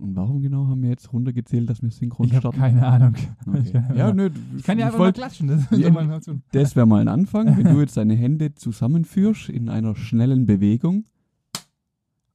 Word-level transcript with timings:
Und 0.00 0.16
warum 0.16 0.40
genau 0.40 0.66
haben 0.68 0.82
wir 0.82 0.88
jetzt 0.88 1.12
runtergezählt, 1.12 1.68
dass 1.68 1.82
wir 1.82 1.90
synchron 1.90 2.26
Ich 2.26 2.32
habe 2.32 2.40
starten? 2.40 2.58
keine 2.58 2.86
Ahnung. 2.86 3.14
Okay. 3.46 3.60
Ich 3.64 3.72
kann, 3.72 3.96
Ja, 3.96 4.12
nö, 4.14 4.30
ich 4.56 4.62
kann 4.64 4.78
ja 4.78 4.86
einfach 4.86 4.98
mal 4.98 5.04
wollt- 5.06 5.16
klatschen. 5.16 5.48
Das, 5.48 5.60
ist 5.60 5.72
Ja, 5.72 5.88
doch 5.88 5.94
mal 5.94 6.04
eine 6.04 6.14
Option. 6.14 6.42
das 6.52 6.74
wäre 6.74 6.86
mal 6.86 7.00
ein 7.02 7.08
Anfang, 7.08 7.56
wenn 7.58 7.64
du 7.74 7.80
jetzt 7.80 7.96
deine 7.98 8.14
Hände 8.14 8.54
zusammenführst 8.54 9.50
in 9.50 9.68
einer 9.68 9.94
schnellen 9.94 10.46
Bewegung. 10.46 11.04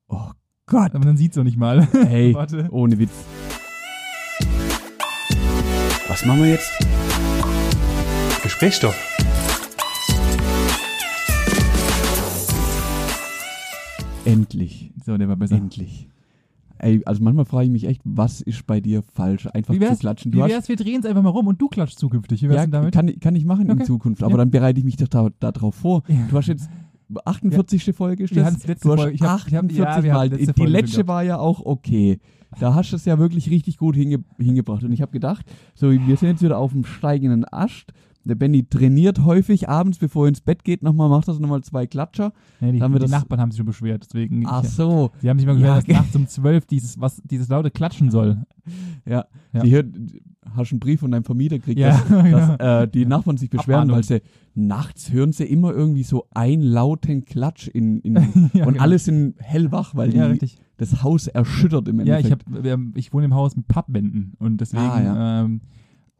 Oh 0.07 0.29
Gott. 0.67 0.93
Aber 0.93 1.05
dann 1.05 1.17
sieht's 1.17 1.36
doch 1.36 1.43
nicht 1.43 1.57
mal. 1.57 1.88
Hey, 1.91 2.36
Warte. 2.36 2.67
ohne 2.70 2.99
Witz. 2.99 3.12
Was 6.07 6.23
machen 6.25 6.41
wir 6.43 6.49
jetzt? 6.49 6.71
Gesprächsstoff. 8.43 8.95
Endlich. 14.25 14.91
So, 15.05 15.17
der 15.17 15.27
war 15.27 15.35
besser. 15.35 15.55
Endlich. 15.55 16.09
Ey, 16.86 17.02
also 17.05 17.23
manchmal 17.23 17.45
frage 17.45 17.66
ich 17.66 17.72
mich 17.72 17.86
echt, 17.86 18.02
was 18.05 18.41
ist 18.41 18.67
bei 18.67 18.80
dir 18.80 19.02
falsch? 19.13 19.48
Einfach 19.48 19.73
Wie 19.73 19.80
zu 19.80 19.95
klatschen. 19.98 20.31
wie 20.31 20.38
Du 20.38 20.43
hast, 20.43 20.52
wär's, 20.52 20.70
wir 20.70 20.76
drehen 20.76 20.99
es 20.99 21.05
einfach 21.07 21.23
mal 21.23 21.30
rum 21.30 21.48
und 21.48 21.59
du 21.59 21.67
klatschst 21.67 21.98
zukünftig. 21.98 22.43
Wie 22.43 22.48
wär's 22.49 22.57
ja, 22.57 22.62
denn 22.63 22.71
damit? 22.71 22.93
kann, 22.93 23.07
ich- 23.07 23.20
kann 23.20 23.35
ich 23.35 23.43
machen 23.45 23.66
in 23.66 23.71
Okay. 23.71 23.85
Zukunft, 23.85 24.21
aber 24.21 24.34
Ja. 24.34 24.38
dann 24.38 24.52
bereite 24.52 24.77
ich 24.80 24.85
mich 24.85 24.95
doch 24.98 25.07
da, 25.07 25.29
da 25.40 25.52
vor. 25.71 26.03
Ja. 26.07 26.16
Du 26.29 26.38
hast 26.38 26.48
jetzt 26.48 26.70
48. 27.26 27.93
Folge 27.95 28.23
ist 28.26 28.35
Wir 28.35 28.43
das? 28.43 28.59
du 28.59 28.70
hast 28.70 28.81
Folge- 28.84 29.12
ich 29.12 29.21
hab- 29.21 29.48
ich 29.48 29.53
hab- 29.55 29.63
48 29.63 30.05
ja, 30.05 30.13
Mal. 30.13 30.27
letzte 30.29 30.53
Die 30.53 30.66
letzte 30.66 31.07
war 31.07 31.23
ja 31.23 31.38
auch 31.40 31.62
okay. 31.66 32.20
Da 32.59 32.73
hast 32.73 32.91
du 32.91 32.95
es 32.95 33.05
ja 33.05 33.17
wirklich 33.20 33.49
richtig 33.49 33.77
gut 33.77 33.95
hinge 33.95 34.23
hingebracht. 34.38 34.84
Und 34.84 34.91
ich 34.91 35.02
habe 35.02 35.12
gedacht, 35.12 35.45
so, 35.73 35.91
wir 35.91 36.17
sind 36.17 36.29
jetzt 36.29 36.41
wieder 36.43 36.57
auf 36.57 36.71
dem 36.71 36.85
steigenden 36.85 37.45
Ast. 37.52 37.91
Der 38.27 38.35
Benny 38.35 38.63
trainiert 38.67 39.23
häufig 39.23 39.70
abends, 39.70 39.99
bevor 39.99 40.25
er 40.25 40.29
ins 40.29 40.41
Bett 40.41 40.63
geht, 40.63 40.81
nochmal, 40.81 41.09
macht 41.09 41.27
das 41.27 41.39
nochmal 41.39 41.61
zwei 41.63 41.85
Klatscher. 41.85 42.34
Nee, 42.59 42.71
die, 42.71 42.79
die 42.79 43.07
Nachbarn 43.07 43.39
haben 43.39 43.51
sich 43.51 43.57
schon 43.57 43.67
beschwert. 43.67 44.03
Deswegen, 44.05 44.43
Ach 44.48 44.63
ich, 44.63 44.70
so. 44.71 45.11
sie 45.21 45.29
haben 45.29 45.38
sich 45.38 45.45
mal 45.48 45.57
Ja, 45.59 45.75
beschwert, 45.75 45.89
dass 45.98 46.03
nachts 46.03 46.15
um 46.15 46.27
12 46.27 46.65
dieses, 46.65 46.99
was, 46.99 47.21
dieses 47.23 47.48
laute 47.49 47.71
Klatschen 47.71 48.09
soll. 48.11 48.38
Ja, 49.07 49.25
Ja. 49.53 49.61
Sie 49.61 49.70
hört, 49.70 49.85
hast 50.55 50.71
einen 50.71 50.79
Brief 50.79 50.99
von 51.01 51.12
deinem 51.12 51.23
Vermieter 51.23 51.59
gekriegt, 51.59 51.79
Ja, 51.79 51.90
dass, 51.91 52.07
genau. 52.07 52.57
dass 52.57 52.84
äh, 52.84 52.87
die 52.87 53.05
Nachbarn 53.05 53.37
sich 53.37 53.51
beschweren, 53.51 53.91
weil 53.91 54.03
sie 54.03 54.23
nachts 54.55 55.12
hören 55.12 55.31
sie 55.31 55.43
immer 55.43 55.71
irgendwie 55.71 56.01
so 56.01 56.26
einen 56.34 56.63
lauten 56.63 57.26
Klatsch 57.26 57.68
in, 57.68 57.99
in 57.99 58.15
Ja, 58.53 58.65
und 58.65 58.73
genau. 58.73 58.81
alle 58.81 58.98
sind 58.98 59.35
hellwach, 59.40 59.93
weil 59.93 60.15
Ja, 60.15 60.29
die, 60.34 60.49
das 60.77 61.03
Haus 61.03 61.27
erschüttert 61.27 61.87
im 61.87 61.99
Ja, 62.03 62.18
ich, 62.18 62.31
Endeffekt. 62.31 62.68
hab, 62.71 62.98
ich 62.98 63.13
wohne 63.13 63.26
im 63.26 63.35
Haus 63.35 63.55
mit 63.55 63.68
Pappwänden 63.68 64.34
und 64.40 64.59
deswegen 64.59 64.81
Ah, 64.84 65.03
ja. 65.03 65.42
ähm, 65.46 65.62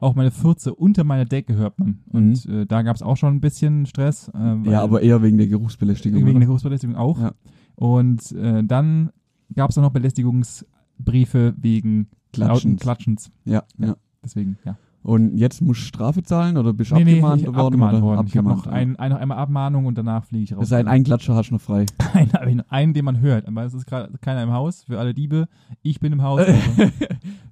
auch 0.06 0.16
meine 0.16 0.32
Fürze 0.32 0.74
unter 0.74 1.04
meiner 1.04 1.26
Decke 1.26 1.56
hört 1.56 1.78
man. 1.80 2.00
Und 2.10 2.46
äh, 2.46 2.66
da 2.66 2.82
gab 2.84 2.96
es 2.96 3.02
auch 3.02 3.18
schon 3.18 3.34
ein 3.36 3.42
bisschen 3.42 3.86
Stress. 3.86 4.30
Äh, 4.34 4.38
Mhm. 4.56 4.66
ja, 4.66 4.82
aber 4.82 5.02
eher 5.02 5.22
wegen 5.22 5.38
der 5.38 5.48
Geruchsbelästigung. 5.48 6.20
wegen 6.20 6.28
der 6.28 6.36
oder? 6.38 6.46
Geruchsbelästigung 6.46 6.96
auch. 6.96 7.20
Ja. 7.20 7.34
Und 7.76 8.32
äh, 8.32 8.64
dann 8.64 9.10
gab 9.54 9.70
es 9.72 9.78
auch 9.78 9.82
noch 9.82 9.92
Belästigungsbriefe 9.92 11.54
wegen 11.58 12.08
lauten 12.36 12.78
Klatschens. 12.78 12.82
Klatschens. 12.82 13.32
Ja, 13.46 13.64
ja. 13.78 13.96
Deswegen, 14.24 14.58
ja. 14.66 14.78
Und 15.04 15.38
jetzt 15.38 15.62
musst 15.62 15.82
du 15.82 15.86
Strafe 15.86 16.24
zahlen 16.24 16.58
oder 16.58 16.74
bist 16.74 16.90
du 16.90 16.96
Nee, 16.96 17.04
nee, 17.04 17.12
abgemahnt 17.22 17.42
ich, 17.42 17.48
worden? 17.48 17.58
abgemahnt 17.60 18.02
worden. 18.02 18.28
Ich 18.28 18.38
habe 18.38 18.50
noch 18.50 18.66
ein, 18.66 18.96
ein, 18.96 19.14
einmal 19.14 19.38
Abmahnung 19.38 19.86
und 19.86 19.96
danach 20.00 20.26
fliege 20.26 20.44
ich 20.46 20.54
raus. 20.54 20.62
Das 20.62 20.72
heißt, 20.72 20.88
ein 20.88 21.04
Klatscher 21.04 21.36
hast 21.36 21.50
du 21.52 21.54
noch 21.56 21.62
frei. 21.62 21.86
ein, 22.14 22.32
ein, 22.34 22.62
einen, 22.72 22.94
den 22.96 23.06
man 23.06 23.20
hört. 23.20 23.48
Aber 23.48 23.64
es 23.66 23.76
ist 23.76 23.86
gerade 23.86 24.12
keiner 24.20 24.42
im 24.42 24.52
Haus. 24.52 24.84
Für 24.86 24.98
alle 25.00 25.14
Diebe. 25.14 25.48
Ich 25.84 26.00
bin 26.00 26.12
im 26.12 26.24
Haus. 26.24 26.40
Also, 26.42 26.60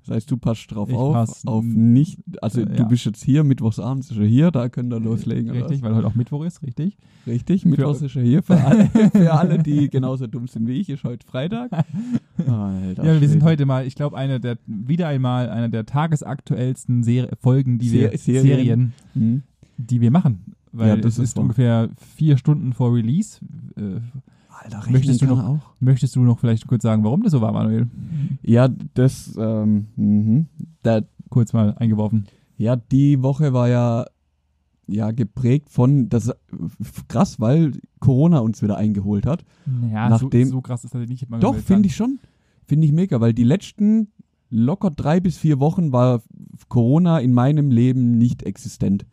Das 0.06 0.16
heißt, 0.18 0.32
du 0.32 0.38
passt 0.38 0.70
drauf 0.70 0.90
Ich 0.90 0.96
auf, 0.96 1.14
pass, 1.14 1.48
auf 1.48 1.64
nicht, 1.64 2.20
also 2.42 2.62
äh, 2.62 2.66
du 2.66 2.74
ja. 2.84 2.84
bist 2.84 3.06
jetzt 3.06 3.24
hier, 3.24 3.44
mittwochsabends 3.44 4.12
ist 4.12 4.18
er 4.18 4.26
hier, 4.26 4.52
da 4.52 4.68
könnt 4.68 4.92
ihr 4.94 5.00
loslegen. 5.00 5.50
oder 5.52 5.62
richtig, 5.62 5.82
weil 5.82 5.96
heute 5.96 6.08
auch 6.08 6.16
Mittwoch 6.16 6.44
ist, 6.44 6.62
richtig. 6.62 6.98
Richtig, 7.26 7.66
Mittwochs 7.66 8.02
ist 8.02 8.16
er 8.18 8.22
hier. 8.24 8.44
Für 8.44 8.60
alle, 8.62 8.88
für 9.14 9.32
alle, 9.34 9.60
die 9.60 9.90
genauso 9.90 10.28
dumm 10.28 10.48
sind 10.48 10.68
wie 10.68 10.74
ich, 10.74 10.90
ist 10.90 11.06
heute 11.06 11.26
Freitag. 11.26 11.72
Alter, 12.38 13.06
Ja, 13.06 13.22
wir 13.22 13.30
sind 13.30 13.44
heute 13.44 13.66
mal, 13.66 13.88
ich 13.88 13.96
glaube, 13.96 14.18
eine 14.18 14.40
der, 14.40 14.58
wieder 14.66 15.08
einmal 15.08 15.50
einer 15.50 15.70
der 15.70 15.86
tagesaktuellsten 15.86 17.04
Ser 17.04 17.30
Folgen, 17.40 17.80
die 17.80 17.92
wir, 17.94 18.10
Se- 18.12 18.18
Serien. 18.18 18.44
Serien, 18.46 18.94
Hm. 19.14 19.44
die 19.78 20.02
wir 20.02 20.12
machen. 20.12 20.54
Weil 20.74 20.90
Ja, 20.90 20.96
das 20.98 21.14
es 21.14 21.20
ist 21.20 21.24
ist 21.30 21.40
ungefähr 21.40 21.90
vier 22.16 22.36
Stunden 22.38 22.74
vor 22.74 22.94
Release. 22.94 23.40
Äh, 23.78 24.02
Alter, 24.64 24.84
Möchtest 24.92 25.22
du 25.22 25.26
noch- 25.26 25.44
auch? 25.44 25.60
möchtest 25.80 26.16
du 26.16 26.22
noch 26.22 26.40
vielleicht 26.40 26.68
kurz 26.68 26.84
sagen, 26.84 27.04
warum 27.04 27.24
das 27.24 27.32
so 27.34 27.42
war, 27.42 27.52
Manuel? 27.52 27.88
Ja, 28.42 28.70
das, 28.94 29.36
ähm, 29.38 29.88
mhm. 29.96 30.46
da, 30.84 31.02
Kurz 31.30 31.52
mal 31.54 31.74
eingeworfen. 31.78 32.28
ja, 32.58 32.76
die 32.76 33.22
Woche 33.24 33.54
war 33.54 33.68
ja, 33.68 34.06
ja 34.88 35.12
geprägt 35.12 35.70
von, 35.70 36.08
das 36.10 36.32
krass, 37.08 37.40
weil 37.40 37.74
Corona 38.00 38.40
uns 38.40 38.62
wieder 38.62 38.78
eingeholt 38.78 39.26
hat. 39.26 39.44
Ja, 39.92 40.10
Nachdem- 40.10 40.48
so, 40.48 40.52
so 40.54 40.62
krass 40.62 40.84
ist 40.84 40.94
das 40.94 41.08
nicht. 41.10 41.30
mal 41.30 41.40
Doch, 41.40 41.56
finde 41.56 41.88
ich 41.88 41.96
schon. 41.96 42.20
Finde 42.66 42.86
ich 42.86 42.94
mega, 42.94 43.20
weil 43.20 43.34
die 43.34 43.44
letzten 43.44 44.10
locker 44.50 44.92
drei 44.92 45.20
bis 45.20 45.38
vier 45.38 45.60
Wochen 45.60 45.92
war 45.92 46.22
Corona 46.70 47.20
in 47.20 47.34
meinem 47.34 47.72
Leben 47.72 48.18
nicht 48.18 48.44
existent. 48.44 49.06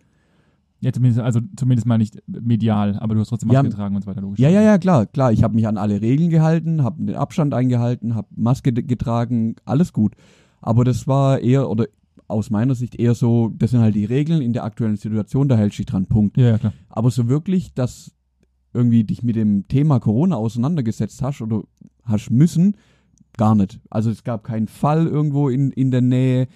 Ja, 0.83 0.93
zumindest, 0.93 1.21
also 1.21 1.41
zumindest 1.57 1.87
mal 1.87 1.99
nicht 1.99 2.23
medial, 2.27 2.99
aber 2.99 3.15
du 3.15 3.21
hast 3.21 3.29
trotzdem 3.29 3.49
Maske 3.49 3.65
Ja, 3.65 3.69
getragen 3.69 3.97
und 3.97 4.03
so 4.03 4.11
weiter, 4.11 4.23
logisch. 4.23 4.39
Ja, 4.39 4.49
ja, 4.49 4.63
ja, 4.63 4.79
klar, 4.79 5.07
klar. 5.07 5.31
Ich 5.31 5.43
habe 5.43 5.55
mich 5.55 5.67
an 5.69 5.77
alle 5.77 6.01
Regeln 6.01 6.31
gehalten, 6.31 6.83
habe 6.83 7.05
den 7.05 7.17
Abstand 7.17 7.53
eingehalten, 7.53 8.15
habe 8.15 8.29
Maske 8.35 8.73
getragen, 8.73 9.57
alles 9.67 9.93
gut. 9.93 10.15
Aber 10.63 10.85
das 10.85 11.07
war 11.07 11.41
eher, 11.41 11.69
oder 11.69 11.87
aus 12.29 12.51
meiner 12.51 12.75
Sicht 12.75 12.95
eher 12.95 13.15
so, 13.15 13.51
das 13.57 13.73
sind 13.73 13.81
halt 13.81 13.95
die 13.95 14.05
Regeln 14.05 14.41
in 14.41 14.53
der 14.53 14.65
aktuellen 14.65 14.97
Situation, 14.97 15.49
da 15.49 15.57
hältst 15.57 15.79
du 15.79 15.83
dich 15.83 15.87
dran, 15.87 16.07
Punkt. 16.07 16.37
Ja, 16.39 16.51
ja, 16.51 16.59
klar. 16.59 16.73
Aber 16.89 17.11
so 17.11 17.29
wirklich, 17.29 17.75
dass 17.75 18.13
irgendwie 18.73 19.05
dich 19.05 19.23
mit 19.23 19.37
dem 19.37 19.67
Thema 19.69 19.99
Corona 19.99 20.37
auseinandergesetzt 20.37 21.23
hast 21.23 21.43
oder 21.43 21.63
hast 22.05 22.31
müssen, 22.31 22.77
gar 23.37 23.55
nicht. 23.55 23.81
Also 23.91 24.11
es 24.11 24.25
gab 24.25 24.45
keinen 24.45 24.69
Fall 24.69 25.07
irgendwo 25.07 25.49
in, 25.49 25.73
in 25.73 25.91
der 25.91 26.03
Nähe. 26.03 26.47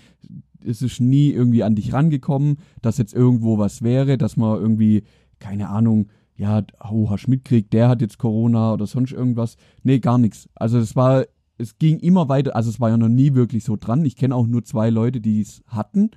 Es 0.64 0.82
ist 0.82 1.00
nie 1.00 1.30
irgendwie 1.30 1.62
an 1.62 1.74
dich 1.74 1.92
rangekommen, 1.92 2.56
dass 2.82 2.98
jetzt 2.98 3.14
irgendwo 3.14 3.58
was 3.58 3.82
wäre, 3.82 4.18
dass 4.18 4.36
man 4.36 4.58
irgendwie, 4.60 5.04
keine 5.38 5.68
Ahnung, 5.68 6.08
ja, 6.36 6.62
oh, 6.90 7.10
hast 7.10 7.28
mitkriegt, 7.28 7.72
der 7.72 7.88
hat 7.88 8.00
jetzt 8.00 8.18
Corona 8.18 8.72
oder 8.72 8.86
sonst 8.86 9.12
irgendwas. 9.12 9.56
Nee, 9.82 10.00
gar 10.00 10.18
nichts. 10.18 10.48
Also 10.54 10.78
es 10.78 10.96
war, 10.96 11.24
es 11.58 11.78
ging 11.78 12.00
immer 12.00 12.28
weiter, 12.28 12.56
also 12.56 12.70
es 12.70 12.80
war 12.80 12.90
ja 12.90 12.96
noch 12.96 13.08
nie 13.08 13.34
wirklich 13.34 13.62
so 13.62 13.76
dran. 13.76 14.04
Ich 14.04 14.16
kenne 14.16 14.34
auch 14.34 14.46
nur 14.46 14.64
zwei 14.64 14.90
Leute, 14.90 15.20
die 15.20 15.40
es 15.40 15.62
hatten. 15.68 16.10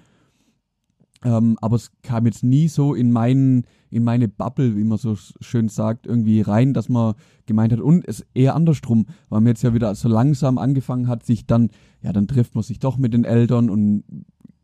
Ähm, 1.23 1.57
aber 1.61 1.75
es 1.77 1.91
kam 2.03 2.25
jetzt 2.25 2.43
nie 2.43 2.67
so 2.67 2.93
in 2.93 3.11
meinen, 3.11 3.65
in 3.89 4.03
meine 4.03 4.27
Bubble, 4.27 4.75
wie 4.77 4.83
man 4.83 4.99
so 4.99 5.13
sch- 5.13 5.33
schön 5.41 5.67
sagt, 5.67 6.05
irgendwie 6.05 6.41
rein, 6.41 6.73
dass 6.73 6.89
man 6.89 7.15
gemeint 7.47 7.73
hat, 7.73 7.79
und 7.79 8.07
es 8.07 8.23
eher 8.35 8.55
andersrum, 8.55 9.07
weil 9.29 9.41
man 9.41 9.47
jetzt 9.47 9.63
ja 9.63 9.73
wieder 9.73 9.93
so 9.95 10.09
langsam 10.09 10.59
angefangen 10.59 11.07
hat, 11.07 11.25
sich 11.25 11.47
dann, 11.47 11.71
ja, 12.03 12.13
dann 12.13 12.27
trifft 12.27 12.53
man 12.53 12.63
sich 12.63 12.77
doch 12.77 12.97
mit 12.97 13.13
den 13.15 13.23
Eltern 13.23 13.71
und 13.71 14.03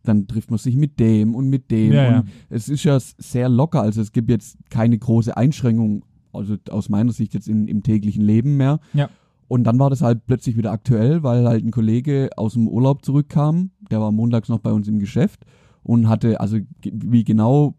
dann 0.03 0.28
trifft 0.28 0.52
man 0.52 0.58
sich 0.58 0.75
mit 0.75 1.00
dem 1.00 1.36
und 1.36 1.50
mit 1.50 1.72
dem. 1.72 1.94
Ja, 1.94 2.08
und 2.08 2.14
ja. 2.14 2.24
es 2.50 2.69
ist 2.69 2.84
ja 2.84 3.00
sehr 3.00 3.50
locker, 3.50 3.81
also 3.81 4.02
es 4.02 4.12
gibt 4.12 4.30
jetzt 4.30 4.58
keine 4.69 4.97
große 4.97 5.36
Einschränkung, 5.36 6.03
also 6.31 6.56
aus 6.69 6.90
meiner 6.90 7.12
Sicht 7.12 7.34
jetzt 7.34 7.47
in, 7.47 7.68
im 7.68 7.84
täglichen 7.84 8.24
Leben 8.24 8.58
mehr. 8.58 8.80
Ja. 8.94 9.09
Und 9.47 9.66
dann 9.66 9.78
war 9.80 9.90
das 9.90 10.02
halt 10.02 10.25
plötzlich 10.25 10.58
wieder 10.58 10.72
aktuell, 10.72 11.22
weil 11.24 11.47
halt 11.47 11.64
ein 11.64 11.72
Kollege 11.72 12.30
aus 12.38 12.53
dem 12.53 12.68
Urlaub 12.68 13.06
zurückkam, 13.06 13.72
der 13.91 14.02
war 14.02 14.12
montags 14.12 14.50
noch 14.50 14.59
bei 14.59 14.72
uns 14.72 14.88
im 14.88 15.00
Geschäft 15.00 15.46
und 15.84 16.08
hatte, 16.08 16.40
also 16.40 16.58
wie 16.84 17.24
genau, 17.24 17.75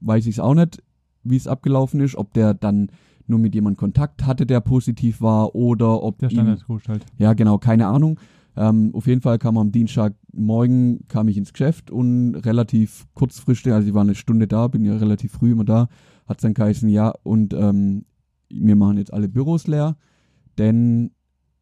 weiß 0.00 0.26
ich 0.26 0.36
es 0.36 0.40
auch 0.40 0.54
nicht, 0.54 0.82
wie 1.22 1.36
es 1.36 1.46
abgelaufen 1.46 2.00
ist, 2.00 2.16
ob 2.16 2.34
der 2.34 2.54
dann 2.54 2.90
nur 3.26 3.38
mit 3.38 3.54
jemandem 3.54 3.78
Kontakt 3.78 4.26
hatte, 4.26 4.46
der 4.46 4.60
positiv 4.60 5.20
war 5.20 5.54
oder 5.54 6.02
ob 6.02 6.18
Der 6.18 6.30
Standardkurs 6.30 6.88
halt. 6.88 7.04
ja 7.18 7.32
genau, 7.34 7.58
keine 7.58 7.86
Ahnung. 7.86 8.18
Ähm, 8.56 8.94
auf 8.94 9.06
jeden 9.06 9.20
Fall 9.20 9.38
kam 9.38 9.56
am 9.56 9.70
Dienstagmorgen 9.70 11.06
kam 11.08 11.28
ich 11.28 11.36
ins 11.36 11.52
Geschäft 11.52 11.90
und 11.90 12.34
relativ 12.34 13.06
kurzfristig, 13.14 13.72
also 13.72 13.88
ich 13.88 13.94
war 13.94 14.02
eine 14.02 14.14
Stunde 14.14 14.48
da, 14.48 14.68
bin 14.68 14.84
ja 14.84 14.96
relativ 14.96 15.32
früh 15.32 15.52
immer 15.52 15.64
da, 15.64 15.88
hat 16.26 16.42
dann 16.42 16.54
geheißen, 16.54 16.88
ja, 16.88 17.12
und 17.22 17.54
ähm, 17.54 18.04
wir 18.50 18.76
machen 18.76 18.96
jetzt 18.96 19.12
alle 19.12 19.28
Büros 19.28 19.66
leer, 19.66 19.96
denn 20.58 21.12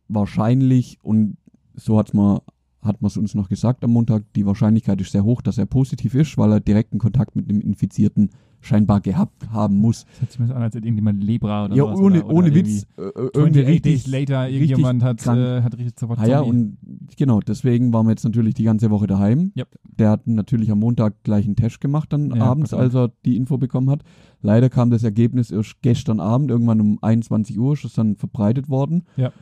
wahrscheinlich, 0.09 0.99
und 1.03 1.37
so 1.75 1.99
hat's 1.99 2.15
mal, 2.15 2.41
hat 2.81 3.03
man 3.03 3.09
es 3.09 3.16
uns 3.16 3.34
noch 3.34 3.49
gesagt 3.49 3.84
am 3.84 3.91
Montag, 3.91 4.25
die 4.34 4.47
Wahrscheinlichkeit 4.47 5.01
ist 5.01 5.13
sehr 5.13 5.25
hoch, 5.25 5.43
dass 5.43 5.59
er 5.59 5.66
positiv 5.66 6.15
ist, 6.15 6.39
weil 6.39 6.53
er 6.53 6.60
direkten 6.60 6.99
Kontakt 6.99 7.37
mit 7.37 7.51
dem 7.51 7.60
Infizierten 7.60 8.31
scheinbar 8.61 9.01
gehabt 9.01 9.51
haben 9.51 9.79
muss. 9.79 10.05
Das 10.05 10.21
hört 10.21 10.31
sich 10.33 10.41
mir 10.41 10.47
so 10.49 10.55
an, 10.55 10.63
als 10.63 10.75
hätte 10.75 10.87
irgendjemand 10.87 11.23
Lebra 11.23 11.67
oder 11.67 11.77
ja, 11.77 11.85
sowas. 11.85 11.99
ohne, 12.01 12.19
oder, 12.19 12.27
oder 12.27 12.35
ohne 12.35 12.55
Witz. 12.55 12.87
Äh, 12.97 13.03
äh, 13.03 13.09
28 13.09 13.35
irgendwie 13.37 13.61
richtig, 13.61 14.07
later, 14.07 14.49
irgendjemand 14.49 15.03
hat, 15.03 15.19
krank. 15.19 15.39
äh, 15.39 15.63
hat 15.63 15.77
richtig 15.79 15.99
sofort 15.99 16.19
Ah 16.19 16.27
ja, 16.27 16.41
und 16.41 16.79
genau, 17.17 17.41
deswegen 17.41 17.93
waren 17.93 18.07
wir 18.07 18.11
jetzt 18.11 18.25
natürlich 18.25 18.55
die 18.55 18.65
ganze 18.65 18.91
Woche 18.91 19.07
daheim. 19.07 19.53
Yep. 19.57 19.69
Der 19.99 20.11
hat 20.11 20.27
natürlich 20.27 20.71
am 20.71 20.81
Montag 20.81 21.23
gleich 21.23 21.47
einen 21.47 21.57
Test 21.57 21.81
gemacht, 21.81 22.13
dann 22.13 22.31
Ja, 22.35 22.43
abends, 22.43 22.75
als 22.75 22.95
er 22.95 23.13
die 23.25 23.37
Info 23.37 23.59
bekommen 23.59 23.91
hat. 23.91 24.03
Leider 24.43 24.69
kam 24.69 24.91
das 24.91 25.03
Ergebnis 25.05 25.51
erst 25.51 25.81
gestern 25.83 26.21
Abend, 26.21 26.51
irgendwann 26.51 26.81
um 26.81 26.99
21 27.03 27.59
Uhr, 27.59 27.73
ist 27.75 27.85
es 27.85 27.95
dann 27.95 28.17
verbreitet 28.17 28.69
worden. 28.69 29.05
Ja. 29.17 29.33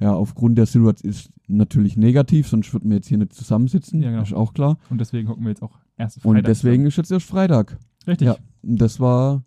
Ja, 0.00 0.14
aufgrund 0.14 0.58
der 0.58 0.66
Situation 0.66 1.10
ist 1.10 1.30
natürlich 1.46 1.96
negativ, 1.96 2.48
sonst 2.48 2.72
würden 2.72 2.90
wir 2.90 2.96
jetzt 2.96 3.06
hier 3.06 3.18
nicht 3.18 3.34
zusammensitzen, 3.34 4.02
Ja, 4.02 4.10
genau. 4.10 4.22
ist 4.22 4.32
auch 4.32 4.52
klar. 4.52 4.78
Und 4.90 5.00
deswegen 5.00 5.28
hocken 5.28 5.44
wir 5.44 5.50
jetzt 5.50 5.62
auch 5.62 5.78
erst 5.96 6.20
Freitag. 6.20 6.38
Und 6.38 6.46
deswegen 6.48 6.86
ist 6.86 6.96
jetzt 6.96 7.12
erst 7.12 7.26
Freitag. 7.26 7.78
Richtig. 8.08 8.26
Ja. 8.26 8.36
Das 8.62 9.00
war 9.00 9.44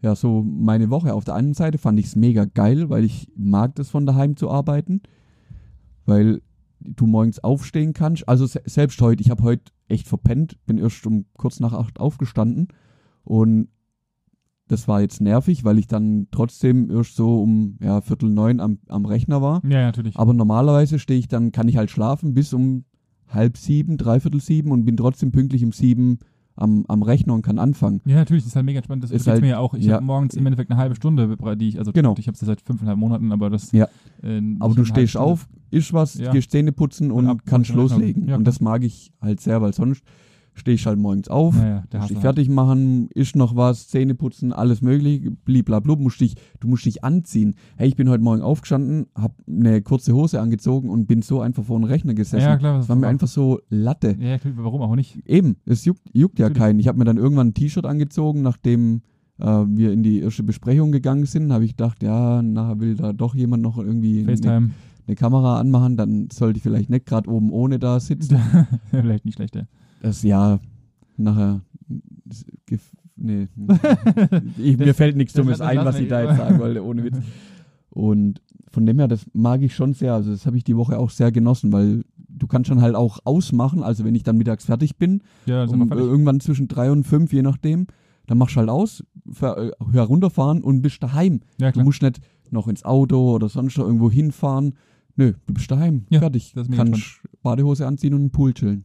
ja 0.00 0.14
so 0.14 0.42
meine 0.42 0.90
Woche. 0.90 1.14
Auf 1.14 1.24
der 1.24 1.34
einen 1.34 1.54
Seite 1.54 1.78
fand 1.78 1.98
ich 1.98 2.06
es 2.06 2.16
mega 2.16 2.44
geil, 2.44 2.90
weil 2.90 3.04
ich 3.04 3.28
mag 3.36 3.74
das 3.74 3.90
von 3.90 4.06
daheim 4.06 4.36
zu 4.36 4.50
arbeiten. 4.50 5.02
Weil 6.04 6.42
du 6.80 7.06
morgens 7.06 7.38
aufstehen 7.38 7.92
kannst. 7.92 8.28
Also 8.28 8.46
se 8.46 8.60
selbst 8.64 9.00
heute, 9.00 9.22
ich 9.22 9.30
habe 9.30 9.42
heute 9.42 9.72
echt 9.88 10.08
verpennt, 10.08 10.58
bin 10.66 10.78
erst 10.78 11.06
um 11.06 11.26
kurz 11.36 11.60
nach 11.60 11.72
acht 11.72 12.00
aufgestanden 12.00 12.68
und 13.24 13.68
das 14.68 14.88
war 14.88 15.02
jetzt 15.02 15.20
nervig, 15.20 15.64
weil 15.64 15.78
ich 15.78 15.86
dann 15.86 16.28
trotzdem 16.30 16.90
erst 16.90 17.14
so 17.16 17.42
um 17.42 17.76
ja, 17.80 18.00
Viertel 18.00 18.30
neun 18.30 18.58
am, 18.60 18.78
am 18.88 19.04
Rechner 19.04 19.42
war. 19.42 19.60
Ja, 19.64 19.82
natürlich. 19.82 20.16
Aber 20.16 20.32
normalerweise 20.32 20.98
stehe 20.98 21.18
ich 21.18 21.28
dann, 21.28 21.52
kann 21.52 21.68
ich 21.68 21.76
halt 21.76 21.90
schlafen 21.90 22.32
bis 22.32 22.52
um 22.54 22.84
halb 23.28 23.58
sieben, 23.58 23.98
dreiviertel 23.98 24.40
sieben 24.40 24.70
und 24.70 24.84
bin 24.84 24.96
trotzdem 24.96 25.30
pünktlich 25.30 25.64
um 25.64 25.72
sieben 25.72 26.18
am, 26.56 26.84
am 26.88 27.02
Rechner 27.02 27.34
und 27.34 27.42
kann 27.42 27.58
anfangen. 27.58 28.00
Ja, 28.04 28.16
natürlich, 28.16 28.42
das 28.42 28.48
ist 28.52 28.56
halt 28.56 28.66
mega 28.66 28.82
spannend. 28.82 29.04
Das 29.04 29.10
Ist 29.10 29.26
halt- 29.26 29.40
mir 29.40 29.48
ja 29.48 29.58
auch. 29.58 29.74
Ich 29.74 29.84
ja. 29.86 29.94
habe 29.94 30.04
morgens 30.04 30.34
im 30.34 30.44
Endeffekt 30.46 30.70
eine 30.70 30.78
halbe 30.80 30.94
Stunde, 30.94 31.36
die 31.56 31.68
ich, 31.68 31.78
also 31.78 31.92
Genau. 31.92 32.14
ich 32.18 32.26
habe 32.26 32.34
es 32.34 32.40
ja 32.40 32.46
seit 32.46 32.60
fünfeinhalb 32.60 32.98
Monaten, 32.98 33.32
aber 33.32 33.48
das. 33.50 33.72
Ja. 33.72 33.88
Äh, 34.22 34.40
Aber 34.60 34.74
du 34.74 34.84
stehst 34.84 35.16
auf, 35.16 35.48
isst 35.70 35.92
was, 35.92 36.14
Ja. 36.18 36.30
gehst 36.32 36.50
Zähne 36.50 36.72
putzen 36.72 37.10
und 37.10 37.24
Und 37.24 37.30
ab- 37.30 37.38
kannst 37.46 37.70
und- 37.70 37.76
loslegen. 37.76 38.28
ja, 38.28 38.36
und 38.36 38.44
das 38.44 38.60
mag 38.60 38.82
ich 38.84 39.12
halt 39.20 39.40
sehr, 39.40 39.60
weil 39.62 39.72
sonst 39.72 40.02
stehe 40.54 40.74
ich 40.74 40.86
halt 40.86 40.98
morgens 40.98 41.28
auf, 41.28 41.56
Ja, 41.56 41.68
ja, 41.68 41.84
der 41.92 42.00
musst 42.00 42.10
dich 42.10 42.18
fertig 42.18 42.48
machen, 42.48 43.08
isst 43.14 43.36
noch 43.36 43.56
was, 43.56 43.88
Zähne 43.88 44.14
putzen, 44.14 44.52
alles 44.52 44.82
mögliche, 44.82 45.30
bliblablub, 45.30 45.98
musst 45.98 46.20
dich, 46.20 46.34
du 46.60 46.68
musst 46.68 46.84
dich 46.84 47.04
anziehen. 47.04 47.54
Hey, 47.76 47.88
ich 47.88 47.96
bin 47.96 48.08
heute 48.08 48.22
Morgen 48.22 48.42
aufgestanden, 48.42 49.06
hab 49.14 49.34
eine 49.48 49.82
kurze 49.82 50.12
Hose 50.14 50.40
angezogen 50.40 50.90
und 50.90 51.06
bin 51.06 51.22
so 51.22 51.40
einfach 51.40 51.64
vor 51.64 51.78
den 51.78 51.84
Rechner 51.84 52.14
gesessen. 52.14 52.44
Ja, 52.44 52.56
klar. 52.56 52.78
das 52.78 52.88
war 52.88 52.96
mir 52.96 53.06
einfach 53.06 53.28
so 53.28 53.60
Latte. 53.68 54.16
Ja, 54.20 54.38
klar, 54.38 54.54
warum 54.56 54.82
auch 54.82 54.96
nicht? 54.96 55.26
Eben, 55.26 55.56
es 55.64 55.84
juckt, 55.84 56.02
juckt 56.12 56.38
ja 56.38 56.50
keinen. 56.50 56.78
Ich 56.78 56.88
habe 56.88 56.98
mir 56.98 57.04
dann 57.04 57.16
irgendwann 57.16 57.48
ein 57.48 57.54
T-Shirt 57.54 57.86
angezogen, 57.86 58.42
nachdem 58.42 59.02
äh, 59.38 59.44
wir 59.46 59.92
in 59.92 60.02
die 60.02 60.20
erste 60.20 60.42
Besprechung 60.42 60.92
gegangen 60.92 61.26
sind, 61.26 61.52
habe 61.52 61.64
ich 61.64 61.72
gedacht, 61.72 62.02
ja, 62.02 62.42
nachher 62.42 62.80
will 62.80 62.94
da 62.94 63.12
doch 63.12 63.34
jemand 63.34 63.62
noch 63.62 63.78
irgendwie 63.78 64.20
eine, 64.20 64.28
FaceTime. 64.28 64.70
eine 65.06 65.16
Kamera 65.16 65.58
anmachen, 65.58 65.96
dann 65.96 66.28
sollte 66.30 66.58
ich 66.58 66.62
vielleicht 66.62 66.90
nicht 66.90 67.06
gerade 67.06 67.30
oben 67.30 67.50
ohne 67.50 67.78
da 67.78 67.98
sitzen. 68.00 68.38
Vielleicht 68.90 69.24
nicht 69.24 69.36
schlecht, 69.36 69.56
ja. 69.56 69.62
Das 70.02 70.22
ja 70.22 70.58
nachher 71.16 71.60
nee, 73.16 73.48
ich, 74.58 74.78
mir 74.78 74.94
fällt 74.94 75.16
nichts 75.16 75.32
Dummes 75.34 75.60
ein, 75.60 75.78
was 75.78 75.98
ich 75.98 76.08
da 76.08 76.22
jetzt 76.22 76.36
sagen 76.38 76.58
wollte, 76.58 76.84
ohne 76.84 77.04
Witz. 77.04 77.18
Und 77.90 78.40
von 78.70 78.86
dem 78.86 78.98
her, 78.98 79.06
das 79.08 79.26
mag 79.32 79.62
ich 79.62 79.74
schon 79.74 79.92
sehr. 79.94 80.14
Also 80.14 80.30
das 80.30 80.46
habe 80.46 80.56
ich 80.56 80.64
die 80.64 80.76
Woche 80.76 80.98
auch 80.98 81.10
sehr 81.10 81.30
genossen, 81.30 81.72
weil 81.72 82.04
du 82.16 82.46
kannst 82.46 82.68
schon 82.68 82.80
halt 82.80 82.94
auch 82.94 83.18
ausmachen. 83.24 83.82
Also 83.82 84.04
wenn 84.04 84.14
ich 84.14 84.22
dann 84.22 84.38
mittags 84.38 84.64
fertig 84.64 84.96
bin, 84.96 85.22
Ja, 85.46 85.64
um, 85.64 85.88
fertig. 85.88 86.04
irgendwann 86.04 86.40
zwischen 86.40 86.68
drei 86.68 86.90
und 86.90 87.04
fünf, 87.04 87.32
je 87.32 87.42
nachdem, 87.42 87.86
dann 88.26 88.38
machst 88.38 88.56
du 88.56 88.60
halt 88.60 88.70
aus, 88.70 89.04
ver- 89.30 89.58
äh, 89.58 89.72
herunterfahren 89.92 90.62
und 90.62 90.80
bist 90.80 91.02
daheim. 91.02 91.40
ja, 91.60 91.70
Du 91.70 91.82
musst 91.82 92.02
nicht 92.02 92.20
noch 92.50 92.66
ins 92.66 92.84
Auto 92.84 93.32
oder 93.34 93.48
sonst 93.48 93.76
irgendwo 93.78 94.10
hinfahren. 94.10 94.74
Nö, 95.16 95.34
du 95.46 95.52
bist 95.54 95.70
daheim, 95.70 96.06
Ja, 96.10 96.20
fertig. 96.20 96.54
Kannst 96.74 97.20
Badehose 97.42 97.86
anziehen 97.86 98.14
und 98.14 98.22
im 98.22 98.30
Pool 98.30 98.54
chillen. 98.54 98.84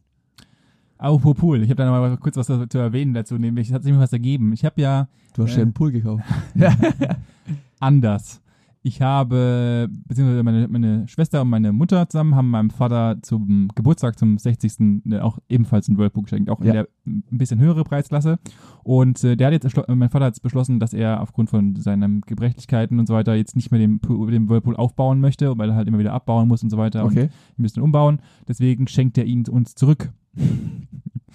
Apropos 0.97 1.35
Pool. 1.35 1.61
Ich 1.63 1.69
habe 1.69 1.75
da 1.75 1.85
noch 1.85 1.91
mal 1.91 2.17
kurz 2.17 2.37
was 2.37 2.47
zu 2.47 2.77
erwähnen 2.77 3.13
dazu, 3.13 3.37
nämlich 3.37 3.67
es 3.67 3.73
hat 3.73 3.83
sich 3.83 3.91
mir 3.93 3.99
was 3.99 4.13
ergeben. 4.13 4.51
Ich 4.53 4.65
habe 4.65 4.81
ja 4.81 5.07
Du 5.35 5.43
hast 5.43 5.53
Äh. 5.53 5.57
ja 5.57 5.61
einen 5.63 5.73
Pool 5.73 5.91
gekauft. 5.91 6.23
anders. 7.79 8.41
Ich 8.83 9.01
habe, 9.01 9.89
beziehungsweise 10.07 10.43
meine, 10.43 10.67
meine 10.67 11.07
Schwester 11.07 11.41
und 11.41 11.49
meine 11.49 11.73
Mutter 11.73 12.07
zusammen 12.07 12.35
haben 12.35 12.49
meinem 12.49 12.69
Vater 12.69 13.17
zum 13.21 13.69
Geburtstag, 13.75 14.17
zum 14.17 14.37
60. 14.37 15.03
ne, 15.03 15.23
auch 15.23 15.39
ebenfalls 15.49 15.89
einen 15.89 15.97
Whirlpool 15.97 16.23
geschenkt, 16.23 16.49
auch 16.49 16.61
in 16.61 16.67
Ja. 16.67 16.73
der 16.73 16.87
ein 17.07 17.23
bisschen 17.37 17.59
höhere 17.59 17.83
Preisklasse. 17.83 18.39
Und 18.83 19.23
äh, 19.23 19.35
der 19.35 19.47
hat 19.47 19.53
jetzt, 19.53 19.65
erschlo- 19.65 19.93
mein 19.93 20.09
Vater 20.09 20.25
hat 20.25 20.33
jetzt 20.35 20.43
beschlossen, 20.43 20.79
dass 20.79 20.93
er 20.93 21.21
aufgrund 21.21 21.49
von 21.49 21.75
seinen 21.75 22.21
Gebrechlichkeiten 22.21 22.99
und 22.99 23.07
so 23.07 23.13
weiter 23.13 23.35
jetzt 23.35 23.55
nicht 23.55 23.71
mehr 23.71 23.79
den, 23.79 23.99
den 24.01 24.49
Whirlpool 24.49 24.75
aufbauen 24.75 25.19
möchte, 25.19 25.57
weil 25.57 25.69
er 25.69 25.75
halt 25.75 25.87
immer 25.87 25.99
wieder 25.99 26.13
abbauen 26.13 26.47
muss 26.47 26.63
und 26.63 26.69
so 26.69 26.77
weiter 26.77 27.03
und 27.03 27.11
Okay. 27.11 27.29
ein 27.57 27.61
bisschen 27.63 27.83
umbauen. 27.83 28.19
Deswegen 28.47 28.87
schenkt 28.87 29.17
er 29.17 29.25
ihn 29.25 29.45
uns 29.47 29.75
zurück. 29.75 30.11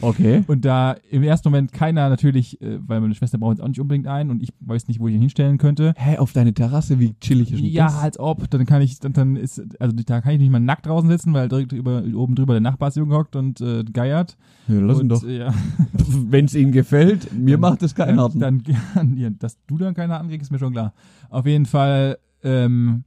Okay. 0.01 0.43
Und 0.49 0.65
da 0.65 0.97
im 1.11 1.23
ersten 1.23 1.49
Moment 1.49 1.73
keiner 1.73 2.09
natürlich, 2.09 2.61
äh, 2.63 2.79
weil 2.87 3.01
meine 3.01 3.15
Schwester 3.15 3.39
braucht 3.39 3.53
jetzt 3.57 3.63
auch 3.63 3.69
nicht 3.69 3.81
unbedingt 3.81 4.07
einen 4.07 4.31
und 4.31 4.43
ich 4.43 4.51
weiß 4.61 4.89
nicht, 4.89 4.99
wo 5.01 5.07
ich 5.09 5.15
ihn 5.15 5.21
hinstellen 5.21 5.59
könnte. 5.59 5.93
Hä, 5.97 6.17
auf 6.19 6.33
deine 6.33 6.53
Terrasse, 6.55 6.99
wie 6.99 7.15
chillig 7.21 7.53
ist 7.53 7.61
Ja, 7.61 7.85
das? 7.85 7.99
als 7.99 8.19
ob. 8.19 8.49
Dann 8.51 8.65
kann 8.67 8.81
ich, 8.83 8.99
dann, 9.01 9.13
dann 9.13 9.37
ist, 9.37 9.63
also 9.81 9.95
da 9.95 10.21
kann 10.21 10.33
ich 10.35 10.41
nicht 10.41 10.51
mal 10.51 10.59
nackt 10.61 10.87
draußen 10.87 11.09
sitzen, 11.11 11.35
weil 11.35 11.49
direkt 11.49 11.73
über, 11.73 12.03
oben 12.15 12.35
drüber 12.35 12.55
der 12.55 12.61
Nachbarsjunge 12.63 13.15
hockt 13.15 13.37
und 13.37 13.61
äh, 13.61 13.85
geiert. 13.85 14.37
Ja, 14.67 14.81
lass 14.81 14.97
ihn 14.99 15.03
und, 15.03 15.09
doch. 15.11 15.25
Äh, 15.25 15.39
ja, 15.39 15.55
Wenn 15.95 16.45
es 16.47 16.55
ihm 16.55 16.73
gefällt, 16.73 17.33
mir 17.33 17.59
macht 17.59 17.83
es 17.83 17.95
keinen 17.95 18.17
dann, 18.17 18.19
Harten. 18.19 18.41
dann, 18.41 19.17
ja, 19.17 19.31
dass 19.31 19.59
du 19.67 19.79
dann 19.79 19.95
keine 19.95 20.19
ankriegst, 20.19 20.45
ist 20.45 20.51
mir 20.51 20.59
schon 20.59 20.73
klar. 20.73 20.93
Auf 21.31 21.47
jeden 21.47 21.67
Fall, 21.67 22.19
ähm, 22.43 23.05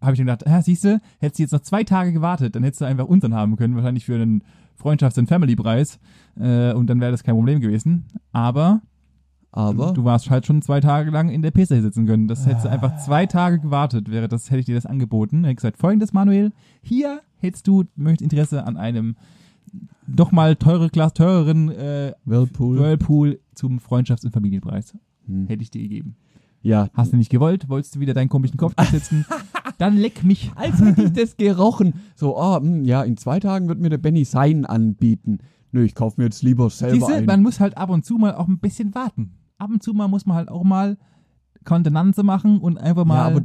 habe 0.00 0.12
ich 0.12 0.18
dann 0.18 0.26
gedacht, 0.26 0.46
ah, 0.46 0.62
siehst 0.62 0.84
du, 0.84 1.00
hättest 1.18 1.38
du 1.38 1.42
jetzt 1.42 1.52
noch 1.52 1.60
zwei 1.60 1.84
Tage 1.84 2.12
gewartet, 2.12 2.54
dann 2.54 2.62
hättest 2.62 2.80
du 2.80 2.84
einfach 2.84 3.06
unseren 3.06 3.34
haben 3.34 3.56
können, 3.56 3.74
wahrscheinlich 3.74 4.04
für 4.04 4.14
einen 4.14 4.44
Freundschafts- 4.80 5.18
und 5.18 5.28
Family-Preis. 5.28 5.98
Äh, 6.38 6.72
und 6.72 6.88
dann 6.88 7.00
wäre 7.00 7.10
das 7.10 7.24
kein 7.24 7.34
Problem 7.34 7.60
gewesen. 7.60 8.04
Aber 8.32 8.80
Aber, 9.50 9.92
Du 9.92 10.04
warst 10.04 10.30
halt 10.30 10.46
schon 10.46 10.62
zwei 10.62 10.80
Tage 10.80 11.10
lang 11.10 11.30
in 11.30 11.42
der 11.42 11.50
Pisse 11.50 11.80
sitzen 11.82 12.06
können. 12.06 12.28
Das 12.28 12.46
hättest 12.46 12.66
du 12.66 12.70
einfach 12.70 12.98
zwei 12.98 13.26
Tage 13.26 13.58
gewartet, 13.58 14.10
wäre 14.10 14.28
das, 14.28 14.50
hätte 14.50 14.60
ich 14.60 14.66
dir 14.66 14.74
das 14.76 14.86
angeboten. 14.86 15.38
Hätte 15.38 15.50
ich 15.50 15.56
gesagt, 15.56 15.78
folgendes, 15.78 16.12
Manuel, 16.12 16.52
hier 16.82 17.20
hättest 17.38 17.66
du, 17.66 17.84
möchtest 17.96 18.22
Interesse 18.22 18.64
an 18.66 18.76
einem 18.76 19.16
doch 20.08 20.32
mal 20.32 20.56
teure 20.56 20.88
Glas 20.88 21.14
teureren 21.14 21.70
äh, 21.70 22.12
Whirlpool. 22.24 22.78
Whirlpool 22.78 23.40
zum 23.54 23.78
Freundschafts- 23.78 24.24
und 24.24 24.32
Familienpreis. 24.32 24.94
Hm. 25.26 25.46
Hätte 25.46 25.62
ich 25.62 25.70
dir 25.70 25.82
gegeben. 25.82 26.16
Ja. 26.62 26.88
Hast 26.94 27.12
du 27.12 27.16
nicht 27.16 27.30
gewollt? 27.30 27.68
Wolltest 27.68 27.94
du 27.96 28.00
wieder 28.00 28.14
deinen 28.14 28.28
komischen 28.28 28.56
Kopf 28.56 28.74
sitzen? 28.90 29.24
Dann 29.78 29.96
leck 29.96 30.24
mich. 30.24 30.50
Als 30.56 30.80
hätte 30.80 31.04
ich 31.04 31.12
das 31.12 31.36
gerochen. 31.36 31.94
So, 32.16 32.36
ah, 32.36 32.60
hm, 32.60 32.84
ja, 32.84 33.02
in 33.02 33.16
zwei 33.16 33.38
Tagen 33.38 33.68
wird 33.68 33.78
mir 33.78 33.90
der 33.90 33.98
Benny 33.98 34.24
sein 34.24 34.66
anbieten. 34.66 35.38
Nö, 35.70 35.84
ich 35.84 35.94
kaufe 35.94 36.20
mir 36.20 36.24
jetzt 36.24 36.42
lieber 36.42 36.68
selber 36.70 36.94
Siehste, 36.94 37.14
ein. 37.14 37.26
man 37.26 37.42
muss 37.42 37.60
halt 37.60 37.76
ab 37.76 37.90
und 37.90 38.04
zu 38.04 38.16
mal 38.16 38.34
auch 38.34 38.48
ein 38.48 38.58
bisschen 38.58 38.94
warten. 38.94 39.34
Ab 39.58 39.70
und 39.70 39.82
zu 39.82 39.92
mal 39.92 40.08
muss 40.08 40.26
man 40.26 40.36
halt 40.36 40.48
auch 40.48 40.64
mal 40.64 40.96
Kontenanze 41.64 42.22
machen 42.22 42.58
und 42.58 42.78
einfach 42.78 43.04
mal. 43.04 43.16
ja, 43.16 43.36
aber 43.36 43.42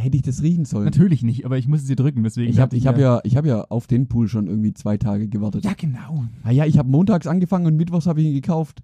hätte 0.00 0.16
ich 0.16 0.22
das 0.22 0.42
riechen 0.42 0.64
sollen? 0.64 0.86
Natürlich 0.86 1.22
nicht, 1.22 1.44
aber 1.44 1.58
ich 1.58 1.68
muss 1.68 1.80
es 1.82 1.86
dir 1.86 1.96
drücken, 1.96 2.22
deswegen. 2.24 2.50
Ich 2.50 2.58
habe 2.58 2.76
ich 2.76 2.86
hab 2.86 2.98
ja, 2.98 3.20
ich 3.24 3.36
hab 3.36 3.46
ja 3.46 3.62
auf 3.64 3.86
den 3.86 4.08
Pool 4.08 4.26
schon 4.28 4.46
irgendwie 4.46 4.72
zwei 4.72 4.96
Tage 4.96 5.28
gewartet. 5.28 5.64
Ja, 5.64 5.72
genau. 5.76 6.24
Ah 6.42 6.50
ja, 6.50 6.66
ich 6.66 6.78
habe 6.78 6.88
montags 6.88 7.26
angefangen 7.26 7.66
und 7.66 7.76
mittwochs 7.76 8.06
habe 8.06 8.20
ich 8.20 8.26
ihn 8.28 8.34
gekauft. 8.34 8.82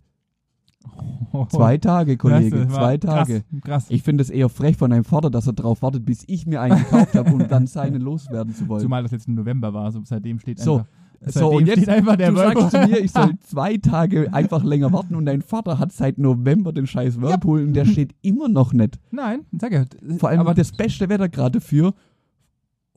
Zwei 1.50 1.78
Tage, 1.78 2.16
Kollege, 2.16 2.60
Weißt 2.60 2.70
du, 2.70 2.74
zwei 2.74 2.96
Tage. 2.96 3.40
Krass, 3.42 3.60
krass. 3.64 3.86
Ich 3.88 4.02
finde 4.02 4.22
es 4.22 4.30
eher 4.30 4.48
frech 4.48 4.76
von 4.76 4.92
einem 4.92 5.04
Vater, 5.04 5.30
dass 5.30 5.46
er 5.46 5.52
drauf 5.52 5.82
wartet, 5.82 6.04
bis 6.06 6.24
ich 6.26 6.46
mir 6.46 6.60
einen 6.60 6.78
gekauft 6.78 7.14
habe, 7.14 7.32
um 7.32 7.46
dann 7.48 7.66
seinen 7.66 8.00
loswerden 8.00 8.54
zu 8.54 8.68
wollen. 8.68 8.82
Zumal 8.82 9.02
das 9.02 9.12
jetzt 9.12 9.28
im 9.28 9.34
November 9.34 9.74
war, 9.74 9.90
so 9.92 10.00
seitdem 10.04 10.38
steht 10.38 10.58
So, 10.58 10.78
einfach. 10.78 10.86
so, 10.86 10.90
seitdem 11.34 11.56
und 11.56 11.66
jetzt, 11.66 11.88
einfach 11.88 12.16
der 12.16 12.30
du 12.30 12.36
sagst 12.36 12.56
Whirlpool. 12.56 12.70
zu 12.82 12.88
mir, 12.88 12.98
ich 13.04 13.12
soll 13.12 13.32
zwei 13.46 13.76
Tage 13.76 14.32
einfach 14.32 14.62
länger 14.64 14.92
warten 14.92 15.14
und 15.14 15.26
dein 15.26 15.42
Vater 15.42 15.78
hat 15.78 15.92
seit 15.92 16.18
November 16.18 16.72
den 16.72 16.86
scheiß 16.86 17.20
Whirlpool 17.20 17.62
und 17.62 17.72
der 17.74 17.84
steht 17.84 18.14
immer 18.22 18.48
noch 18.48 18.72
nicht. 18.72 18.98
Nein, 19.10 19.40
sag 19.58 19.72
ja. 19.72 19.84
Vor 20.18 20.28
allem 20.28 20.40
aber 20.40 20.54
das 20.54 20.72
beste 20.72 21.08
Wetter 21.08 21.28
gerade 21.28 21.60
für. 21.60 21.94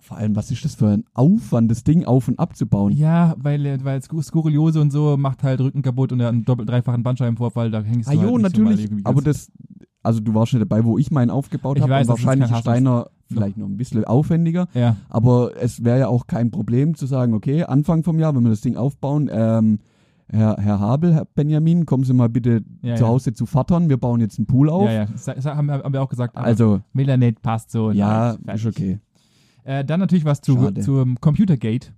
Vor 0.01 0.17
allem, 0.17 0.33
was 0.35 0.49
ist 0.49 0.63
das 0.63 0.75
für 0.75 0.87
ein 0.87 1.03
Aufwand, 1.13 1.69
das 1.69 1.83
Ding 1.83 2.05
auf 2.05 2.29
und 2.29 2.39
abzubauen? 2.39 2.93
Ja, 2.93 3.35
weil, 3.37 3.83
weil 3.83 3.99
Skur- 3.99 4.23
Skuriose 4.23 4.79
und 4.79 4.91
so 4.91 5.17
macht 5.17 5.43
halt 5.43 5.59
Rücken 5.59 5.81
kaputt 5.81 6.13
und 6.13 6.21
er 6.21 6.27
hat 6.27 6.33
einen 6.33 6.45
doppelt 6.45 6.69
dreifachen 6.69 7.03
Bandscheibenvorfall, 7.03 7.69
da 7.69 7.81
hängst 7.81 8.07
Ah 8.07 8.13
du 8.13 8.19
halt 8.21 8.29
jo, 8.29 8.37
nicht 8.37 8.55
so 8.55 8.61
mal 8.63 8.69
natürlich. 8.69 8.85
irgendwie 8.85 9.05
aber 9.05 9.21
das, 9.21 9.51
also 10.03 10.19
du 10.19 10.33
warst 10.33 10.53
nicht 10.53 10.61
dabei, 10.61 10.83
wo 10.83 10.97
ich 10.97 11.11
meinen 11.11 11.29
aufgebaut 11.29 11.79
habe. 11.81 11.91
das 11.93 12.07
Wahrscheinlich 12.07 12.51
ist 12.51 12.59
Steiner 12.59 13.07
vielleicht 13.31 13.57
noch 13.57 13.67
ein 13.67 13.77
bisschen 13.77 14.05
aufwendiger. 14.05 14.67
Ja, 14.73 14.95
Aber 15.09 15.51
es 15.59 15.83
wäre 15.83 15.99
ja 15.99 16.07
auch 16.07 16.27
kein 16.27 16.51
Problem 16.51 16.95
zu 16.95 17.05
sagen, 17.05 17.33
okay, 17.33 17.63
Anfang 17.63 18.03
vom 18.03 18.19
Jahr, 18.19 18.35
wenn 18.35 18.43
wir 18.43 18.49
das 18.49 18.61
Ding 18.61 18.75
aufbauen, 18.75 19.29
ähm, 19.31 19.79
Herr, 20.31 20.57
Herr 20.59 20.79
Habel, 20.79 21.13
Herr 21.15 21.25
Benjamin, 21.25 21.85
kommen 21.87 22.03
Sie 22.03 22.13
mal 22.13 22.29
bitte 22.29 22.63
ja, 22.83 22.95
zu 22.95 23.03
ja. 23.03 23.09
Hause 23.09 23.33
zu 23.33 23.45
Vattern, 23.47 23.89
wir 23.89 23.97
bauen 23.97 24.19
jetzt 24.19 24.37
einen 24.37 24.45
Pool 24.45 24.69
auf. 24.69 24.85
Ja, 24.85 24.91
ja. 24.91 25.07
Sa- 25.15 25.55
haben, 25.55 25.71
haben 25.71 25.93
wir 25.93 26.01
auch 26.01 26.09
gesagt, 26.09 26.37
Also, 26.37 26.81
Melanet 26.93 27.41
passt 27.41 27.71
so. 27.71 27.91
ja, 27.91 28.37
ist 28.53 28.65
okay. 28.65 28.99
Äh, 29.63 29.83
dann 29.85 29.99
natürlich 29.99 30.25
was 30.25 30.41
zu, 30.41 30.55
Schade. 30.55 30.81
zum 30.81 31.19
Computergate. 31.19 31.93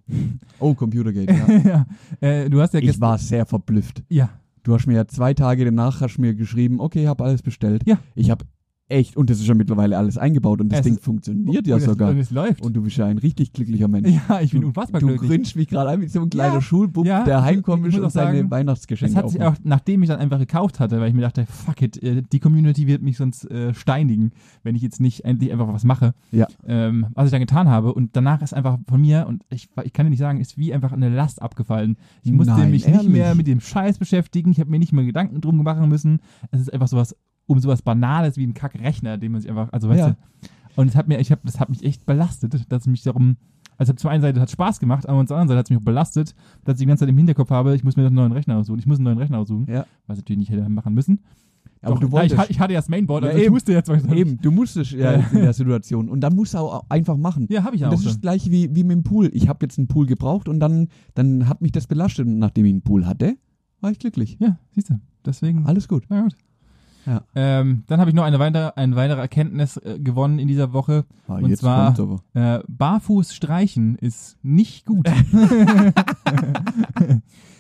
Oh, 0.60 0.74
Computergate, 0.74 1.29
ja. 1.65 1.86
ja. 2.22 2.27
Äh, 2.27 2.50
du 2.50 2.60
hast 2.62 2.74
ja 2.74 2.79
Ich 2.79 3.00
war 3.00 3.17
sehr 3.17 3.46
verblüfft. 3.46 4.03
Ja, 4.10 4.29
Du 4.63 4.74
hast 4.74 4.88
mir 4.88 4.96
ja 4.96 5.08
zwei 5.08 5.34
Tage 5.34 5.65
danach 5.65 6.01
hast 6.01 6.18
mir 6.18 6.36
geschrieben, 6.36 6.80
okay, 6.80 7.03
ich 7.03 7.08
habe 7.08 7.24
alles 7.24 7.41
bestellt. 7.41 7.84
Ja. 7.86 8.00
Ich 8.15 8.30
habe 8.30 8.46
echt, 8.91 9.17
und 9.17 9.29
das 9.29 9.39
ist 9.39 9.48
ja 9.48 9.53
mittlerweile 9.55 9.98
alles 9.98 10.17
eingebaut 10.17 10.62
und 10.62 10.69
das 10.71 10.79
Es 10.79 10.86
Ding 10.86 11.00
funktioniert 11.00 11.65
ja 11.65 11.79
sogar. 11.79 12.10
Und 12.12 12.19
es 12.19 12.29
läuft. 12.31 12.62
und 12.63 12.74
du 12.74 12.81
bist 12.81 12.98
ja 12.98 13.05
ein 13.05 13.17
richtig 13.17 13.53
glücklicher 13.53 13.88
Mensch. 13.88 14.10
ja, 14.29 14.41
ich 14.41 14.51
bin 14.51 14.62
du, 14.62 14.67
unfassbar 14.67 15.01
Du 15.01 15.07
glücklich. 15.07 15.29
grinst 15.29 15.55
mich 15.55 15.67
gerade 15.67 15.89
an 15.91 16.01
wie 16.01 16.07
so 16.07 16.21
ein 16.21 16.29
kleiner 16.29 16.55
Ja, 16.55 16.62
Schulbub, 16.62 17.05
ja, 17.05 17.24
der 17.24 17.41
heimkommt 17.43 17.83
und 17.86 17.91
seine 17.91 18.10
sagen, 18.10 18.38
Es 18.45 18.51
Weihnachtsgeschenke 18.51 19.15
hat 19.15 19.29
sich 19.29 19.41
auch, 19.41 19.55
nachdem 19.63 20.03
ich 20.03 20.10
dann 20.10 20.19
einfach 20.19 20.39
gekauft 20.39 20.79
hatte, 20.79 21.00
weil 21.00 21.07
ich 21.10 21.13
mir 21.13 21.21
dachte, 21.21 21.45
fuck 21.48 21.81
it, 21.81 22.01
äh, 22.03 22.21
die 22.31 22.39
Community 22.39 22.88
wird 22.88 23.01
mich 23.01 23.17
sonst 23.17 23.50
äh, 23.50 23.74
steinigen, 23.74 24.31
wenn 24.63 24.75
ich 24.75 24.81
jetzt 24.81 25.00
nicht 25.00 25.25
endlich 25.25 25.51
einfach 25.51 25.67
was 25.69 25.83
mache. 25.83 26.13
Ja. 26.31 26.48
Ähm, 26.67 27.07
was 27.13 27.25
ich 27.25 27.31
dann 27.31 27.41
getan 27.41 27.69
habe. 27.69 27.93
Und 27.93 28.15
danach 28.15 28.41
ist 28.41 28.53
einfach 28.53 28.77
von 28.88 29.00
mir, 29.01 29.25
und 29.27 29.43
ich, 29.50 29.69
ich 29.83 29.93
kann 29.93 30.05
dir 30.05 30.10
nicht 30.12 30.19
sagen, 30.19 30.39
ist 30.39 30.57
wie 30.57 30.74
einfach 30.74 30.91
eine 30.91 31.10
Last 31.10 31.41
abgefallen. 31.41 31.98
Ich 32.24 32.31
musste 32.31 32.53
Nein, 32.53 32.71
mich 32.71 32.86
ehrlich? 32.86 33.01
nicht 33.03 33.12
mehr 33.12 33.36
mit 33.36 33.48
dem 33.48 33.60
Scheiß 33.60 33.98
beschäftigen. 33.98 34.51
Ich 34.51 34.60
habe 34.60 34.69
mir 34.69 34.79
nicht 34.79 34.93
mehr 34.93 35.05
Gedanken 35.05 35.41
drum 35.41 35.62
machen 35.63 35.88
müssen. 35.89 36.19
Es 36.51 36.62
ist 36.62 36.74
einfach 36.74 36.88
sowas, 36.88 37.15
um 37.51 37.60
sowas 37.60 37.81
Banales 37.81 38.38
wie 38.38 38.46
ein 38.48 38.53
Kackrechner, 38.53 39.17
den 39.17 39.31
man 39.31 39.41
sich 39.41 39.50
einfach, 39.50 39.72
also 39.72 39.89
weißt 39.89 40.00
Ja. 40.00 40.10
du. 40.12 40.15
Und 40.81 40.88
es 40.88 40.96
hat 40.96 41.08
mir, 41.08 41.20
ich 41.20 41.31
habe, 41.31 41.41
das 41.43 41.60
hat 41.60 41.70
mich 41.70 41.84
echt 41.84 42.05
belastet, 42.05 42.53
dass 42.72 42.84
ich 42.86 42.91
mich 42.91 43.03
darum 43.03 43.36
Also 43.77 43.93
zum 43.93 44.10
einen 44.12 44.22
Seite 44.22 44.39
hat 44.39 44.48
es 44.48 44.53
Spaß 44.53 44.79
gemacht, 44.79 45.08
aber 45.10 45.25
zur 45.25 45.36
anderen 45.38 45.48
Seite 45.50 45.58
hat 45.60 45.65
es 45.65 45.70
mich 45.72 45.79
auch 45.79 45.84
belastet, 45.84 46.36
dass 46.65 46.75
ich 46.75 46.79
die 46.81 46.86
ganze 46.86 47.01
Zeit 47.01 47.10
im 47.10 47.17
Hinterkopf 47.17 47.50
habe, 47.50 47.74
ich 47.75 47.84
muss 47.84 47.96
mir 47.96 48.05
einen 48.05 48.15
neuen 48.15 48.31
Rechner 48.31 48.58
aussuchen. 48.58 48.77
Ich 48.79 48.86
muss 48.86 48.98
einen 49.00 49.05
neuen 49.05 49.17
Rechner 49.17 49.39
aussuchen, 49.39 49.65
Ja. 49.67 49.86
was 50.08 50.17
ich 50.17 50.24
natürlich 50.24 50.39
nicht 50.39 50.50
hätte 50.51 50.70
machen 50.70 50.93
müssen. 50.93 51.20
Aber 51.81 51.96
Doch, 51.96 52.01
du 52.01 52.05
na, 52.08 52.12
wolltest. 52.13 52.34
ich, 52.34 52.39
ha- 52.39 52.46
ich 52.48 52.60
hatte 52.60 52.74
ja 52.74 52.79
das 52.79 52.89
Mainboard, 52.89 53.24
Ja, 53.24 53.29
also 53.29 53.39
ich 53.39 53.46
eben. 53.46 53.53
musste 53.55 53.72
jetzt 53.74 53.89
was 53.89 54.05
Eben, 54.05 54.38
du 54.39 54.51
musstest 54.51 54.91
ja 54.91 55.13
Ja. 55.13 55.27
in 55.31 55.39
der 55.41 55.53
Situation. 55.53 56.10
Und 56.10 56.22
dann 56.22 56.36
musst 56.36 56.53
du 56.53 56.60
auch 56.60 56.86
einfach 56.89 57.17
machen. 57.17 57.48
Ja, 57.50 57.63
habe 57.63 57.75
ich 57.75 57.81
ja 57.81 57.88
und 57.88 57.93
auch 57.93 57.98
das 57.98 58.01
ist 58.01 58.12
schon. 58.12 58.13
das 58.13 58.22
gleiche 58.22 58.51
wie, 58.51 58.70
wie 58.75 58.84
mit 58.84 58.91
dem 58.98 59.03
Pool. 59.03 59.31
Ich 59.34 59.50
habe 59.50 59.65
jetzt 59.65 59.79
einen 59.79 59.88
Pool 59.88 60.05
gebraucht 60.05 60.48
und 60.48 60.60
dann, 60.60 60.89
dann 61.15 61.50
hat 61.50 61.62
mich 61.62 61.72
das 61.72 61.88
belastet. 61.88 62.27
Und 62.27 62.38
nachdem 62.38 62.65
ich 62.65 62.72
einen 62.74 62.84
Pool 62.84 63.08
hatte, 63.08 63.36
war 63.79 63.89
ich 63.89 63.98
glücklich. 63.98 64.38
Ja, 64.39 64.60
siehst 64.75 64.91
du. 64.91 65.00
Deswegen. 65.25 65.65
Alles 65.65 65.88
gut. 65.88 66.03
Na 66.10 66.22
gut. 66.22 66.36
Ja. 67.05 67.24
Ähm, 67.36 67.84
dann 67.88 68.00
habe 68.00 68.10
ich 68.10 68.15
noch 68.15 68.24
eine 68.24 68.39
weitere, 68.39 68.72
eine 68.75 68.96
weitere 68.96 69.20
Erkenntnis 69.20 69.77
äh, 69.77 70.00
gewonnen 70.00 70.39
in 70.39 70.48
dieser 70.48 70.74
Woche. 70.74 71.05
Ah, 71.27 71.36
Und 71.36 71.55
zwar-. 71.58 71.96
Äh, 72.34 72.60
barfuß 72.67 73.34
streichen 73.34 73.96
ist 73.96 74.38
nicht 74.43 74.86
gut. 74.86 75.08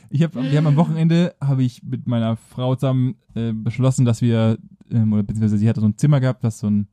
ich 0.09 0.23
hab, 0.23 0.35
wir 0.35 0.57
haben 0.57 0.67
am 0.67 0.75
Wochenende 0.75 1.35
habe 1.41 1.63
ich 1.63 1.83
mit 1.83 2.07
meiner 2.07 2.37
Frau 2.37 2.75
zusammen 2.75 3.15
äh, 3.35 3.51
beschlossen, 3.51 4.05
dass 4.05 4.21
wir 4.21 4.57
ähm, 4.91 5.13
oder 5.13 5.23
beziehungsweise 5.23 5.57
sie 5.57 5.69
hatte 5.69 5.81
so 5.81 5.87
ein 5.87 5.97
Zimmer 5.97 6.19
gehabt, 6.19 6.43
was 6.43 6.59
so 6.59 6.67
ein 6.67 6.87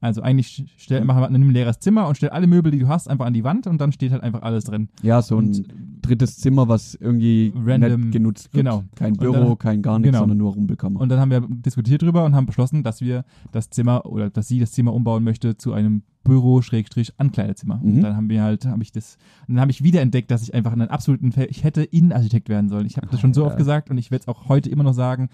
also 0.00 0.22
eigentlich 0.22 0.64
stell, 0.76 1.04
mach, 1.04 1.28
nimm 1.30 1.48
ein 1.48 1.50
leeres 1.50 1.78
Zimmer 1.78 2.08
und 2.08 2.16
stell 2.16 2.30
alle 2.30 2.46
Möbel, 2.46 2.72
die 2.72 2.78
du 2.78 2.88
hast, 2.88 3.08
einfach 3.08 3.26
an 3.26 3.34
die 3.34 3.44
Wand 3.44 3.66
und 3.66 3.78
dann 3.80 3.92
steht 3.92 4.12
halt 4.12 4.22
einfach 4.22 4.42
alles 4.42 4.64
drin. 4.64 4.88
Ja, 5.02 5.20
so 5.22 5.36
ein 5.36 5.48
und 5.48 5.64
drittes 6.02 6.38
Zimmer, 6.38 6.68
was 6.68 6.94
irgendwie 6.94 7.52
Random- 7.54 8.00
nicht 8.00 8.12
genutzt 8.12 8.52
wird. 8.54 8.64
genau. 8.64 8.84
Kein 8.94 9.12
Büro, 9.14 9.32
dann- 9.32 9.58
kein 9.58 9.82
gar 9.82 9.98
nichts, 9.98 10.08
genau. 10.08 10.20
sondern 10.20 10.38
nur 10.38 10.52
Rumpelkammer. 10.54 11.00
Und 11.00 11.10
dann 11.10 11.20
haben 11.20 11.30
wir 11.30 11.42
diskutiert 11.48 12.00
drüber 12.02 12.24
und 12.24 12.34
haben 12.34 12.46
beschlossen, 12.46 12.82
dass 12.82 13.00
wir 13.02 13.24
das 13.52 13.68
Zimmer 13.70 14.06
oder 14.06 14.30
dass 14.30 14.48
sie 14.48 14.58
das 14.58 14.72
Zimmer 14.72 14.94
umbauen 14.94 15.22
möchte 15.22 15.56
zu 15.58 15.72
einem 15.74 16.02
Büro-Ankleidezimmer. 16.24 17.80
Mhm. 17.82 17.94
Und 17.96 18.00
dann 18.02 18.16
haben 18.16 18.28
wir 18.28 18.42
halt, 18.42 18.66
habe 18.66 18.82
ich 18.82 18.92
das, 18.92 19.18
dann 19.48 19.60
habe 19.60 19.70
ich 19.70 19.82
wieder 19.82 20.00
entdeckt, 20.00 20.30
dass 20.30 20.42
ich 20.42 20.54
einfach 20.54 20.72
einen 20.72 20.88
absoluten, 20.88 21.32
Fe- 21.32 21.46
ich 21.46 21.64
hätte 21.64 21.82
Innenarchitekt 21.82 22.48
werden 22.48 22.68
sollen. 22.68 22.86
Ich 22.86 22.96
habe 22.96 23.06
das 23.10 23.20
schon 23.20 23.34
so 23.34 23.46
oft 23.46 23.56
gesagt 23.56 23.90
und 23.90 23.98
ich 23.98 24.10
werde 24.10 24.22
es 24.22 24.28
auch 24.28 24.48
heute 24.48 24.70
immer 24.70 24.82
noch 24.84 24.94
sagen. 24.94 25.28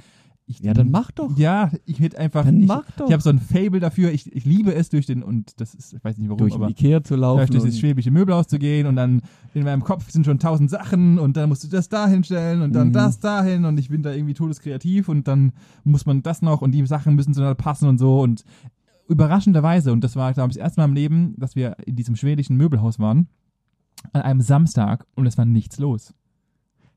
Ich, 0.49 0.61
ja, 0.61 0.75
dann 0.75 0.93
mach 0.93 1.11
doch. 1.11 1.37
Ja, 1.37 1.73
ich 1.87 1.99
hätte 1.99 2.19
einfach, 2.19 2.45
Dann 2.45 2.61
ich, 2.61 2.69
mach 2.69 2.89
doch. 2.93 3.07
ich 3.09 3.13
habe 3.13 3.21
so 3.23 3.31
ein 3.31 3.41
Fable 3.41 3.81
dafür. 3.81 4.13
Ich, 4.13 4.33
ich 4.33 4.45
liebe 4.45 4.73
es 4.73 4.89
durch 4.91 5.05
den, 5.05 5.25
und 5.25 5.61
das 5.61 5.75
ist, 5.75 5.93
ich 5.95 6.05
weiß 6.05 6.19
nicht 6.19 6.29
warum, 6.29 6.39
Durch 6.39 6.55
aber 6.55 6.69
Ikea 6.71 7.03
zu 7.03 7.17
laufen. 7.17 7.39
durch 7.39 7.51
dieses 7.51 7.75
und- 7.75 7.81
schwäbische 7.81 8.13
Möbelhaus 8.13 8.47
zu 8.47 8.61
gehen 8.61 8.87
und 8.87 8.95
dann 8.95 9.23
in 9.55 9.65
meinem 9.65 9.83
Kopf 9.83 10.09
sind 10.09 10.25
schon 10.25 10.39
tausend 10.39 10.71
Sachen 10.71 11.19
und 11.19 11.37
dann 11.37 11.49
musst 11.49 11.65
du 11.65 11.69
das 11.69 11.89
da 11.89 12.07
hinstellen 12.07 12.63
und 12.63 12.73
dann 12.75 12.89
Mhm. 12.89 12.93
das 12.93 13.19
dahin 13.19 13.65
und 13.65 13.77
ich 13.81 13.89
bin 13.89 14.05
da 14.05 14.13
irgendwie 14.13 14.35
todeskreativ 14.35 15.09
und 15.09 15.27
dann 15.27 15.53
muss 15.83 16.07
man 16.07 16.23
das 16.23 16.43
noch 16.43 16.63
und 16.63 16.71
die 16.71 16.87
Sachen 16.87 17.17
müssen 17.17 17.35
zueinander 17.35 17.57
passen 17.57 17.89
und 17.89 17.99
so 17.99 18.21
und 18.21 18.45
überraschenderweise, 19.09 19.93
und 19.93 20.03
das 20.03 20.17
war, 20.17 20.33
glaube 20.33 20.51
ich, 20.51 20.57
das 20.57 20.63
erste 20.65 20.81
Mal 20.81 20.87
im 20.87 20.95
Leben, 20.95 21.35
dass 21.39 21.55
wir 21.57 21.77
in 21.87 21.97
diesem 21.97 22.17
schwedischen 22.17 22.57
Möbelhaus 22.57 22.99
waren, 22.99 23.29
an 24.13 24.23
einem 24.23 24.41
Samstag 24.41 25.07
und 25.15 25.27
es 25.27 25.39
war 25.39 25.45
nichts 25.45 25.79
los. 25.79 26.13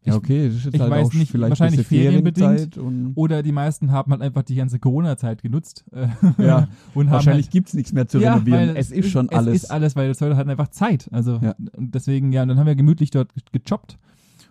Ja, 0.06 0.16
okay, 0.16 0.48
das 0.48 0.56
ist 0.56 0.66
jetzt 0.66 0.76
ich 0.76 0.82
halt 0.82 0.92
weiß 0.92 1.08
auch 1.08 1.14
nicht, 1.14 1.30
vielleicht 1.32 1.50
wahrscheinlich 1.50 1.86
ferienbedingt. 1.86 2.78
Und 2.78 3.12
Oder 3.16 3.44
die 3.44 3.52
meisten 3.52 3.92
haben 3.92 4.12
halt 4.12 4.22
einfach 4.22 4.44
die 4.44 4.56
ganze 4.56 4.80
Corona-Zeit 4.80 5.42
genutzt 5.42 5.84
äh, 5.92 6.08
Ja, 6.44 6.68
und 6.94 7.12
wahrscheinlich 7.12 7.48
halt, 7.48 7.52
gibt's 7.52 7.74
nichts 7.74 7.92
mehr 7.94 8.08
zu 8.08 8.20
ja, 8.20 8.34
renovieren. 8.36 8.76
Es 8.76 8.92
ist 8.92 9.10
schon 9.12 9.30
alles. 9.30 9.56
Es 9.56 9.64
ist 9.66 9.70
alles, 9.72 9.96
weil 9.96 10.08
das 10.08 10.20
Leute 10.20 10.38
hatten 10.38 10.50
einfach 10.50 10.70
Zeit. 10.70 11.10
Also 11.12 11.40
Ja. 11.44 11.54
deswegen, 11.78 12.32
ja, 12.32 12.42
und 12.44 12.48
dann 12.48 12.58
haben 12.60 12.68
wir 12.68 12.76
gemütlich 12.76 13.12
dort 13.12 13.34
ge- 13.34 13.44
gechoppt 13.52 13.98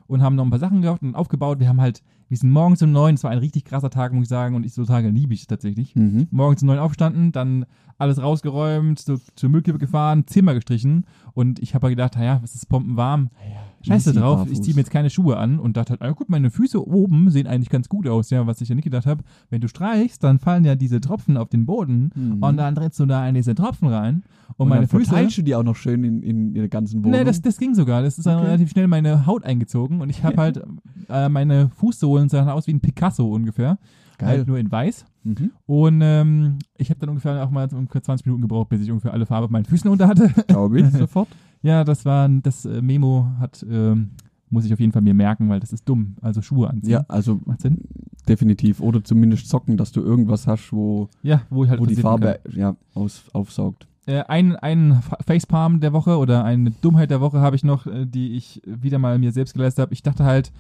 und 0.07 0.23
haben 0.23 0.37
noch 0.37 0.45
ein 0.45 0.51
paar 0.51 0.59
Sachen 0.59 0.83
gekauft 0.83 1.03
und 1.03 1.15
aufgebaut. 1.15 1.61
Wir 1.61 1.69
haben 1.69 1.81
halt, 1.81 2.03
wir 2.29 2.37
sind 2.37 2.51
morgens 2.51 2.83
um 2.83 2.93
neun, 2.93 3.15
es 3.15 3.25
war 3.25 3.31
ein 3.31 3.39
richtig 3.39 3.65
krasser 3.65 3.91
Tag, 3.91 4.13
muss 4.13 4.25
ich 4.25 4.29
sagen, 4.29 4.55
und 4.55 4.65
ich 4.67 4.73
so 4.75 4.85
Tage 4.85 5.09
liebe 5.11 5.35
ich 5.35 5.47
tatsächlich. 5.47 5.95
Mhm. 5.97 6.29
Morgens 6.31 6.63
um 6.63 6.67
neun 6.69 6.79
aufgestanden, 6.79 7.33
dann 7.33 7.65
alles 7.99 8.23
rausgeräumt, 8.23 8.99
so, 9.01 9.17
zur 9.35 9.51
Müllkippe 9.51 9.79
gefahren, 9.79 10.25
Zimmer 10.27 10.55
gestrichen 10.55 11.05
und 11.35 11.59
ich 11.59 11.75
habe 11.75 11.87
halt 11.87 11.97
gedacht, 11.97 12.15
naja, 12.17 12.39
was 12.43 12.55
ist 12.55 12.69
bombenwarm? 12.69 13.31
Scheiße 13.83 14.11
Easy 14.11 14.19
drauf, 14.21 14.39
barfuß. 14.39 14.53
ich 14.53 14.63
ziehe 14.63 14.75
mir 14.75 14.81
jetzt 14.81 14.91
keine 14.91 15.09
Schuhe 15.09 15.37
an 15.37 15.59
und 15.61 15.77
dachte 15.77 15.91
halt, 15.91 16.03
ah, 16.03 16.11
gut, 16.11 16.29
meine 16.29 16.51
Füße 16.51 16.85
oben 16.87 17.31
sehen 17.31 17.47
eigentlich 17.47 17.71
ganz 17.71 17.89
gut 17.89 18.09
aus, 18.09 18.31
ja, 18.31 18.45
was 18.47 18.61
ich 18.61 18.69
ja 18.69 18.75
nicht 18.75 18.85
gedacht 18.85 19.07
habe. 19.07 19.23
Wenn 19.51 19.61
du 19.61 19.69
streichst, 19.69 20.23
dann 20.25 20.39
fallen 20.41 20.65
ja 20.65 20.75
diese 20.75 21.01
Tropfen 21.01 21.37
auf 21.37 21.49
den 21.49 21.65
Boden 21.65 22.11
Mhm. 22.15 22.43
und 22.43 22.57
dann 22.57 22.75
trittst 22.75 22.99
du 23.01 23.07
da 23.07 23.27
in 23.29 23.35
diese 23.37 23.55
Tropfen 23.55 23.87
rein 23.89 24.25
und, 24.57 24.69
meine 24.69 24.83
dann 24.83 24.89
Füße. 24.91 25.11
verteilst 25.11 25.39
du 25.39 25.43
die 25.43 25.55
auch 25.55 25.63
noch 25.63 25.77
schön 25.77 26.03
in, 26.05 26.23
in 26.23 26.55
der 26.55 26.69
ganzen 26.69 27.05
Wohnung. 27.05 27.19
Nee, 27.19 27.25
das, 27.25 27.41
das 27.41 27.57
ging 27.57 27.75
sogar. 27.75 28.03
Das 28.03 28.19
ist 28.19 28.27
dann 28.27 28.39
Okay. 28.39 28.47
relativ 28.47 28.71
schnell 28.71 28.89
meine 28.89 29.27
Haut 29.27 29.45
eingezogen 29.45 30.01
und 30.01 30.11
ich 30.11 30.25
habe 30.25 30.37
halt 30.39 30.63
äh, 31.09 31.29
meine 31.29 31.71
Fußsohlen 31.71 32.29
sahen 32.29 32.49
aus 32.49 32.67
wie 32.67 32.73
ein 32.75 32.81
Picasso 32.81 33.27
ungefähr. 33.29 33.79
Geil. 34.19 34.29
Halt 34.39 34.49
nur 34.49 34.59
in 34.59 34.71
weiß. 34.71 35.05
Mhm. 35.25 35.51
Und 35.67 36.01
ähm, 36.03 36.59
ich 36.77 36.91
habe 36.91 36.99
dann 37.01 37.11
ungefähr 37.11 37.45
auch 37.45 37.51
mal 37.51 37.69
ungefähr 37.73 38.03
20 38.03 38.27
Minuten 38.27 38.43
gebraucht, 38.43 38.69
bis 38.69 38.81
ich 38.81 38.91
ungefähr 38.91 39.13
alle 39.13 39.27
Farbe 39.27 39.45
auf 39.45 39.51
meinen 39.51 39.65
Füßen 39.65 39.89
unter 39.91 40.09
hatte. 40.09 40.29
Glaube 40.49 40.81
ich, 40.81 40.87
sofort. 40.91 41.29
ja, 41.63 41.85
das 41.85 42.05
war 42.05 42.27
ein- 42.27 42.43
das 42.43 42.65
äh, 42.65 42.83
Memo 42.83 43.27
hat, 43.39 43.65
ähm, 43.71 44.11
muss 44.51 44.65
ich 44.65 44.73
auf 44.73 44.81
jeden 44.81 44.93
Fall 44.93 45.03
mir 45.03 45.15
merken, 45.15 45.49
weil 45.49 45.61
das 45.61 45.73
ist 45.73 45.89
dumm. 45.89 46.17
Also 46.21 46.43
Schuhe 46.43 46.69
anziehen. 46.71 46.91
Ja, 46.91 47.05
also 47.09 47.39
Macht 47.45 47.61
Sinn? 47.61 47.79
definitiv. 48.29 48.81
Oder 48.81 49.05
zumindest 49.05 49.49
Socken, 49.49 49.77
dass 49.77 49.93
du 49.93 50.01
irgendwas 50.01 50.47
hast, 50.47 50.73
wo, 50.73 51.09
Ja, 51.23 51.43
wo 51.51 51.65
ich 51.65 51.71
halt 51.71 51.81
wo 51.81 51.87
die 51.87 51.95
kann. 51.95 52.03
Farbe 52.03 52.41
ja, 52.55 52.75
aus, 52.95 53.25
aufsaugt. 53.33 53.87
Äh, 54.07 54.23
ein, 54.25 54.57
ein 54.57 54.95
Fa- 55.03 55.19
Facepalm 55.27 55.81
der 55.81 55.93
Woche 55.93 56.17
oder 56.19 56.45
eine 56.45 56.71
Dummheit 56.71 57.11
der 57.11 57.21
Woche 57.21 57.41
habe 57.41 57.57
ich 57.57 57.63
noch, 57.63 57.87
äh, 57.87 58.07
die 58.07 58.33
ich 58.37 58.63
wieder 58.65 58.99
mal 58.99 59.19
mir 59.19 59.33
selbst 59.33 59.53
geleistet 59.55 59.83
habe. 59.83 59.93
Ich 59.93 60.03
dachte 60.03 60.25
halt, 60.25 60.51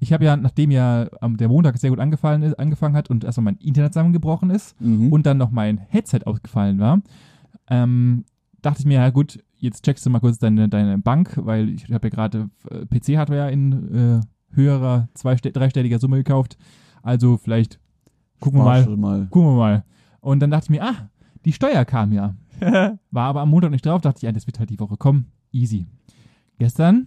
ich 0.00 0.12
habe 0.12 0.24
ja, 0.24 0.36
nachdem 0.36 0.70
ja 0.70 1.08
am 1.20 1.36
der 1.36 1.48
Montag 1.48 1.76
sehr 1.78 1.90
gut 1.90 1.98
angefallen 2.00 2.42
ist, 2.42 2.58
angefangen 2.58 2.94
hat 2.96 3.10
und 3.10 3.24
erstmal 3.24 3.44
mein 3.52 3.56
Internet 3.56 3.92
zusammengebrochen 3.92 4.50
ist 4.50 4.80
Mhm. 4.80 5.12
und 5.12 5.26
dann 5.26 5.38
noch 5.38 5.50
mein 5.50 5.78
Headset 5.78 6.20
ausgefallen 6.24 6.78
war, 6.78 7.00
ähm, 7.68 8.24
dachte 8.62 8.80
ich 8.80 8.86
mir, 8.86 8.94
ja 9.00 9.10
gut, 9.10 9.42
jetzt 9.56 9.84
checkst 9.84 10.04
du 10.06 10.10
mal 10.10 10.20
kurz 10.20 10.38
deine, 10.38 10.68
deine 10.68 10.98
Bank, 10.98 11.38
weil 11.42 11.68
ich 11.70 11.84
habe 11.92 12.08
ja 12.08 12.10
gerade 12.10 12.48
äh, 12.70 12.86
PC-Hardware 12.86 13.50
in 13.50 13.94
äh, 13.94 14.20
höherer, 14.54 15.08
zweiste- 15.14 15.50
dreistelliger 15.52 15.98
Summe 15.98 16.16
gekauft. 16.18 16.56
Also 17.02 17.36
vielleicht 17.36 17.78
gucken 18.40 18.60
wir 18.60 18.64
mal, 18.64 18.96
mal. 18.96 19.26
gucken 19.30 19.50
wir 19.50 19.56
mal. 19.56 19.84
Und 20.20 20.40
dann 20.40 20.50
dachte 20.50 20.64
ich 20.66 20.70
mir, 20.70 20.82
ah, 20.84 21.10
die 21.44 21.52
Steuer 21.52 21.84
kam 21.84 22.12
ja. 22.12 22.34
War 23.10 23.24
aber 23.28 23.40
am 23.40 23.50
Montag 23.50 23.70
nicht 23.70 23.84
drauf, 23.86 24.00
dachte 24.00 24.18
ich, 24.18 24.22
ja, 24.22 24.32
das 24.32 24.46
wird 24.46 24.58
halt 24.58 24.70
die 24.70 24.80
Woche 24.80 24.96
kommen. 24.96 25.26
Easy. 25.52 25.86
Gestern 26.58 27.06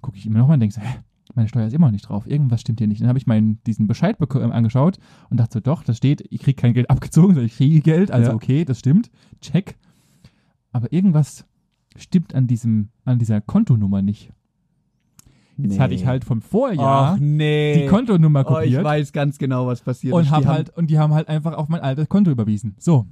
gucke 0.00 0.16
ich 0.18 0.26
immer 0.26 0.38
noch 0.40 0.48
mal 0.48 0.54
und 0.54 0.60
denke 0.60 0.74
so, 0.74 0.80
hä, 0.80 0.98
meine 1.38 1.48
Steuer 1.48 1.66
ist 1.66 1.72
immer 1.72 1.86
noch 1.86 1.92
nicht 1.92 2.08
drauf. 2.08 2.26
Irgendwas 2.26 2.60
stimmt 2.60 2.80
hier 2.80 2.86
nicht. 2.88 3.00
Dann 3.00 3.08
habe 3.08 3.18
ich 3.18 3.26
meinen, 3.26 3.60
diesen 3.66 3.86
Bescheid 3.86 4.20
beko- 4.20 4.40
äh, 4.40 4.52
angeschaut 4.52 4.98
und 5.30 5.38
dachte 5.40 5.54
so, 5.54 5.60
doch, 5.60 5.82
das 5.82 5.96
steht, 5.96 6.22
ich 6.30 6.40
kriege 6.42 6.60
kein 6.60 6.74
Geld 6.74 6.90
abgezogen, 6.90 7.28
sondern 7.28 7.46
ich 7.46 7.56
kriege 7.56 7.80
Geld. 7.80 8.10
Also 8.10 8.30
Ja. 8.30 8.34
okay, 8.36 8.64
das 8.64 8.78
stimmt. 8.78 9.10
Check. 9.40 9.76
Aber 10.72 10.92
irgendwas 10.92 11.46
stimmt 11.96 12.34
an 12.34 12.46
diesem, 12.46 12.90
an 13.04 13.18
dieser 13.18 13.40
Kontonummer 13.40 14.02
nicht. 14.02 14.30
Jetzt 15.56 15.72
Nee. 15.72 15.78
hatte 15.80 15.94
ich 15.94 16.06
halt 16.06 16.24
vom 16.24 16.40
Vorjahr 16.40 17.16
nee. 17.18 17.82
die 17.82 17.86
Kontonummer 17.88 18.44
oh, 18.46 18.58
ich 18.60 18.66
kopiert 18.66 18.84
weiß 18.84 19.12
ganz 19.12 19.38
genau, 19.38 19.66
was 19.66 19.80
passiert 19.80 20.14
und 20.14 20.22
ist. 20.22 20.30
hab 20.30 20.42
Die 20.42 20.46
haben- 20.46 20.54
halt 20.54 20.76
und 20.76 20.88
die 20.90 20.98
haben 21.00 21.12
halt 21.14 21.28
einfach 21.28 21.54
auf 21.54 21.68
mein 21.68 21.80
altes 21.80 22.08
Konto 22.08 22.30
überwiesen. 22.30 22.76
So. 22.78 23.06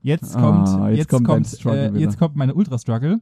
Jetzt 0.00 0.34
Ah, 0.36 0.40
kommt 0.40 0.68
jetzt 0.90 0.98
jetzt, 0.98 1.08
kommt 1.08 1.26
kommt, 1.26 1.66
äh, 1.66 1.92
jetzt 1.98 2.18
kommt 2.18 2.34
meine 2.36 2.54
Ultra 2.54 2.78
Struggle. 2.78 3.20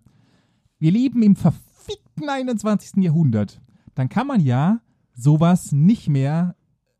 Wir 0.78 0.90
leben 0.92 1.22
im 1.22 1.36
verfickten 1.36 2.28
21. 2.28 3.02
Jahrhundert. 3.02 3.60
Dann 3.96 4.08
kann 4.08 4.28
man 4.28 4.40
ja 4.40 4.80
sowas 5.14 5.72
nicht 5.72 6.08
mehr 6.08 6.54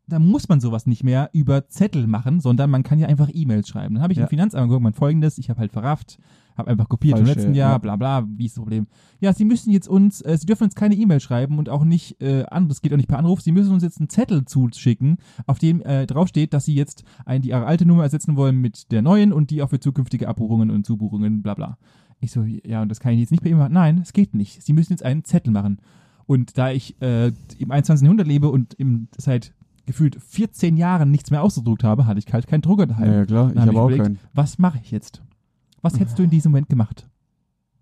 da 0.07 0.19
muss 0.19 0.47
man 0.47 0.61
sowas 0.61 0.85
nicht 0.85 1.03
mehr 1.03 1.29
über 1.33 1.67
Zettel 1.67 2.07
machen, 2.07 2.39
sondern 2.39 2.69
man 2.69 2.83
kann 2.83 2.97
ja 2.97 3.07
einfach 3.07 3.29
E-Mails 3.31 3.67
schreiben. 3.67 3.95
Dann 3.95 4.03
habe 4.03 4.13
ich 4.13 4.17
Ja. 4.19 4.23
im 4.23 4.29
Finanzamt 4.29 4.69
geguckt, 4.69 4.83
mein 4.83 4.93
folgendes, 4.93 5.37
ich 5.37 5.49
habe 5.49 5.59
halt 5.59 5.73
verrafft, 5.73 6.17
habe 6.57 6.71
einfach 6.71 6.87
kopiert 6.87 7.17
Falsche, 7.17 7.31
im 7.31 7.37
letzten 7.37 7.53
Jahr, 7.53 7.73
ja. 7.73 7.77
bla 7.77 7.97
bla, 7.97 8.25
wie 8.25 8.45
ist 8.45 8.55
das 8.55 8.63
Problem? 8.63 8.87
Ja, 9.19 9.33
Sie 9.33 9.43
müssen 9.43 9.69
jetzt 9.69 9.87
uns, 9.87 10.21
äh, 10.21 10.37
Sie 10.37 10.45
dürfen 10.45 10.63
uns 10.63 10.75
keine 10.75 10.95
E-Mail 10.95 11.19
schreiben 11.19 11.59
und 11.59 11.67
auch 11.67 11.83
nicht, 11.83 12.21
äh, 12.21 12.45
an, 12.45 12.69
das 12.69 12.81
geht 12.81 12.93
auch 12.93 12.97
nicht 12.97 13.09
per 13.09 13.19
Anruf, 13.19 13.41
Sie 13.41 13.51
müssen 13.51 13.73
uns 13.73 13.83
jetzt 13.83 13.99
einen 13.99 14.09
Zettel 14.09 14.45
zuschicken, 14.45 15.17
auf 15.45 15.59
dem 15.59 15.81
äh, 15.81 16.07
draufsteht, 16.07 16.53
dass 16.53 16.65
Sie 16.65 16.73
jetzt 16.73 17.03
ein, 17.25 17.41
die 17.41 17.49
Ihre 17.49 17.65
alte 17.65 17.85
Nummer 17.85 18.03
ersetzen 18.03 18.37
wollen 18.37 18.61
mit 18.61 18.91
der 18.93 19.01
neuen 19.01 19.33
und 19.33 19.51
die 19.51 19.61
auch 19.61 19.69
für 19.69 19.79
zukünftige 19.81 20.29
Abbuchungen 20.29 20.71
und 20.71 20.85
Zubuchungen, 20.85 21.41
bla 21.41 21.53
bla. 21.53 21.77
Ich 22.19 22.31
so, 22.31 22.43
ja, 22.43 22.81
und 22.81 22.89
das 22.89 23.01
kann 23.01 23.13
ich 23.13 23.19
jetzt 23.19 23.31
nicht 23.31 23.43
per 23.43 23.51
E-Mail 23.51 23.63
machen. 23.65 23.73
Nein, 23.73 23.99
es 24.01 24.13
geht 24.13 24.33
nicht. 24.33 24.63
Sie 24.63 24.73
müssen 24.73 24.93
jetzt 24.93 25.03
einen 25.03 25.25
Zettel 25.25 25.51
machen. 25.51 25.79
Und 26.27 26.57
da 26.57 26.71
ich 26.71 27.01
äh, 27.01 27.31
im 27.57 27.71
21. 27.71 28.03
Jahrhundert 28.03 28.27
lebe 28.27 28.49
und 28.49 28.73
im, 28.75 29.07
seit 29.17 29.53
gefühlt 29.85 30.21
14 30.21 30.77
Jahren 30.77 31.09
nichts 31.09 31.31
mehr 31.31 31.41
ausgedruckt 31.41 31.83
habe, 31.83 32.05
hatte 32.05 32.19
ich 32.19 32.31
halt 32.31 32.45
keinen 32.45 32.61
Drucker 32.61 32.85
daheim. 32.85 33.11
Ja, 33.11 33.25
klar, 33.25 33.51
ich 33.51 33.57
hab 33.57 33.67
habe 33.67 33.79
auch 33.79 33.85
überlegt, 33.87 34.03
keinen. 34.03 34.19
Was 34.33 34.59
mache 34.59 34.79
ich 34.83 34.91
jetzt? 34.91 35.23
Was 35.81 35.99
hättest 35.99 36.19
du 36.19 36.23
in 36.23 36.29
diesem 36.29 36.51
Moment 36.51 36.69
gemacht? 36.69 37.09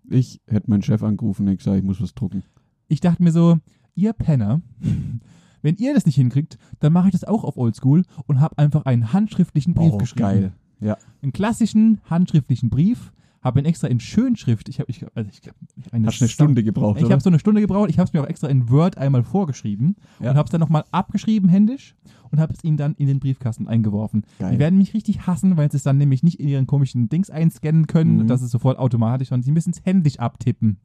Ich 0.08 0.40
hätte 0.46 0.70
meinen 0.70 0.82
Chef 0.82 1.02
angerufen 1.02 1.48
und 1.48 1.56
gesagt, 1.56 1.76
ich 1.76 1.82
muss 1.82 2.00
was 2.00 2.14
drucken. 2.14 2.44
Ich 2.86 3.00
dachte 3.00 3.22
mir 3.22 3.32
so, 3.32 3.58
ihr 3.96 4.12
Penner, 4.12 4.60
wenn 5.62 5.76
ihr 5.76 5.92
das 5.92 6.06
nicht 6.06 6.14
hinkriegt, 6.14 6.56
dann 6.78 6.92
mache 6.92 7.08
ich 7.08 7.12
das 7.12 7.24
auch 7.24 7.42
auf 7.42 7.56
Oldschool 7.56 8.04
und 8.26 8.40
habe 8.40 8.56
einfach 8.58 8.84
einen 8.84 9.12
handschriftlichen 9.12 9.74
Brief 9.74 9.94
oh, 9.94 9.98
geschrieben. 9.98 10.22
geil. 10.22 10.52
Ja. 10.80 10.96
Einen 11.22 11.32
klassischen 11.32 12.00
handschriftlichen 12.08 12.70
Brief, 12.70 13.12
habe 13.46 13.60
ihn 13.60 13.64
extra 13.64 13.86
in 13.88 14.00
Schönschrift, 14.00 14.68
ich 14.68 14.80
habe 14.80 14.90
ich, 14.90 15.04
also 15.14 15.30
ich, 15.32 15.40
eine 15.92 16.08
Hast 16.08 16.20
eine 16.20 16.28
Stunde 16.28 16.64
gebraucht, 16.64 17.00
Ich 17.00 17.10
habe 17.10 17.22
so 17.22 17.30
eine 17.30 17.38
Stunde 17.38 17.60
gebraucht, 17.60 17.88
ich 17.90 17.98
habe 17.98 18.08
es 18.08 18.12
mir 18.12 18.20
auch 18.22 18.26
extra 18.28 18.48
in 18.48 18.68
Word 18.70 18.98
einmal 18.98 19.22
vorgeschrieben 19.22 19.96
Ja. 20.20 20.30
und 20.32 20.36
habe 20.36 20.46
es 20.46 20.50
dann 20.50 20.60
nochmal 20.60 20.84
abgeschrieben 20.90 21.48
händisch 21.48 21.94
und 22.30 22.40
habe 22.40 22.52
es 22.52 22.64
ihnen 22.64 22.76
dann 22.76 22.94
in 22.96 23.06
den 23.06 23.20
Briefkasten 23.20 23.68
eingeworfen. 23.68 24.24
Geil. 24.38 24.52
Die 24.52 24.58
werden 24.58 24.76
mich 24.78 24.94
richtig 24.94 25.26
hassen, 25.28 25.56
weil 25.56 25.70
sie 25.70 25.76
es 25.76 25.84
dann 25.84 25.96
nämlich 25.96 26.22
nicht 26.24 26.40
in 26.40 26.48
ihren 26.48 26.66
komischen 26.66 27.08
Dings 27.08 27.30
einscannen 27.30 27.86
können, 27.86 28.16
Mhm. 28.22 28.26
das 28.26 28.42
ist 28.42 28.50
sofort 28.50 28.78
automatisch, 28.78 29.28
sondern 29.28 29.44
sie 29.44 29.52
müssen 29.52 29.70
es 29.70 29.84
händisch 29.84 30.18
abtippen. 30.18 30.78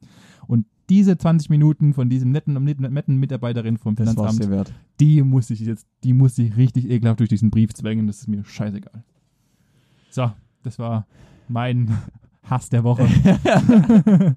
Und 0.46 0.66
diese 0.88 1.16
20 1.18 1.50
Minuten 1.50 1.94
von 1.94 2.08
diesem 2.10 2.30
netten, 2.30 2.54
netten, 2.62 2.92
netten 2.92 3.16
Mitarbeiterin 3.16 3.76
vom 3.78 3.96
das 3.96 4.10
Finanzamt, 4.10 4.50
wert. 4.50 4.72
die 5.00 5.22
muss 5.22 5.50
ich 5.50 5.60
jetzt, 5.60 5.86
die 6.04 6.12
muss 6.12 6.38
ich 6.38 6.56
richtig 6.56 6.88
ekelhaft 6.90 7.18
durch 7.20 7.28
diesen 7.30 7.50
Brief 7.50 7.72
zwängen, 7.74 8.06
das 8.06 8.18
ist 8.20 8.28
mir 8.28 8.44
scheißegal. 8.44 9.02
So, 10.10 10.30
das 10.62 10.78
war 10.78 11.06
mein 11.48 11.90
Hass 12.44 12.68
der 12.68 12.84
Woche. 12.84 13.06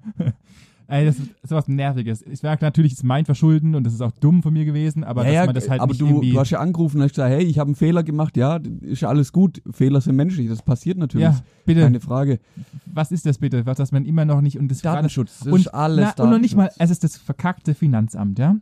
Ey, 0.88 1.04
das 1.04 1.18
ist 1.18 1.30
sowas 1.42 1.66
Nerviges. 1.66 2.22
Es 2.22 2.44
war 2.44 2.56
natürlich 2.60 2.92
jetzt 2.92 3.02
mein 3.02 3.24
Verschulden 3.24 3.74
und 3.74 3.84
das 3.84 3.92
ist 3.92 4.00
auch 4.02 4.12
dumm 4.12 4.42
von 4.42 4.52
mir 4.52 4.64
gewesen, 4.64 5.02
aber 5.02 5.22
ja, 5.22 5.26
dass 5.26 5.34
ja, 5.34 5.46
man 5.46 5.54
das 5.54 5.68
halt 5.68 5.80
aber 5.80 5.92
nicht 5.92 6.00
du, 6.00 6.06
irgendwie... 6.06 6.32
du 6.32 6.38
hast 6.38 6.50
ja 6.50 6.60
angerufen 6.60 6.98
und 6.98 7.02
hast 7.02 7.10
gesagt, 7.10 7.32
hey, 7.32 7.42
ich 7.42 7.58
habe 7.58 7.68
einen 7.68 7.74
Fehler 7.74 8.04
gemacht. 8.04 8.36
Ja, 8.36 8.60
ist 8.82 9.02
ja 9.02 9.08
alles 9.08 9.32
gut. 9.32 9.62
Fehler 9.72 10.00
sind 10.00 10.14
menschlich. 10.14 10.48
Das 10.48 10.62
passiert 10.62 10.96
natürlich. 10.96 11.24
ja, 11.24 11.40
bitte, 11.64 11.80
Keine 11.80 11.98
Frage. 11.98 12.38
was 12.86 13.10
ist 13.10 13.26
das 13.26 13.38
bitte? 13.38 13.66
Was, 13.66 13.78
dass 13.78 13.90
man 13.90 14.04
immer 14.04 14.24
noch 14.24 14.40
nicht 14.40 14.58
und 14.58 14.68
das 14.68 14.80
Datenschutz. 14.82 15.40
Das 15.40 15.52
und, 15.52 15.60
ist 15.60 15.68
alles 15.68 16.12
na, 16.16 16.24
und 16.24 16.30
noch 16.30 16.38
nicht 16.38 16.54
mal, 16.54 16.70
es 16.78 16.90
ist 16.90 17.02
das 17.02 17.16
verkackte 17.16 17.74
Finanzamt, 17.74 18.38
ja? 18.38 18.56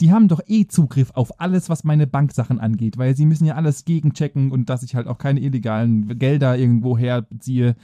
Die 0.00 0.12
haben 0.12 0.28
doch 0.28 0.40
eh 0.46 0.66
Zugriff 0.66 1.10
auf 1.12 1.40
alles, 1.40 1.70
was 1.70 1.84
meine 1.84 2.06
Banksachen 2.06 2.60
angeht, 2.60 2.98
weil 2.98 3.16
sie 3.16 3.24
müssen 3.24 3.46
ja 3.46 3.54
alles 3.54 3.86
gegenchecken 3.86 4.50
und 4.50 4.68
dass 4.68 4.82
ich 4.82 4.94
halt 4.94 5.06
auch 5.06 5.16
keine 5.16 5.40
illegalen 5.40 6.18
Gelder 6.18 6.56
irgendwo 6.56 6.98
herziehe. 6.98 7.76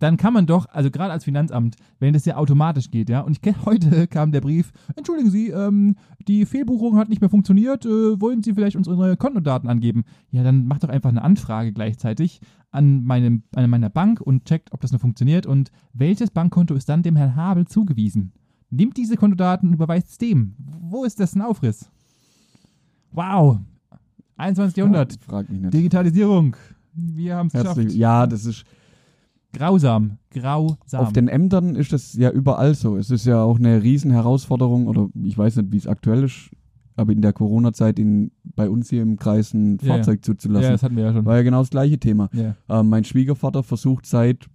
Dann 0.00 0.16
kann 0.16 0.32
man 0.32 0.46
doch, 0.46 0.66
also 0.70 0.90
gerade 0.90 1.12
als 1.12 1.24
Finanzamt, 1.24 1.76
wenn 1.98 2.14
das 2.14 2.24
ja 2.24 2.36
automatisch 2.36 2.90
geht, 2.90 3.10
ja, 3.10 3.20
und 3.20 3.32
ich 3.32 3.42
kenn, 3.42 3.54
heute 3.66 4.08
kam 4.08 4.32
der 4.32 4.40
Brief, 4.40 4.72
entschuldigen 4.96 5.30
Sie, 5.30 5.50
ähm, 5.50 5.94
die 6.26 6.46
Fehlbuchung 6.46 6.96
hat 6.96 7.08
nicht 7.10 7.20
mehr 7.20 7.30
funktioniert, 7.30 7.84
äh, 7.84 8.20
wollen 8.20 8.42
Sie 8.42 8.54
vielleicht 8.54 8.76
unsere 8.76 9.16
Kontodaten 9.16 9.68
angeben? 9.68 10.04
Ja, 10.32 10.42
dann 10.42 10.66
macht 10.66 10.82
doch 10.82 10.88
einfach 10.88 11.10
eine 11.10 11.22
Anfrage 11.22 11.72
gleichzeitig 11.72 12.40
an, 12.70 13.04
meinem, 13.04 13.42
an 13.54 13.68
meiner 13.68 13.90
Bank 13.90 14.22
und 14.22 14.46
checkt, 14.46 14.72
ob 14.72 14.80
das 14.80 14.90
noch 14.90 15.00
funktioniert 15.00 15.44
und 15.44 15.70
welches 15.92 16.30
Bankkonto 16.30 16.74
ist 16.74 16.88
dann 16.88 17.02
dem 17.02 17.16
Herrn 17.16 17.36
Habel 17.36 17.66
zugewiesen. 17.66 18.32
Nimmt 18.70 18.96
diese 18.96 19.16
Kontodaten 19.16 19.68
und 19.68 19.74
überweist 19.74 20.08
es 20.08 20.18
dem. 20.18 20.54
Wo 20.80 21.04
ist 21.04 21.20
das 21.20 21.34
ein 21.34 21.42
Aufriss? 21.42 21.90
Wow. 23.12 23.58
21. 24.36 24.76
Jahrhundert. 24.78 25.18
Frag 25.20 25.50
mich 25.50 25.60
nicht. 25.60 25.74
Digitalisierung. 25.74 26.56
Wir 26.94 27.36
haben 27.36 27.48
es 27.48 27.52
geschafft. 27.52 27.92
Ja, 27.92 28.26
das 28.26 28.46
ist 28.46 28.64
Grausam. 29.52 30.18
Grausam. 30.30 30.78
auf 31.00 31.12
den 31.12 31.28
Ämtern 31.28 31.74
ist 31.74 31.92
das 31.92 32.14
ja 32.14 32.30
überall 32.30 32.74
so. 32.74 32.96
Es 32.96 33.10
ist 33.10 33.26
ja 33.26 33.42
auch 33.42 33.58
eine 33.58 33.82
Riesenherausforderung 33.82 34.86
oder 34.86 35.08
ich 35.22 35.36
weiß 35.36 35.56
nicht, 35.56 35.72
wie 35.72 35.76
es 35.76 35.86
aktuell 35.86 36.24
ist, 36.24 36.50
aber 36.96 37.12
in 37.12 37.20
der 37.22 37.32
Corona-Zeit 37.32 37.98
in 37.98 38.30
bei 38.54 38.68
uns 38.70 38.90
hier 38.90 39.02
im 39.02 39.16
Kreis 39.16 39.52
ein 39.54 39.78
Ja, 39.82 39.94
Fahrzeug 39.94 40.18
ja, 40.18 40.22
zuzulassen. 40.22 40.70
das 40.72 40.82
hatten 40.82 40.96
wir 40.96 41.04
ja 41.04 41.12
schon. 41.12 41.24
War 41.24 41.36
ja 41.36 41.42
genau 41.42 41.60
das 41.60 41.70
gleiche 41.70 41.98
Thema. 41.98 42.28
Ja. 42.32 42.54
Ähm, 42.68 42.88
mein 42.88 43.04
Schwiegervater 43.04 43.62
versucht 43.62 44.06
seit, 44.06 44.46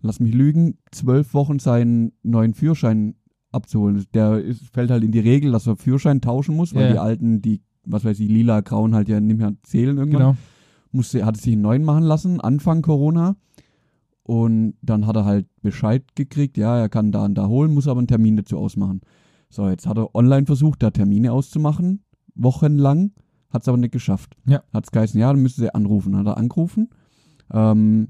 lass 0.00 0.20
mich 0.20 0.32
lügen, 0.34 0.78
zwölf 0.92 1.34
Wochen 1.34 1.58
seinen 1.58 2.12
neuen 2.22 2.54
Führerschein 2.54 3.16
abzuholen. 3.52 4.04
Der 4.14 4.38
ist, 4.42 4.62
fällt 4.72 4.90
halt 4.90 5.04
in 5.04 5.12
die 5.12 5.20
Regel, 5.20 5.52
dass 5.52 5.66
er 5.66 5.76
Führerschein 5.76 6.20
tauschen 6.20 6.54
muss, 6.56 6.74
weil 6.74 6.84
Ja. 6.86 6.92
die 6.92 6.98
alten, 6.98 7.42
die, 7.42 7.62
was 7.84 8.04
weiß 8.04 8.18
ich, 8.20 8.28
lila, 8.28 8.60
grauen 8.60 8.94
halt 8.94 9.08
ja 9.08 9.20
nicht 9.20 9.38
mehr 9.38 9.52
zählen 9.62 9.98
irgendwann. 9.98 10.20
Genau. 10.20 10.36
Musste, 10.92 11.24
hat 11.26 11.36
sich 11.36 11.52
einen 11.52 11.62
neuen 11.62 11.84
machen 11.84 12.04
lassen, 12.04 12.40
Anfang 12.40 12.80
Corona. 12.82 13.36
Und 14.28 14.74
dann 14.82 15.06
hat 15.06 15.16
er 15.16 15.24
halt 15.24 15.46
Bescheid 15.62 16.04
gekriegt, 16.14 16.58
ja, 16.58 16.76
er 16.78 16.90
kann 16.90 17.12
da 17.12 17.24
und 17.24 17.34
da 17.34 17.46
holen, 17.46 17.72
muss 17.72 17.88
aber 17.88 17.96
einen 17.96 18.08
Termin 18.08 18.36
dazu 18.36 18.58
ausmachen. 18.58 19.00
So, 19.48 19.66
jetzt 19.70 19.86
hat 19.86 19.96
er 19.96 20.14
online 20.14 20.44
versucht, 20.44 20.82
da 20.82 20.90
Termine 20.90 21.32
auszumachen, 21.32 22.02
wochenlang, 22.34 23.12
hat 23.48 23.62
es 23.62 23.68
aber 23.68 23.78
nicht 23.78 23.92
geschafft. 23.92 24.36
Ja. 24.46 24.62
Hat 24.74 24.84
es 24.84 24.90
geheißen, 24.90 25.18
ja, 25.18 25.32
dann 25.32 25.40
müsste 25.40 25.62
sie 25.62 25.74
anrufen. 25.74 26.14
Hat 26.14 26.26
er 26.26 26.36
angerufen, 26.36 26.90
ähm, 27.54 28.08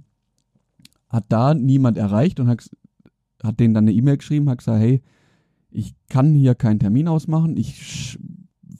hat 1.08 1.26
da 1.28 1.54
niemand 1.54 1.96
erreicht 1.96 2.40
und 2.40 2.48
hat, 2.48 2.68
hat 3.40 3.60
denen 3.60 3.75
dann 3.75 3.84
eine 3.84 3.92
E-Mail 3.92 4.16
geschrieben, 4.16 4.50
hat 4.50 4.58
gesagt, 4.58 4.80
hey, 4.80 5.02
ich 5.70 5.94
kann 6.08 6.34
hier 6.34 6.56
keinen 6.56 6.80
Termin 6.80 7.06
ausmachen, 7.06 7.56
ich, 7.56 8.18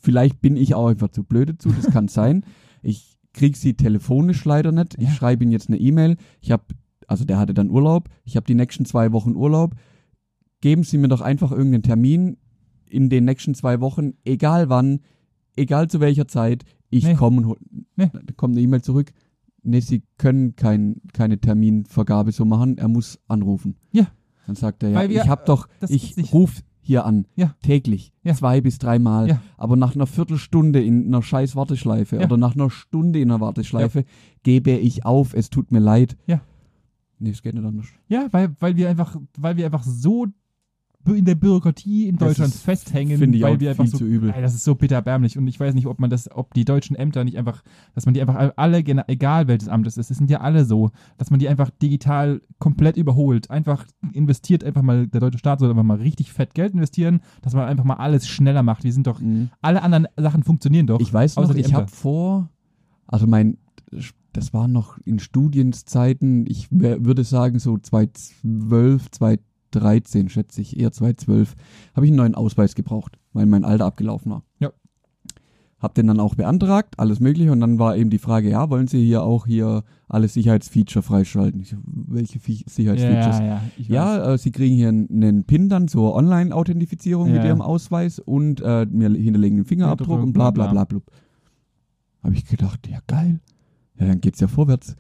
vielleicht 0.02 0.40
bin 0.40 0.57
ich 0.57 0.75
auch 0.75 0.88
einfach 0.88 1.11
zu 1.11 1.22
blöd 1.22 1.51
dazu, 1.51 1.70
das 1.70 1.87
kann 1.92 2.09
sein. 2.09 2.44
Ich 2.83 3.16
krieg 3.33 3.57
sie 3.57 3.74
telefonisch 3.74 4.44
leider 4.44 4.72
nicht, 4.72 4.96
ich 4.98 5.05
Ja. 5.05 5.11
schreibe 5.14 5.44
ihm 5.44 5.53
jetzt 5.53 5.68
eine 5.68 5.79
E-Mail, 5.79 6.16
ich 6.40 6.51
habe, 6.51 6.64
also 7.09 7.25
der 7.25 7.38
hatte 7.38 7.55
dann 7.55 7.71
Urlaub, 7.71 8.09
ich 8.25 8.37
habe 8.37 8.47
die 8.47 8.55
nächsten 8.55 8.85
zwei 8.85 9.11
Wochen 9.12 9.35
Urlaub, 9.35 9.75
geben 10.61 10.85
Sie 10.85 10.99
mir 10.99 11.09
doch 11.09 11.21
einfach 11.21 11.51
irgendeinen 11.51 11.83
Termin 11.83 12.37
in 12.87 13.09
den 13.11 13.25
nächsten 13.25 13.55
zwei 13.55 13.81
Wochen, 13.81 14.12
egal 14.25 14.68
wann, 14.68 15.01
egal 15.57 15.88
zu 15.88 16.01
welcher 16.01 16.29
Zeit, 16.29 16.64
ich 16.90 17.05
Nee. 17.05 17.14
komme 17.14 17.47
und. 17.47 17.59
Nee. 17.97 18.11
Kommt 18.37 18.55
eine 18.55 18.62
E-Mail 18.62 18.83
zurück. 18.83 19.11
Nee, 19.62 19.81
Sie 19.81 20.03
können 20.16 20.55
kein, 20.57 21.03
keine 21.12 21.38
Terminvergabe 21.38 22.33
so 22.33 22.44
machen, 22.44 22.79
er 22.79 22.88
muss 22.88 23.18
anrufen. 23.29 23.77
Ja. 23.92 24.07
Dann 24.47 24.57
sagt 24.57 24.83
er, 24.83 24.90
ja, 24.90 25.09
wir- 25.11 25.23
ich 25.23 25.29
habe 25.29 25.42
doch, 25.44 25.68
das 25.81 25.90
ich 25.90 26.11
ist 26.12 26.16
nicht- 26.16 26.33
ruf 26.33 26.62
hier 26.81 27.05
an, 27.05 27.27
Ja. 27.37 27.55
täglich, 27.62 28.12
Ja. 28.23 28.33
zwei 28.35 28.62
bis 28.62 28.79
dreimal, 28.79 29.29
Ja. 29.29 29.42
aber 29.59 29.77
nach 29.77 29.94
einer 29.94 30.07
Viertelstunde 30.07 30.83
in 30.83 31.09
einer 31.09 31.23
scheiß 31.23 31.55
Warteschleife 31.55 32.16
Ja. 32.16 32.25
oder 32.25 32.38
nach 32.38 32.55
einer 32.55 32.71
Stunde 32.71 33.21
in 33.21 33.31
einer 33.31 33.40
Warteschleife 33.40 34.05
gebe 34.42 34.71
ich 34.71 35.05
auf, 35.05 35.35
es 35.35 35.51
tut 35.51 35.71
mir 35.71 35.81
leid. 35.81 36.16
Ja. 36.27 36.40
Nee, 37.18 37.31
es 37.31 37.42
geht 37.42 37.54
nicht 37.54 37.64
anders. 37.64 37.87
Ja, 38.09 38.28
weil, 38.31 38.54
weil 38.61 38.76
wir 38.76 38.88
einfach, 38.88 39.16
weil 39.37 39.57
wir 39.57 39.64
einfach 39.66 39.83
so 39.83 40.26
in 41.07 41.24
der 41.24 41.37
Bürokratie 41.37 42.07
in 42.07 42.16
Das 42.18 42.28
Deutschland 42.31 42.54
ist- 42.54 42.62
festhängen, 42.62 43.16
Finde 43.18 43.38
ich 43.38 43.42
weil 43.44 43.57
auch 43.57 43.61
wir 43.61 43.70
einfach 43.70 43.85
viel 43.85 43.90
so 43.92 43.98
zu 43.98 44.04
übel. 44.04 44.31
Ey, 44.31 44.42
das 44.42 44.54
ist 44.54 44.64
so 44.64 44.74
bitterbärmlich 44.74 45.38
und 45.38 45.46
ich 45.46 45.59
weiß 45.59 45.74
nicht, 45.74 45.87
ob 45.87 46.00
man 46.00 46.11
das, 46.11 46.31
ob 46.31 46.52
die 46.52 46.66
deutschen 46.66 46.96
Ämter 46.96 47.24
nicht 47.24 47.38
einfach, 47.38 47.62
dass 47.94 48.04
man 48.04 48.12
die 48.12 48.20
einfach 48.20 48.52
alle, 48.57 48.78
egal 49.09 49.48
welches 49.48 49.68
Amt 49.68 49.87
es 49.87 49.96
ist, 49.96 50.11
es 50.11 50.18
sind 50.18 50.28
ja 50.28 50.40
alle 50.42 50.66
so, 50.66 50.90
dass 51.16 51.31
man 51.31 51.40
die 51.40 51.48
einfach 51.48 51.70
digital 51.70 52.42
komplett 52.59 52.98
überholt. 52.98 53.50
Einfach 53.50 53.87
investiert 54.12 54.62
einfach 54.64 54.83
mal, 54.83 55.07
der 55.07 55.20
deutsche 55.20 55.38
Staat 55.38 55.61
soll 55.61 55.70
einfach 55.70 55.83
mal 55.83 55.96
richtig 55.96 56.31
fett 56.33 56.52
Geld 56.54 56.74
investieren, 56.74 57.20
dass 57.40 57.54
man 57.54 57.66
einfach 57.66 57.85
mal 57.85 57.94
alles 57.94 58.28
schneller 58.28 58.62
macht. 58.62 58.85
Wir 58.85 58.92
sind 58.92 59.07
doch, 59.07 59.20
Mhm. 59.20 59.48
alle 59.62 59.83
anderen 59.83 60.09
Sachen 60.18 60.42
funktionieren 60.42 60.87
doch. 60.88 61.00
Ich 61.00 61.12
weiß 61.14 61.37
noch, 61.37 61.54
ich 61.54 61.72
habe 61.72 61.88
vor, 61.88 62.50
also 63.07 63.26
mein, 63.26 63.57
das 64.38 64.55
war 64.55 64.68
noch 64.68 64.98
in 65.05 65.18
Studienzeiten, 65.18 66.46
ich 66.46 66.68
würde 66.70 67.24
sagen 67.24 67.59
so 67.59 67.77
2012, 67.77 69.11
2013 69.11 70.29
schätze 70.29 70.61
ich, 70.61 70.79
eher 70.79 70.92
2012, 70.92 71.57
habe 71.96 72.07
ich 72.07 72.11
einen 72.11 72.18
neuen 72.18 72.35
Ausweis 72.37 72.77
gebraucht, 72.77 73.18
weil 73.33 73.46
mein 73.46 73.64
alter 73.64 73.87
abgelaufen 73.87 74.31
war. 74.31 74.44
Ja. 74.61 74.70
Hab 75.81 75.94
den 75.94 76.07
dann 76.07 76.20
auch 76.20 76.37
beantragt, 76.37 76.94
alles 76.98 77.18
mögliche 77.18 77.51
und 77.51 77.59
dann 77.61 77.81
war 77.81 77.96
eben 77.96 78.11
die 78.11 78.18
Frage, 78.18 78.48
ja, 78.48 78.70
wollen 78.70 78.87
Sie 78.87 79.05
hier 79.05 79.24
auch 79.24 79.44
hier 79.46 79.83
alle 80.09 80.29
Sicherheitsfeature 80.29 81.03
freischalten? 81.03 81.61
Ich 81.61 81.70
so, 81.70 81.77
welche 81.85 82.38
Fe 82.38 82.59
Sicherheitsfeatures? 82.66 83.38
ja, 83.40 83.44
ja, 83.44 83.55
weiß. 83.77 83.88
Ja, 83.88 84.35
äh, 84.35 84.38
sie 84.38 84.53
kriegen 84.53 84.77
hier 84.77 84.88
einen, 84.88 85.44
PIN 85.44 85.68
dann 85.68 85.88
zur 85.88 86.14
Online-Authentifizierung 86.14 87.29
Ja. 87.29 87.35
mit 87.35 87.44
ihrem 87.44 87.61
Ausweis 87.61 88.20
und 88.20 88.61
äh, 88.61 88.87
mir 88.87 89.11
hinterlegen 89.11 89.57
den 89.57 89.64
Fingerabdruck 89.64 90.22
und 90.22 90.33
bla 90.33 90.53
bla 90.53 90.66
bla, 90.66 90.72
bla 90.72 90.85
blub. 90.85 91.11
Habe 92.22 92.35
ich 92.35 92.44
gedacht, 92.46 92.88
ja 92.88 92.98
geil. 93.09 93.40
Ja, 93.98 94.06
dann 94.06 94.20
geht's 94.20 94.40
ja 94.40 94.46
vorwärts. 94.48 94.96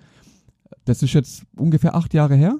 Das 0.84 1.02
ist 1.02 1.12
jetzt 1.12 1.44
ungefähr 1.56 1.94
acht 1.94 2.14
Jahre 2.14 2.34
her. 2.36 2.58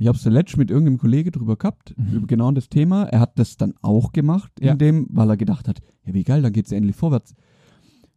Ich 0.00 0.06
habe 0.06 0.18
zuletzt 0.18 0.56
mit 0.56 0.70
irgendeinem 0.70 0.98
Kollege 0.98 1.30
drüber 1.32 1.56
gehabt, 1.56 1.94
Mhm. 1.96 2.12
über 2.18 2.26
genau 2.26 2.50
das 2.52 2.68
Thema. 2.68 3.04
Er 3.04 3.20
hat 3.20 3.38
das 3.38 3.56
dann 3.56 3.74
auch 3.82 4.12
gemacht, 4.12 4.52
Ja. 4.60 4.72
in 4.72 4.78
dem, 4.78 5.06
weil 5.10 5.30
er 5.30 5.36
gedacht 5.36 5.66
hat, 5.66 5.80
ja 6.04 6.14
wie 6.14 6.22
geil, 6.24 6.42
dann 6.42 6.52
geht's 6.52 6.70
ja 6.70 6.76
endlich 6.76 6.94
vorwärts. 6.96 7.34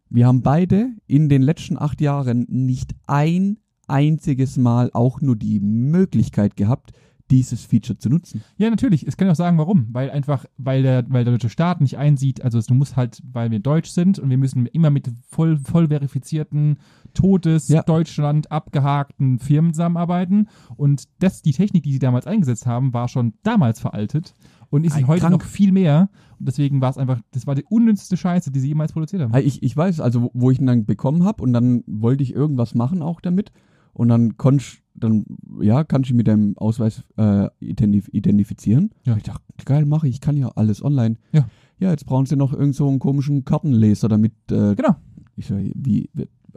Wir 0.08 0.26
haben 0.26 0.42
beide 0.42 0.90
in 1.06 1.28
den 1.28 1.42
letzten 1.42 1.78
acht 1.78 2.00
Jahren 2.00 2.46
nicht 2.48 2.94
ein 3.06 3.58
einziges 3.88 4.56
Mal 4.58 4.90
auch 4.92 5.20
nur 5.20 5.36
die 5.36 5.58
Möglichkeit 5.60 6.56
gehabt, 6.56 6.92
dieses 7.32 7.64
Feature 7.64 7.98
zu 7.98 8.08
nutzen. 8.10 8.42
Ja, 8.58 8.70
natürlich. 8.70 9.04
Es 9.06 9.16
kann 9.16 9.28
auch 9.28 9.34
sagen, 9.34 9.58
warum. 9.58 9.88
Weil 9.90 10.10
einfach, 10.10 10.44
weil 10.58 10.82
der, 10.82 11.04
weil 11.08 11.24
der 11.24 11.32
deutsche 11.32 11.48
Staat 11.48 11.80
nicht 11.80 11.96
einsieht, 11.98 12.42
also 12.44 12.60
du 12.60 12.74
musst 12.74 12.94
halt, 12.96 13.20
weil 13.32 13.50
wir 13.50 13.58
deutsch 13.58 13.90
sind 13.90 14.18
und 14.20 14.30
wir 14.30 14.36
müssen 14.38 14.66
immer 14.66 14.90
mit 14.90 15.10
voll, 15.30 15.58
voll 15.58 15.88
verifizierten, 15.88 16.76
totes, 17.14 17.68
Ja. 17.68 17.82
Deutschland 17.82 18.52
abgehakten 18.52 19.38
Firmen 19.38 19.74
zusammenarbeiten. 19.74 20.48
Und 20.76 21.04
das, 21.18 21.42
die 21.42 21.52
Technik, 21.52 21.82
die 21.82 21.92
sie 21.92 21.98
damals 21.98 22.26
eingesetzt 22.26 22.66
haben, 22.66 22.92
war 22.94 23.08
schon 23.08 23.32
damals 23.42 23.80
veraltet 23.80 24.34
und 24.70 24.84
ist 24.84 24.96
Ei, 24.96 25.02
heute 25.02 25.20
krank. 25.20 25.32
noch 25.32 25.42
viel 25.42 25.72
mehr. 25.72 26.10
Und 26.38 26.48
deswegen 26.48 26.80
war 26.80 26.90
es 26.90 26.98
einfach, 26.98 27.20
das 27.32 27.46
war 27.46 27.54
die 27.54 27.64
unnützste 27.64 28.16
Scheiße, 28.16 28.50
die 28.50 28.60
sie 28.60 28.68
jemals 28.68 28.92
produziert 28.92 29.22
haben. 29.22 29.34
Ich, 29.36 29.62
ich 29.62 29.76
weiß, 29.76 30.00
also 30.00 30.22
wo- 30.22 30.30
wo 30.34 30.50
ich 30.50 30.60
ihn 30.60 30.66
dann 30.66 30.84
bekommen 30.84 31.24
habe 31.24 31.42
und 31.42 31.52
dann 31.52 31.82
wollte 31.86 32.22
ich 32.22 32.34
irgendwas 32.34 32.74
machen 32.74 33.00
auch 33.02 33.20
damit 33.20 33.52
und 33.94 34.08
dann 34.08 34.36
konnte 34.36 34.62
ich, 34.64 34.81
dann, 35.02 35.24
ja, 35.60 35.84
kann 35.84 36.02
ich 36.02 36.10
ihn 36.10 36.16
mit 36.16 36.26
dem 36.26 36.56
Ausweis 36.58 37.02
äh, 37.16 37.48
identif 37.60 38.08
identifizieren. 38.12 38.90
Ja. 39.04 39.16
Ich 39.16 39.22
dachte, 39.24 39.42
geil, 39.64 39.84
mache 39.86 40.08
ich, 40.08 40.14
ich 40.14 40.20
kann 40.20 40.36
ja 40.36 40.48
alles 40.54 40.82
online. 40.84 41.16
Ja. 41.32 41.46
Ja, 41.78 41.90
jetzt 41.90 42.06
brauchen 42.06 42.26
sie 42.26 42.36
noch 42.36 42.52
irgend 42.52 42.74
so 42.76 42.88
einen 42.88 42.98
komischen 43.00 43.44
Kartenleser, 43.44 44.08
damit, 44.08 44.32
äh, 44.50 44.74
Genau. 44.76 44.96
ich 45.36 45.46
so, 45.46 45.56
wie, 45.56 46.08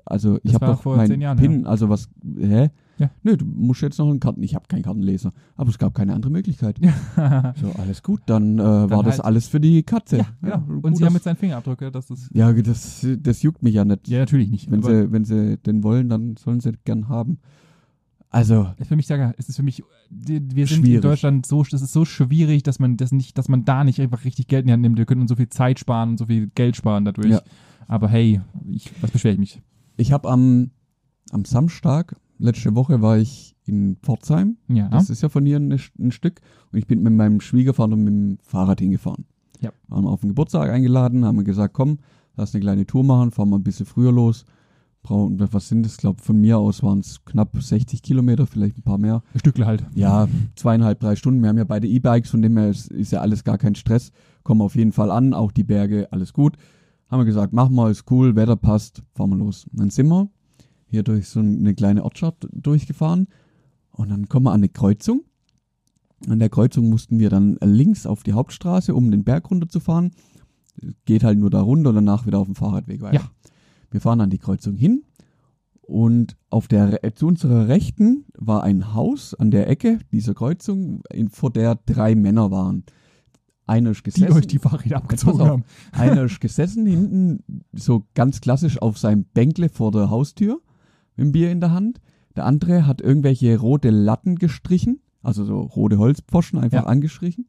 also 0.06 0.36
ich 0.38 0.52
Das 0.52 0.54
habe 0.56 0.68
war 0.68 0.74
doch 0.76 0.82
vor 0.84 0.98
mein 0.98 1.08
zehn 1.08 1.22
Jahren, 1.22 1.38
PIN, 1.38 1.66
also 1.66 1.90
was, 1.90 2.10
hä? 2.38 2.70
Ja. 2.98 3.10
Nö, 3.24 3.36
du 3.36 3.44
musst 3.46 3.82
jetzt 3.82 3.98
noch 4.00 4.08
einen 4.10 4.22
Karten. 4.22 4.42
Ich 4.44 4.56
habe 4.56 4.68
keinen 4.70 4.84
Kartenleser, 4.84 5.34
aber 5.58 5.70
es 5.70 5.78
gab 5.78 5.94
keine 5.96 6.14
andere 6.14 6.32
Möglichkeit. 6.32 6.80
So, 7.60 7.72
alles 7.78 8.04
gut, 8.04 8.22
dann, 8.28 8.58
äh, 8.60 8.64
war 8.64 9.04
das 9.04 9.16
halt- 9.18 9.26
alles 9.26 9.48
für 9.48 9.60
die 9.60 9.84
Katze. 9.84 10.18
ja, 10.18 10.26
genau. 10.42 10.56
Und 10.68 10.82
gut, 10.84 10.98
sie 10.98 11.04
haben 11.04 11.08
das- 11.08 11.14
jetzt 11.16 11.24
seinen 11.24 11.36
Fingerabdruck, 11.38 11.82
ja, 11.82 11.90
das 11.92 12.10
ist. 12.12 12.30
ja, 12.34 12.54
das, 12.54 13.06
das 13.20 13.42
juckt 13.42 13.64
mich 13.64 13.74
ja 13.74 13.84
nicht. 13.84 14.08
Ja, 14.08 14.20
natürlich 14.20 14.50
nicht. 14.50 14.70
Wenn 14.72 14.82
sie, 14.84 15.12
wenn 15.12 15.26
sie 15.26 15.58
den 15.58 15.84
wollen, 15.84 16.08
dann 16.08 16.38
sollen 16.38 16.60
sie 16.62 16.72
gern 16.86 17.10
haben. 17.10 17.40
Also, 18.36 18.68
für 18.84 18.98
mich 18.98 19.08
sage, 19.08 19.34
es 19.38 19.48
ist 19.48 19.56
für 19.56 19.64
mich, 19.64 19.82
wir 20.10 20.42
sind 20.68 20.80
in 20.80 20.84
Schwierig. 20.84 21.02
Deutschland 21.02 21.46
so, 21.46 21.62
es 21.62 21.72
ist 21.72 21.94
so 21.94 22.04
schwierig, 22.04 22.64
dass 22.64 22.80
man 22.80 22.98
das 22.98 23.14
nicht, 23.14 23.38
dass 23.38 23.48
man 23.48 23.64
da 23.64 23.86
nicht 23.86 24.02
einfach 24.02 24.26
richtig 24.26 24.48
Geld 24.48 24.64
in 24.64 24.68
die 24.68 24.74
Hand 24.74 24.82
nimmt. 24.82 24.98
Wir 24.98 25.06
können 25.06 25.22
uns 25.22 25.30
so 25.30 25.38
viel 25.38 25.48
Zeit 25.48 25.80
sparen 25.80 26.10
und 26.10 26.18
so 26.18 26.26
viel 26.26 26.48
Geld 26.48 26.76
sparen 26.76 27.06
dadurch. 27.06 27.30
Ja. 27.30 27.42
Aber 27.88 28.10
hey, 28.10 28.42
ich, 28.70 28.92
was 29.02 29.12
beschwere 29.12 29.36
ich 29.36 29.40
mich? 29.40 29.62
ich 29.96 30.12
habe 30.12 30.30
am, 30.30 30.72
am 31.32 31.46
Samstag, 31.46 32.18
letzte 32.38 32.76
Woche, 32.76 33.02
war 33.02 33.18
ich 33.18 33.56
in 33.64 33.96
Pforzheim. 34.02 34.58
Ja. 34.68 34.90
Das 34.90 35.10
ist 35.10 35.24
ja 35.24 35.30
von 35.30 35.46
hier 35.46 35.56
ein, 35.56 35.72
ein 35.72 36.12
Stück. 36.12 36.42
Und 36.74 36.80
ich 36.80 36.88
bin 36.88 37.04
mit 37.04 37.14
meinem 37.14 37.40
Schwiegervater 37.40 37.96
mit 37.96 38.08
dem 38.08 38.38
Fahrrad 38.44 38.82
hingefahren. 38.82 39.24
Ja. 39.62 39.72
Waren 39.88 40.08
auf 40.08 40.20
den 40.20 40.32
Geburtstag 40.32 40.70
eingeladen, 40.72 41.24
haben 41.24 41.42
gesagt, 41.46 41.74
komm, 41.74 42.00
lass 42.36 42.54
eine 42.54 42.62
kleine 42.62 42.86
Tour 42.86 43.06
machen, 43.06 43.32
fahren 43.32 43.50
wir 43.50 43.58
ein 43.58 43.64
bisschen 43.64 43.86
früher 43.86 44.12
los. 44.12 44.44
Brauchen, 45.06 45.40
was 45.54 45.68
sind 45.68 45.84
das? 45.86 45.94
Ich 45.94 45.98
glaube, 46.00 46.20
von 46.22 46.42
mir 46.42 46.58
aus 46.58 46.82
waren 46.82 47.00
es 47.00 47.24
knapp 47.26 47.56
60 47.62 48.02
Kilometer, 48.02 48.48
vielleicht 48.48 48.80
ein 48.80 48.82
paar 48.82 48.98
mehr. 48.98 49.22
Ein 49.34 49.40
Stückle 49.40 49.68
halt. 49.68 49.86
Ja, 49.94 50.28
zweieinhalb, 50.56 51.00
drei 51.00 51.16
Stunden. 51.16 51.44
Wir 51.44 51.50
haben 51.50 51.60
ja 51.60 51.64
beide 51.64 51.88
E-Bikes, 51.88 52.32
von 52.32 52.42
dem 52.42 52.58
her 52.58 52.70
ist, 52.72 52.92
ist 52.92 53.12
ja 53.12 53.22
alles 53.22 53.44
gar 53.44 53.60
kein 53.60 53.76
Stress. 53.76 54.12
Kommen 54.42 54.62
auf 54.62 54.76
jeden 54.76 54.92
Fall 54.92 55.12
an, 55.12 55.36
auch 55.36 55.52
die 55.52 55.64
Berge, 55.64 56.12
alles 56.12 56.34
gut. 56.34 56.58
Haben 57.08 57.20
wir 57.20 57.26
gesagt, 57.26 57.54
machen 57.54 57.76
wir, 57.76 57.92
ist 57.92 58.10
cool, 58.10 58.36
Wetter 58.36 58.56
passt, 58.56 59.04
fahren 59.14 59.30
wir 59.30 59.38
los. 59.38 59.68
Und 59.72 59.80
dann 59.80 59.92
sind 59.92 60.08
wir 60.08 60.28
hier 60.88 61.04
durch 61.04 61.30
so 61.30 61.40
eine 61.40 61.76
kleine 61.76 62.04
Ortschaft 62.04 62.48
durchgefahren 62.52 63.28
und 63.92 64.10
dann 64.10 64.28
kommen 64.28 64.48
wir 64.48 64.54
an 64.54 64.62
eine 64.62 64.70
Kreuzung. 64.70 65.22
An 66.28 66.40
der 66.40 66.50
Kreuzung 66.50 66.90
mussten 66.90 67.20
wir 67.20 67.30
dann 67.30 67.58
links 67.62 68.08
auf 68.08 68.24
die 68.24 68.34
Hauptstraße, 68.34 68.96
um 68.96 69.12
den 69.12 69.24
Berg 69.24 69.52
runterzufahren. 69.52 70.12
Geht 71.06 71.24
halt 71.24 71.38
nur 71.38 71.52
da 71.52 71.62
runter 71.62 71.90
und 71.90 71.96
danach 71.96 72.26
wieder 72.26 72.40
auf 72.40 72.48
dem 72.48 72.56
Fahrradweg 72.56 73.02
weiter. 73.02 73.16
Ja. 73.16 73.30
Wir 73.92 74.02
fahren 74.02 74.22
an 74.22 74.30
die 74.30 74.38
Kreuzung 74.38 74.76
hin 74.76 75.04
und 75.82 76.36
auf 76.50 76.68
der 76.68 77.00
zu 77.16 77.28
unserer 77.28 77.68
Rechten 77.68 78.26
war 78.38 78.64
ein 78.64 78.94
Haus 78.94 79.34
an 79.36 79.52
der 79.52 79.70
Ecke 79.70 80.00
dieser 80.12 80.34
Kreuzung, 80.34 81.02
in, 81.12 81.30
vor 81.30 81.52
der 81.52 81.76
drei 81.86 82.16
Männer 82.16 82.50
waren. 82.52 82.84
Einer 83.68 83.92
ist 83.92 84.00
Die 84.06 84.12
gesessen. 84.12 84.34
euch 84.34 84.48
die 84.48 84.60
Fahrräder 84.60 84.98
abgezogen 84.98 85.42
auf. 85.42 85.48
haben. 85.48 85.64
Einer 85.92 86.24
ist 86.26 86.40
gesessen 86.40 86.86
hinten, 86.86 87.40
so 87.74 88.06
ganz 88.14 88.42
klassisch 88.42 88.82
auf 88.82 88.98
seinem 88.98 89.26
Bänkle 89.26 89.70
vor 89.70 89.92
der 89.92 90.10
Haustür, 90.10 90.62
mit 91.16 91.26
dem 91.28 91.32
Bier 91.32 91.52
in 91.52 91.62
der 91.62 91.72
Hand. 91.72 92.00
Der 92.36 92.46
andere 92.46 92.86
hat 92.86 93.02
irgendwelche 93.02 93.58
rote 93.60 93.90
Latten 93.90 94.36
gestrichen, 94.36 95.00
also 95.24 95.46
so 95.46 95.62
rote 95.62 95.98
Holzpfosten 95.98 96.60
einfach 96.60 96.84
Ja. 96.84 96.88
angestrichen. 96.88 97.48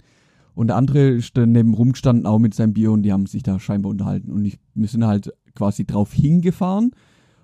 Und 0.54 0.68
der 0.68 0.76
andere 0.76 1.08
ist 1.08 1.36
daneben 1.36 1.74
rumgestanden, 1.74 2.24
auch 2.26 2.38
mit 2.38 2.54
seinem 2.54 2.72
Bier 2.72 2.92
und 2.92 3.02
die 3.02 3.12
haben 3.12 3.26
sich 3.26 3.42
da 3.42 3.58
scheinbar 3.60 3.90
unterhalten. 3.90 4.30
Und 4.32 4.44
ich, 4.46 4.58
wir 4.74 4.88
sind 4.88 5.04
halt 5.06 5.32
quasi 5.56 5.84
drauf 5.84 6.12
hingefahren 6.12 6.92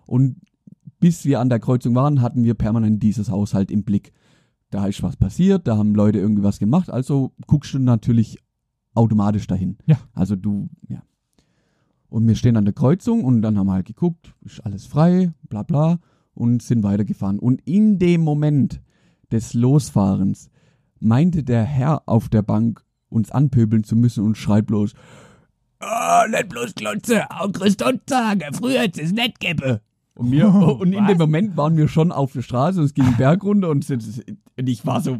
und 0.07 0.37
bis 1.01 1.25
wir 1.25 1.41
an 1.41 1.49
der 1.49 1.59
Kreuzung 1.59 1.97
waren, 1.97 2.23
hatten 2.23 2.45
wir 2.45 2.55
permanent 2.55 3.03
dieses 3.03 3.29
Haus 3.29 3.55
halt 3.55 3.73
im 3.73 3.83
Blick. 3.83 4.13
Da 4.71 4.87
ist 4.87 5.03
was 5.03 5.17
passiert, 5.17 5.67
da 5.67 5.77
haben 5.77 5.97
Leute 5.97 6.21
irgendwie 6.21 6.45
was 6.45 6.61
gemacht, 6.61 6.91
also 6.91 7.33
guckst 7.49 7.75
du 7.75 7.81
natürlich 7.81 8.39
automatisch 8.95 9.47
dahin. 9.47 9.79
Ja. 9.87 9.99
Also 10.15 10.37
du, 10.37 10.69
ja. 10.89 11.03
Und 12.09 12.29
wir 12.29 12.37
stehen 12.37 12.57
an 12.57 12.67
der 12.67 12.75
Kreuzung 12.75 13.25
und 13.25 13.43
dann 13.43 13.59
haben 13.59 13.67
wir 13.67 13.73
halt 13.73 13.87
geguckt, 13.87 14.35
ist 14.43 14.65
alles 14.65 14.87
frei, 14.87 15.33
bla 15.49 15.63
bla, 15.63 15.99
und 16.35 16.63
sind 16.63 16.83
weitergefahren. 16.83 17.39
Und 17.39 17.63
in 17.63 17.99
dem 17.99 18.23
Moment 18.23 18.83
des 19.31 19.55
Losfahrens 19.55 20.51
meinte 21.01 21.43
der 21.43 21.65
Herr 21.65 22.03
auf 22.07 22.29
der 22.29 22.43
Bank, 22.43 22.85
uns 23.09 23.31
anpöbeln 23.31 23.85
zu 23.85 23.97
müssen 23.97 24.25
und 24.25 24.37
schreit 24.37 24.67
bloß, 24.67 24.95
Oh, 25.83 26.31
nicht 26.31 26.49
bloß 26.49 26.75
Klotze, 26.75 27.29
auch 27.31 27.51
Christontage, 27.53 28.47
früher 28.53 28.81
hätte 28.81 29.03
es 29.03 29.13
nicht 29.13 29.41
gegeben. 29.41 29.79
Und, 30.15 30.31
wir, 30.31 30.47
und 30.81 30.93
in 30.93 31.01
Was? 31.01 31.09
dem 31.09 31.19
Moment 31.19 31.57
waren 31.57 31.77
wir 31.77 31.89
schon 31.89 32.13
auf 32.13 32.33
der 32.33 32.43
Straße 32.43 32.79
und 32.79 32.87
es 32.87 32.95
ging 32.95 33.17
Berg 33.17 33.43
runter 33.43 33.71
und, 33.71 33.85
ich 34.57 34.87
war 34.87 35.01
so, 35.01 35.19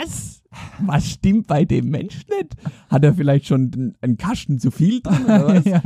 was? 0.00 0.42
Was 0.80 1.08
stimmt 1.10 1.46
bei 1.48 1.64
dem 1.64 1.90
Mensch 1.90 2.24
nicht? 2.28 2.54
Hat 2.88 3.04
er 3.04 3.14
vielleicht 3.14 3.46
schon 3.46 3.94
einen- 4.00 4.16
Kasten 4.16 4.58
zu 4.58 4.70
viel 4.70 5.00
drin 5.02 5.24
oder 5.24 5.48
was? 5.56 5.64
ja, 5.64 5.82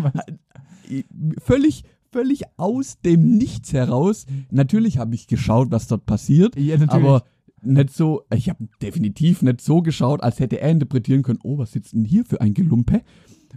völlig, 1.42 1.84
völlig 2.12 2.42
aus 2.56 3.00
dem 3.00 3.36
Nichts 3.36 3.72
heraus. 3.72 4.26
Natürlich 4.50 4.98
habe 4.98 5.14
ich 5.14 5.26
geschaut, 5.26 5.70
was 5.70 5.86
dort 5.88 6.06
passiert, 6.06 6.56
ja, 6.56 6.76
aber 6.88 7.24
nicht 7.62 7.90
so, 7.90 8.22
ich 8.34 8.48
habe 8.48 8.68
definitiv 8.82 9.42
nicht 9.42 9.60
so 9.60 9.82
geschaut, 9.82 10.22
als 10.22 10.40
hätte 10.40 10.60
er 10.60 10.70
interpretieren 10.70 11.22
können, 11.22 11.40
oh, 11.42 11.58
was 11.58 11.72
sitzt 11.72 11.92
denn 11.92 12.04
hier 12.04 12.24
für 12.24 12.40
ein 12.40 12.54
Gelumpe 12.54 13.02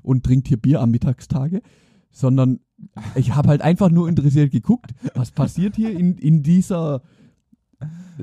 und 0.02 0.24
trinkt 0.24 0.48
hier 0.48 0.58
Bier 0.58 0.82
am 0.82 0.92
Mittagstage, 0.92 1.62
sondern 2.12 2.60
ich 3.16 3.34
habe 3.36 3.50
halt 3.50 3.62
einfach 3.62 3.90
nur 3.90 4.10
interessiert 4.10 4.52
geguckt, 4.52 4.92
was 5.16 5.32
passiert 5.32 5.76
hier 5.76 5.92
in, 5.98 6.18
in 6.18 6.44
dieser 6.44 7.02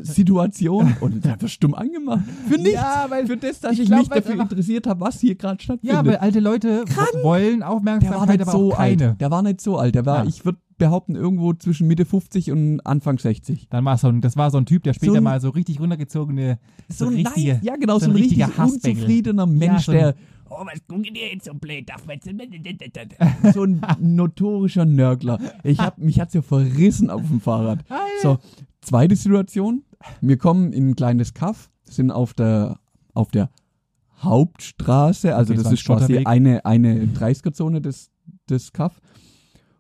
Situation 0.03 0.95
und 1.01 1.27
einfach 1.27 1.49
stumm 1.49 1.75
angemacht. 1.75 2.23
Für 2.49 2.57
nichts. 2.57 2.73
Ja, 2.75 3.07
weil- 3.09 3.27
für 3.27 3.37
das, 3.37 3.61
dass 3.61 3.73
ich 3.73 3.81
ich, 3.81 3.87
glaub, 3.87 4.01
mich 4.01 4.09
dafür 4.09 4.41
interessiert 4.41 4.87
habe, 4.87 5.01
was 5.01 5.21
hier 5.21 5.35
gerade 5.35 5.61
stattfindet. 5.63 5.97
ja, 5.97 6.05
weil 6.07 6.17
alte 6.17 6.41
Leute 6.41 6.85
wollen 7.23 7.59
der 7.59 7.69
war 7.69 7.75
Aufmerksamkeit, 7.75 8.29
nicht 8.39 8.43
aber 8.43 8.53
so 8.53 8.73
auch 8.73 8.77
keine. 8.77 9.09
alt. 9.11 9.21
Der 9.21 9.31
war 9.31 9.43
nicht 9.43 9.61
so 9.61 9.79
alt. 9.79 9.95
Der 9.95 10.07
war, 10.07 10.23
Ja. 10.23 10.29
ich 10.29 10.45
würde 10.45 10.59
behaupten, 10.79 11.15
irgendwo 11.17 11.53
zwischen 11.53 11.89
Mitte 11.89 12.05
50 12.07 12.53
und 12.53 12.81
Anfang 12.87 13.19
60. 13.19 13.69
Dann 13.69 13.85
war 13.85 13.99
so 13.99 14.09
ein, 14.09 14.21
das 14.23 14.37
war 14.37 14.51
so 14.51 14.57
ein 14.59 14.65
Typ, 14.65 14.85
der 14.85 14.95
später 14.95 15.13
So 15.13 15.19
ein- 15.19 15.25
mal 15.25 15.41
so 15.41 15.51
richtig 15.51 15.81
runtergezogene, 15.81 16.59
so, 16.89 17.07
ein 17.09 17.15
richtige, 17.15 17.53
nein, 17.55 17.61
ja 17.65 17.77
genau, 17.77 17.95
so 17.95 17.99
so 17.99 18.05
ein 18.07 18.11
ein 18.13 18.17
richtig 18.23 18.47
richtiger 18.47 18.65
unzufriedener 18.65 19.47
Mensch, 19.47 19.87
so 19.87 19.93
ein- 19.93 19.99
der 19.99 20.15
Oh, 20.51 20.67
was 20.67 20.85
gucken 20.89 21.15
die 21.15 21.21
jetzt 21.21 21.45
so 21.45 21.55
blöd? 21.55 21.89
So 23.55 23.63
ein 23.63 23.81
notorischer 24.01 24.85
Nörgler. 24.85 25.39
Ich 25.63 25.79
hab, 25.79 25.99
mich 25.99 26.19
hat's 26.21 26.35
ja 26.35 26.43
verrissen 26.43 27.09
auf 27.09 27.27
dem 27.27 27.41
Fahrrad. 27.41 27.85
So, 28.21 28.39
zweite 28.81 29.15
Situation. 29.15 29.85
Wir 30.21 30.39
kommen 30.39 30.73
in 30.73 30.91
ein 30.91 30.97
kleines 30.97 31.35
Kaff, 31.35 31.71
sind 31.85 32.11
auf 32.11 32.35
der, 32.35 32.81
auf 33.15 33.31
der 33.31 33.51
Hauptstraße, 34.19 35.35
also 35.35 35.53
Okay, 35.53 35.63
das 35.63 35.73
ist 35.73 35.85
quasi 35.85 36.25
eine, 36.25 36.65
eine 36.65 37.07
30er-Zone 37.07 37.81
des, 37.81 38.11
des 38.49 38.73
Kaff. 38.73 39.01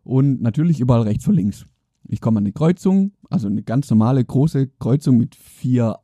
Und 0.04 0.40
natürlich 0.40 0.80
überall 0.80 1.02
rechts 1.02 1.24
vor 1.24 1.34
links. 1.34 1.66
Ich 2.08 2.20
komme 2.20 2.38
an 2.38 2.44
eine 2.44 2.52
Kreuzung, 2.52 3.12
also 3.28 3.48
eine 3.48 3.62
ganz 3.62 3.90
normale 3.90 4.24
große 4.24 4.68
Kreuzung 4.78 5.18
mit 5.18 5.34
vier 5.34 5.98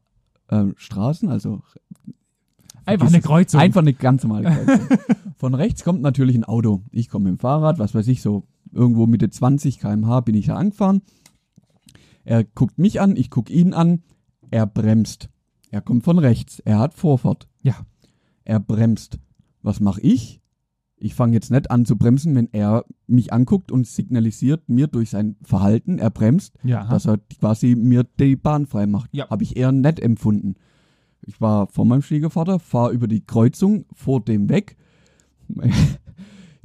äh, 0.48 0.66
Straßen, 0.76 1.28
also 1.28 1.62
einfach 2.86 3.08
eine 3.08 3.20
Kreuzung. 3.20 3.60
Einfach 3.60 3.80
eine 3.80 3.92
ganz 3.92 4.22
normale 4.22 4.50
Kreuzung. 4.50 4.88
Von 5.36 5.54
rechts 5.54 5.84
kommt 5.84 6.02
natürlich 6.02 6.36
ein 6.36 6.44
Auto. 6.44 6.82
Ich 6.90 7.08
komme 7.08 7.30
mit 7.30 7.38
dem 7.38 7.40
Fahrrad, 7.40 7.78
was 7.78 7.94
weiß 7.94 8.08
ich, 8.08 8.22
so 8.22 8.44
irgendwo 8.72 9.06
Mitte 9.06 9.28
20 9.28 9.80
km/h 9.80 10.20
bin 10.20 10.34
ich 10.34 10.46
da 10.46 10.56
angefahren. 10.56 11.02
Er 12.24 12.44
guckt 12.44 12.78
mich 12.78 13.00
an, 13.00 13.16
ich 13.16 13.30
gucke 13.30 13.52
ihn 13.52 13.74
an. 13.74 14.02
Er 14.50 14.66
bremst. 14.66 15.28
Er 15.70 15.80
kommt 15.80 16.04
von 16.04 16.18
rechts. 16.18 16.60
Er 16.60 16.78
hat 16.78 16.94
Vorfahrt. 16.94 17.48
Ja. 17.62 17.74
Er 18.44 18.60
bremst. 18.60 19.18
Was 19.62 19.80
mache 19.80 20.00
ich? 20.00 20.40
Ich 20.98 21.14
fange 21.14 21.34
jetzt 21.34 21.50
nicht 21.50 21.70
an 21.70 21.84
zu 21.84 21.96
bremsen, 21.96 22.34
wenn 22.34 22.48
er 22.52 22.84
mich 23.06 23.32
anguckt 23.32 23.70
und 23.70 23.86
signalisiert 23.86 24.68
mir 24.68 24.86
durch 24.86 25.10
sein 25.10 25.36
Verhalten, 25.42 25.98
er 25.98 26.08
bremst, 26.08 26.54
ja, 26.64 26.88
dass 26.88 27.06
er 27.06 27.18
quasi 27.38 27.74
mir 27.74 28.04
die 28.18 28.36
Bahn 28.36 28.66
frei 28.66 28.86
macht. 28.86 29.10
Ja. 29.12 29.28
Habe 29.28 29.44
ich 29.44 29.56
eher 29.56 29.72
nett 29.72 30.00
empfunden. 30.00 30.54
Ich 31.28 31.40
war 31.40 31.66
vor 31.66 31.84
meinem 31.84 32.02
Schwiegervater, 32.02 32.60
fahre 32.60 32.92
über 32.92 33.08
die 33.08 33.20
Kreuzung 33.20 33.84
vor 33.92 34.20
dem 34.20 34.48
weg, 34.48 34.76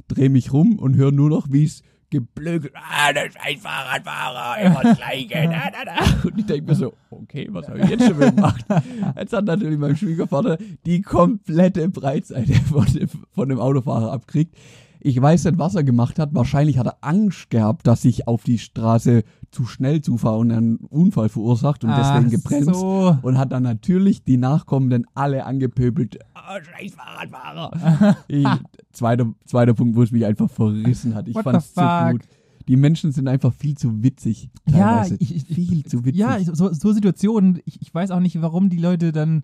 drehe 0.08 0.30
mich 0.30 0.52
rum 0.52 0.78
und 0.78 0.94
höre 0.94 1.10
nur 1.10 1.28
noch, 1.28 1.50
wie 1.50 1.64
es 1.64 1.82
geblökelt. 2.10 2.72
Ah, 2.76 3.12
das 3.12 3.28
ist 3.28 3.38
ein 3.40 3.58
Fahrradfahrer, 3.58 4.60
immer 4.64 4.82
das 4.82 4.98
Gleiche. 4.98 5.48
Da, 5.50 5.70
da, 5.70 5.84
da. 5.84 6.28
Und 6.28 6.38
ich 6.38 6.46
denke 6.46 6.70
mir 6.70 6.74
so, 6.76 6.92
okay, 7.10 7.48
was 7.50 7.66
habe 7.66 7.80
ich 7.80 7.88
jetzt 7.88 8.06
schon 8.06 8.18
gemacht? 8.18 8.64
Jetzt 9.16 9.32
hat 9.32 9.46
natürlich 9.46 9.78
mein 9.78 9.96
Schwiegervater 9.96 10.58
die 10.86 11.02
komplette 11.02 11.88
Breitseite 11.88 12.52
von 12.52 12.84
dem, 12.84 13.08
von 13.32 13.48
dem 13.48 13.58
Autofahrer 13.58 14.12
abkriegt. 14.12 14.54
Ich 15.00 15.20
weiß 15.20 15.46
nicht, 15.46 15.58
was 15.58 15.74
er 15.74 15.82
gemacht 15.82 16.20
hat. 16.20 16.34
Wahrscheinlich 16.34 16.78
hat 16.78 16.86
er 16.86 16.98
Angst 17.00 17.50
gehabt, 17.50 17.86
dass 17.86 18.04
ich 18.04 18.28
auf 18.28 18.44
die 18.44 18.58
Straße 18.58 19.24
zu 19.52 19.66
schnell 19.66 20.00
zufahre 20.00 20.38
und 20.38 20.50
einen 20.50 20.76
Unfall 20.76 21.28
verursacht 21.28 21.84
und 21.84 21.90
deswegen 21.90 22.26
Ach 22.26 22.30
gebremst. 22.30 22.74
So. 22.74 23.18
Und 23.20 23.38
hat 23.38 23.52
dann 23.52 23.62
natürlich 23.62 24.24
die 24.24 24.38
Nachkommenden 24.38 25.06
alle 25.14 25.44
angepöbelt. 25.44 26.18
Oh, 26.34 26.58
scheiß 26.62 26.94
Fahrradfahrer. 26.94 28.16
Ich, 28.28 28.46
zweiter, 28.92 29.32
zweiter 29.44 29.74
Punkt, 29.74 29.94
wo 29.94 30.02
es 30.02 30.10
mich 30.10 30.24
einfach 30.24 30.50
verrissen 30.50 31.14
hat. 31.14 31.28
Ich 31.28 31.36
the 31.36 31.42
so 31.42 31.60
fuck? 31.60 32.12
gut. 32.12 32.22
Die 32.68 32.76
Menschen 32.76 33.12
sind 33.12 33.28
einfach 33.28 33.52
viel 33.52 33.76
zu 33.76 34.02
witzig. 34.02 34.48
Ja, 34.68 35.02
Teilweise. 35.02 35.16
ich, 35.18 35.36
ich, 35.36 35.44
viel 35.44 35.84
zu 35.84 36.04
witzig. 36.04 36.20
Ja, 36.20 36.38
so, 36.42 36.72
so 36.72 36.92
Situationen, 36.92 37.60
ich, 37.66 37.82
ich 37.82 37.94
weiß 37.94 38.10
auch 38.10 38.20
nicht, 38.20 38.40
warum 38.40 38.70
die 38.70 38.78
Leute 38.78 39.12
dann, 39.12 39.42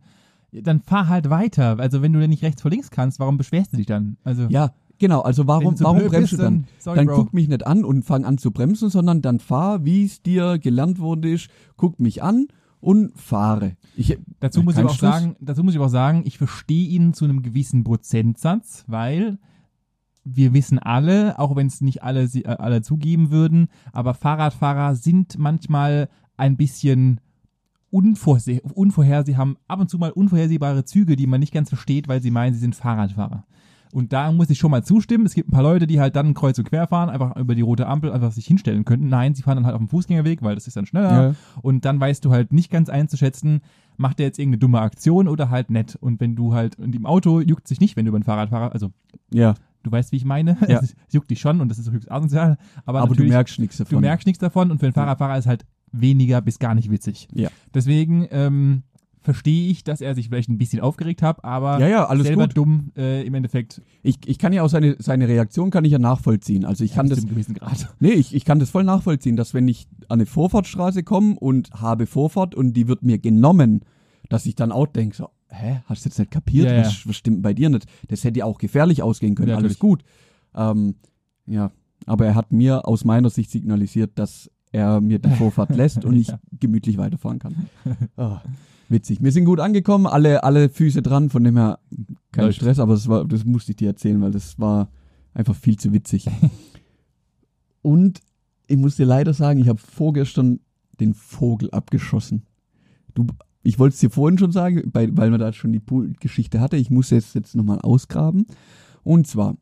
dann 0.53 0.81
fahr 0.81 1.09
halt 1.09 1.29
weiter. 1.29 1.79
Also 1.79 2.01
wenn 2.01 2.13
du 2.13 2.21
denn 2.21 2.31
nicht 2.31 2.43
rechts 2.43 2.63
vor 2.63 2.71
links 2.71 2.91
kannst, 2.91 3.19
warum 3.21 3.37
beschwerst 3.37 3.73
du 3.73 3.77
dich 3.77 3.87
dann? 3.87 4.17
Also 4.25 4.47
Ja, 4.49 4.73
Genau, 4.99 5.21
also 5.21 5.47
warum, 5.47 5.79
warum 5.81 6.07
bremst 6.07 6.33
du 6.33 6.37
dann? 6.39 6.65
Sorry, 6.81 6.97
Dann 6.97 7.07
Bro. 7.07 7.17
guck 7.17 7.33
mich 7.35 7.49
nicht 7.49 7.67
an 7.67 7.85
und 7.85 8.03
fang 8.05 8.25
an 8.25 8.37
zu 8.39 8.51
bremsen, 8.51 8.91
sondern 8.91 9.23
dann 9.23 9.39
fahr, 9.39 9.85
wie 9.85 10.05
es 10.05 10.23
dir 10.23 10.59
gelernt 10.59 10.99
wurde, 10.99 11.31
ist, 11.31 11.49
guck 11.77 12.01
mich 12.01 12.23
an 12.23 12.49
und 12.81 13.17
fahre. 13.19 13.77
Ich, 13.97 14.19
Dazu 14.41 14.63
muss 14.63 14.77
ich 14.77 14.85
auch 14.85 14.95
sagen, 14.99 15.37
dazu 15.41 15.63
muss 15.63 15.75
ich 15.75 15.81
auch 15.81 15.89
sagen, 15.89 16.23
ich 16.25 16.37
verstehe 16.39 16.89
ihn 16.89 17.15
zu 17.15 17.25
einem 17.25 17.43
gewissen 17.43 17.85
Prozentsatz, 17.85 18.85
weil 18.89 19.39
wir 20.25 20.53
wissen 20.53 20.79
alle, 20.79 21.39
auch 21.39 21.55
wenn 21.57 21.69
es 21.69 21.81
nicht 21.81 22.03
alle, 22.03 22.27
sie- 22.29 22.45
äh, 22.45 22.49
alle 22.59 22.83
zugeben 22.83 23.31
würden, 23.31 23.69
aber 23.93 24.15
Fahrradfahrer 24.15 24.95
sind 24.97 25.39
manchmal 25.39 26.09
ein 26.37 26.57
bisschen 26.57 27.21
unvorse 27.91 28.61
unvorher, 28.75 29.25
sie 29.25 29.37
haben 29.37 29.57
ab 29.67 29.81
und 29.81 29.89
zu 29.89 29.97
mal 29.99 30.11
unvorhersehbare 30.11 30.85
Züge, 30.85 31.17
die 31.17 31.27
man 31.27 31.41
nicht 31.41 31.55
ganz 31.55 31.69
versteht, 31.71 32.07
weil 32.09 32.21
sie 32.21 32.31
meinen, 32.31 32.53
sie 32.53 32.61
sind 32.61 32.75
Fahrradfahrer. 32.77 33.45
Und 33.93 34.13
da 34.13 34.33
muss 34.33 34.51
ich 34.51 34.59
schon 34.59 34.71
mal 34.71 34.85
zustimmen. 34.85 35.27
Es 35.27 35.35
gibt 35.35 35.49
ein 35.49 35.53
paar 35.53 35.63
Leute, 35.63 35.87
die 35.87 36.01
halt 36.01 36.17
dann 36.17 36.35
kreuz 36.35 36.59
und 36.59 36.69
quer 36.69 36.87
fahren, 36.87 37.11
einfach 37.11 37.37
über 37.37 37.55
die 37.55 37.63
rote 37.63 37.87
Ampel 37.87 38.13
einfach 38.13 38.33
sich 38.33 38.47
hinstellen 38.47 38.85
könnten. 38.85 39.09
Nein, 39.09 39.35
sie 39.35 39.43
fahren 39.43 39.57
dann 39.57 39.67
halt 39.67 39.75
auf 39.75 39.81
dem 39.81 39.89
Fußgängerweg, 39.89 40.43
weil 40.43 40.55
das 40.55 40.67
ist 40.67 40.77
dann 40.77 40.87
schneller. 40.87 41.29
Ja. 41.29 41.35
Und 41.63 41.85
dann 41.85 42.01
weißt 42.01 42.25
du 42.25 42.31
halt 42.31 42.53
nicht 42.53 42.71
ganz 42.71 42.89
einzuschätzen, 42.89 43.63
macht 43.97 44.21
er 44.21 44.27
jetzt 44.27 44.39
irgendeine 44.39 44.61
dumme 44.61 44.81
Aktion 44.81 45.29
oder 45.29 45.51
halt 45.51 45.71
nett. 45.71 45.97
Und 46.01 46.21
wenn 46.21 46.37
du 46.37 46.55
halt, 46.55 46.79
und 46.79 46.95
im 46.95 47.07
Auto 47.07 47.41
juckt 47.41 47.67
sich 47.69 47.81
nicht, 47.81 47.97
wenn 47.97 48.05
du 48.05 48.11
über 48.11 48.19
ein 48.19 48.25
Fahrradfahrer, 48.25 48.73
also 48.73 48.93
ja, 49.33 49.55
du 49.83 49.91
weißt, 49.91 50.13
wie 50.13 50.17
ich 50.17 50.25
meine. 50.25 50.57
Ja. 50.69 50.81
Es 51.09 51.15
juckt 51.15 51.31
dich 51.31 51.41
schon 51.41 51.61
und 51.61 51.69
das 51.69 51.79
ist 51.79 51.91
höchst 51.91 52.11
asozial. 52.11 52.59
Aber, 52.85 53.01
aber 53.01 53.15
du 53.15 53.25
merkst 53.25 53.59
nichts 53.59 53.79
davon. 53.79 53.97
du 53.97 54.01
merkst 54.01 54.27
nichts 54.27 54.41
davon 54.41 54.71
und 54.71 54.79
für 54.79 54.87
einen 54.87 54.93
Fahrradfahrer 54.93 55.39
ist 55.39 55.47
halt 55.47 55.65
weniger 55.93 56.41
bis 56.41 56.59
gar 56.59 56.75
nicht 56.75 56.91
witzig. 56.91 57.29
Ja. 57.33 57.49
Deswegen 57.75 58.27
ähm, 58.31 58.83
verstehe 59.29 59.71
ich, 59.71 59.85
dass 59.85 60.01
er 60.01 60.15
sich 60.15 60.29
vielleicht 60.29 60.49
ein 60.49 60.57
bisschen 60.57 60.81
aufgeregt 60.81 61.21
hat, 61.21 61.45
aber 61.45 61.79
ja, 61.81 61.87
ja, 61.87 62.07
alles 62.07 62.27
selber 62.29 62.45
gut. 62.47 62.57
dumm 62.57 62.93
äh, 62.97 63.27
im 63.27 63.35
Endeffekt 63.35 63.83
Ich, 64.03 64.17
ich 64.25 64.39
kann 64.39 64.55
ja 64.55 64.63
auch 64.63 64.71
seine, 64.71 64.97
seine 64.99 65.29
Reaktion 65.29 65.71
kann 65.71 65.85
ich 65.85 65.93
ja 65.93 65.99
nachvollziehen. 65.99 66.65
Also 66.65 66.83
ich 66.83 66.95
kann 66.95 67.11
bis 67.11 67.19
das, 67.19 67.27
gewissen 67.29 67.53
Grad. 67.55 67.95
nee, 68.01 68.13
ich, 68.13 68.35
ich 68.35 68.47
kann 68.47 68.59
das 68.59 68.71
voll 68.71 68.85
nachvollziehen, 68.85 69.37
dass 69.37 69.53
wenn 69.53 69.69
ich 69.69 69.87
an 70.09 70.19
eine 70.21 70.25
Vorfahrtstraße 70.25 71.03
komme 71.03 71.37
und 71.39 71.71
habe 71.73 72.07
Vorfahrt 72.07 72.55
und 72.55 72.73
die 72.73 72.89
wird 72.89 73.03
mir 73.03 73.19
genommen, 73.19 73.81
dass 74.31 74.47
ich 74.47 74.55
dann 74.55 74.73
auch 74.73 74.87
denke, 74.87 75.15
so, 75.15 75.29
hä, 75.51 75.83
hast 75.85 76.07
du 76.07 76.09
jetzt 76.09 76.19
nicht 76.19 76.31
kapiert? 76.31 76.71
Ja, 76.71 76.77
ja. 76.77 76.81
Was, 76.87 77.07
was 77.07 77.17
stimmt 77.17 77.43
bei 77.43 77.53
dir 77.53 77.69
nicht? 77.69 77.85
Das 78.09 78.25
hätte 78.25 78.39
ja 78.39 78.47
auch 78.47 78.57
gefährlich 78.57 79.03
ausgehen 79.03 79.35
können, 79.35 79.51
Ja, 79.51 79.57
alles 79.57 79.79
gut. 79.79 80.03
Ähm, 80.55 80.95
ja, 81.47 81.71
aber 82.07 82.25
er 82.25 82.35
hat 82.35 82.51
mir 82.51 82.89
aus 82.89 83.05
meiner 83.05 83.29
Sicht 83.29 83.51
signalisiert, 83.51 84.13
dass 84.19 84.51
er 84.73 85.01
mir 85.01 85.19
die 85.19 85.31
Vorfahrt 85.31 85.71
lässt 85.77 86.05
und 86.05 86.15
ich 86.17 86.29
Ja. 86.29 86.39
gemütlich 86.61 86.99
weiterfahren 86.99 87.39
kann. 87.39 87.69
Ah, 88.17 88.41
witzig. 88.91 89.23
Wir 89.23 89.33
sind 89.33 89.45
gut 89.45 89.61
angekommen, 89.61 90.07
alle, 90.07 90.45
alle 90.45 90.69
Füße 90.69 91.03
dran, 91.03 91.31
von 91.31 91.45
dem 91.45 91.57
her 91.57 91.79
kein 92.33 92.47
Läuft. 92.47 92.57
Stress, 92.59 92.79
aber 92.79 92.95
das, 92.95 93.09
war, 93.09 93.25
das 93.25 93.45
musste 93.45 93.73
ich 93.73 93.77
dir 93.77 93.89
erzählen, 93.89 94.21
weil 94.21 94.31
das 94.31 94.59
war 94.59 94.91
einfach 95.35 95.55
viel 95.55 95.77
zu 95.79 95.93
witzig. 95.93 96.27
und 97.83 98.21
ich 98.67 98.77
muss 98.77 98.97
dir 98.97 99.07
leider 99.07 99.33
sagen, 99.33 99.61
ich 99.61 99.69
habe 99.69 99.79
vorgestern 99.79 100.61
den 101.01 101.15
Vogel 101.15 101.71
abgeschossen. 101.71 102.43
Du, 103.15 103.27
ich 103.63 103.79
wollte 103.79 103.95
es 103.95 104.01
dir 104.01 104.11
vorhin 104.11 104.39
schon 104.39 104.53
sagen, 104.53 104.91
bei, 104.93 105.09
weil 105.17 105.31
man 105.31 105.41
da 105.41 105.53
schon 105.53 105.73
die 105.73 105.81
Pool-Geschichte 105.81 106.61
hatte. 106.61 106.77
Ich 106.77 106.91
muss 106.91 107.11
jetzt, 107.11 107.35
jetzt 107.35 107.55
nochmal 107.55 107.81
ausgraben. 107.81 108.47
Und 109.03 109.27
zwar 109.27 109.57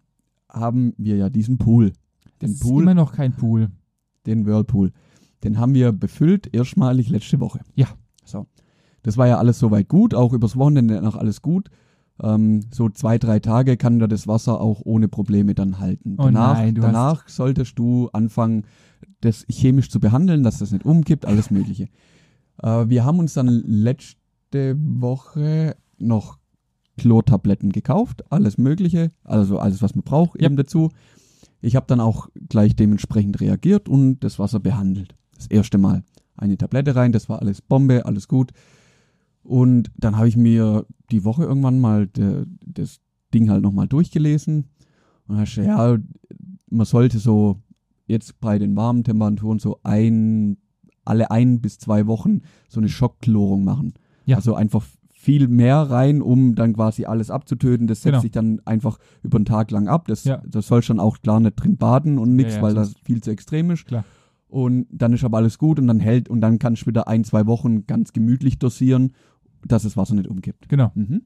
haben 0.49 0.95
wir 0.97 1.17
ja 1.17 1.31
diesen 1.31 1.59
Pool. 1.59 1.93
Das 2.39 2.51
Den 2.51 2.51
ist 2.53 2.61
Pool, 2.61 2.83
immer 2.83 2.95
noch 2.95 3.12
kein 3.12 3.33
Pool. 3.33 3.71
den 4.27 4.47
Whirlpool. 4.47 4.93
Den 5.45 5.59
haben 5.59 5.75
wir 5.75 5.93
befüllt, 5.93 6.53
erstmalig 6.55 7.09
letzte 7.09 7.41
Woche. 7.41 7.61
Ja. 7.75 7.89
So. 8.25 8.47
Das 9.07 9.16
war 9.16 9.29
ja 9.29 9.38
alles 9.38 9.61
soweit 9.61 9.88
gut, 9.88 10.14
auch 10.14 10.33
übers 10.33 10.57
Wochenende 10.57 11.01
noch 11.01 11.14
alles 11.14 11.40
gut. 11.40 11.71
Ähm, 12.21 12.62
so 12.75 12.88
zwei, 12.88 13.19
drei 13.19 13.38
Tage 13.38 13.77
kann 13.77 14.01
da 14.01 14.09
das 14.09 14.27
Wasser 14.27 14.61
auch 14.61 14.81
ohne 14.85 15.07
Probleme 15.07 15.55
dann 15.55 15.79
halten. 15.79 16.16
Oh 16.19 16.25
danach 16.25 16.55
nein, 16.55 16.75
du 16.75 16.81
danach 16.81 17.29
solltest 17.29 17.79
du 17.79 18.09
anfangen, 18.12 18.64
das 19.21 19.47
chemisch 19.49 19.90
zu 19.90 20.01
behandeln, 20.01 20.42
dass 20.42 20.59
das 20.59 20.73
nicht 20.73 20.85
umkippt, 20.85 21.25
alles 21.25 21.53
Mögliche. 21.53 21.88
Äh, 22.61 22.88
wir 22.88 23.05
haben 23.05 23.21
uns 23.21 23.35
dann 23.35 23.47
letzte 23.64 24.75
Woche 24.77 25.77
noch 25.99 26.38
Chlortabletten 26.99 27.71
gekauft, 27.71 28.25
alles 28.33 28.59
Mögliche, 28.59 29.12
also 29.23 29.61
alles, 29.61 29.83
was 29.83 29.95
man 29.95 30.03
braucht, 30.03 30.40
Ja. 30.40 30.47
eben 30.47 30.57
dazu. 30.57 30.90
Ich 31.61 31.77
habe 31.77 31.87
dann 31.87 32.01
auch 32.01 32.29
gleich 32.49 32.75
dementsprechend 32.75 33.40
reagiert 33.40 33.88
und 33.88 34.19
das 34.25 34.40
Wasser 34.40 34.59
behandelt. 34.59 35.14
Das 35.37 35.47
erste 35.47 35.79
Mal. 35.79 36.03
Eine 36.37 36.59
Tablette 36.59 36.97
rein, 36.97 37.12
das 37.12 37.29
war 37.29 37.40
alles 37.40 37.62
Bombe, 37.62 38.05
alles 38.05 38.27
gut. 38.27 38.51
Und 39.46 39.90
dann 39.96 40.16
habe 40.16 40.28
ich 40.28 40.37
mir 40.37 40.87
die 41.11 41.24
Woche 41.24 41.44
irgendwann 41.44 41.78
mal 41.78 42.06
de, 42.09 42.44
das 42.64 43.00
Ding 43.32 43.48
halt 43.48 43.62
nochmal 43.62 43.87
durchgelesen. 43.87 44.64
Und 45.26 45.28
dann 45.28 45.38
hast 45.38 45.56
du, 45.56 45.62
ja, 45.62 45.96
man 46.68 46.87
sollte 46.87 47.18
so 47.18 47.56
jetzt 48.06 48.40
bei 48.40 48.59
den 48.59 48.74
warmen 48.76 49.04
Temperaturen 49.04 49.59
so 49.59 49.78
ein, 49.85 50.56
alle 51.04 51.30
ein 51.30 51.61
bis 51.61 51.78
zwei 51.78 52.06
Wochen 52.06 52.40
so 52.68 52.80
eine 52.80 52.88
Schockkchlorung 52.88 53.64
machen. 53.64 53.94
Ja. 54.24 54.37
Also 54.37 54.54
einfach 54.54 54.85
viel 55.12 55.48
mehr 55.48 55.78
rein, 55.78 56.22
um 56.22 56.54
dann 56.54 56.72
quasi 56.74 57.04
alles 57.04 57.30
abzutöten. 57.30 57.87
Das 57.87 57.98
setzt 58.02 58.12
Genau. 58.12 58.20
sich 58.22 58.30
dann 58.32 58.61
einfach 58.64 58.98
über 59.22 59.37
einen 59.38 59.44
Tag 59.44 59.70
lang 59.70 59.88
ab. 59.88 60.06
Das, 60.09 60.24
Ja. 60.24 60.42
das 60.46 60.66
soll 60.68 60.82
schon 60.82 61.00
auch 61.00 61.18
klar 61.20 61.40
nicht 61.40 61.54
drin 61.56 61.76
baden 61.76 62.18
und 62.18 62.35
nichts, 62.37 62.54
Ja, 62.54 62.59
ja, 62.59 62.62
weil 62.64 62.74
das 62.74 62.94
viel 63.04 63.20
zu 63.22 63.30
extrem 63.30 63.70
ist. 63.70 63.87
Klar. 63.87 64.04
Und 64.48 64.87
dann 64.92 65.12
ist 65.12 65.24
aber 65.24 65.38
alles 65.38 65.59
gut 65.59 65.80
und 65.80 65.88
dann 65.88 65.98
hält 65.98 66.28
und 66.28 66.40
dann 66.40 66.61
kannst 66.61 66.82
du 66.82 66.87
wieder 66.87 67.09
ein, 67.09 67.24
zwei 67.24 67.46
Wochen 67.46 67.87
ganz 67.87 68.12
gemütlich 68.12 68.61
dosieren, 68.61 69.12
dass 69.68 69.83
das 69.85 69.96
Wasser 69.96 70.14
nicht 70.14 70.29
umkippt. 70.29 70.68
Genau. 70.68 70.90
Mhm. 70.94 71.22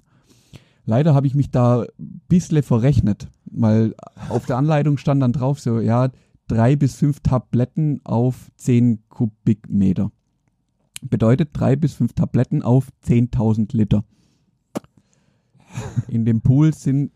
Leider 0.85 1.15
habe 1.15 1.27
ich 1.27 1.35
mich 1.35 1.51
da 1.51 1.83
ein 1.99 2.21
bisschen 2.29 2.63
verrechnet, 2.63 3.29
weil 3.45 3.95
auf 4.29 4.47
der 4.47 4.57
Anleitung 4.57 4.97
stand 4.97 5.23
dann 5.23 5.33
drauf 5.33 5.61
so, 5.61 5.79
ja, 5.81 6.11
drei 6.49 6.75
bis 6.75 6.97
fünf 6.97 7.21
Tabletten 7.21 8.01
auf 8.05 8.51
zehn 8.57 9.03
Kubikmeter. 9.09 10.11
Bedeutet 11.03 11.51
drei 11.53 11.77
bis 11.77 11.95
fünf 11.95 12.13
Tabletten 12.13 12.63
auf 12.63 12.89
10.000 13.07 13.75
Liter. 13.75 14.05
In 16.09 16.25
dem 16.25 16.41
Pool 16.43 16.75
sind 16.75 17.13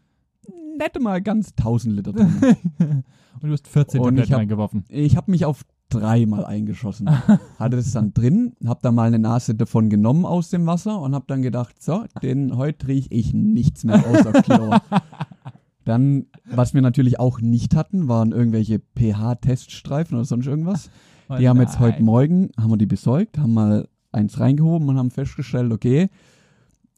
nicht 0.78 1.00
mal 1.00 1.20
ganz 1.20 1.50
1000 1.58 1.96
Liter 1.96 2.12
drin. 2.12 2.32
Und 3.40 3.48
du 3.48 3.52
hast 3.52 3.68
14 3.68 4.00
Und 4.00 4.06
ich 4.14 4.20
Tabletten 4.22 4.32
hab- 4.32 4.38
reingeworfen. 4.38 4.84
Ich 4.88 5.16
habe 5.16 5.30
mich 5.30 5.44
auf 5.44 5.64
dreimal 5.88 6.44
eingeschossen. 6.44 7.09
Hatte 7.59 7.77
es 7.77 7.92
dann 7.92 8.12
drin, 8.12 8.55
habe 8.66 8.81
da 8.83 8.92
mal 8.92 9.07
eine 9.07 9.18
Nase 9.18 9.55
davon 9.55 9.90
genommen 9.90 10.25
aus 10.25 10.51
dem 10.51 10.66
Wasser 10.66 11.01
und 11.01 11.14
habe 11.14 11.25
dann 11.29 11.42
gedacht, 11.42 11.83
so, 11.83 12.05
den 12.23 12.57
heute 12.57 12.88
rieche 12.88 13.09
ich 13.11 13.33
nichts 13.33 13.85
mehr 13.85 14.05
außer 14.07 14.33
Chlor. 14.42 14.83
dann, 15.85 16.27
was 16.47 16.75
wir 16.75 16.83
natürlich 16.83 17.20
auch 17.20 17.40
nicht 17.40 17.75
hatten, 17.77 18.09
waren 18.09 18.33
irgendwelche 18.33 18.81
pH-Teststreifen 18.99 20.16
oder 20.16 20.25
sonst 20.25 20.47
irgendwas. 20.47 20.90
Oh 21.29 21.37
Die 21.37 21.49
haben 21.49 21.61
jetzt 21.61 21.79
heute. 21.79 22.03
Morgen, 22.03 22.51
haben 22.59 22.70
wir 22.70 22.77
die 22.77 22.87
besorgt, 22.87 23.38
haben 23.38 23.55
mal 23.55 23.88
eins 24.12 24.38
reingehoben 24.40 24.88
und 24.88 24.99
haben 24.99 25.11
festgestellt, 25.11 25.73
okay, 25.73 26.09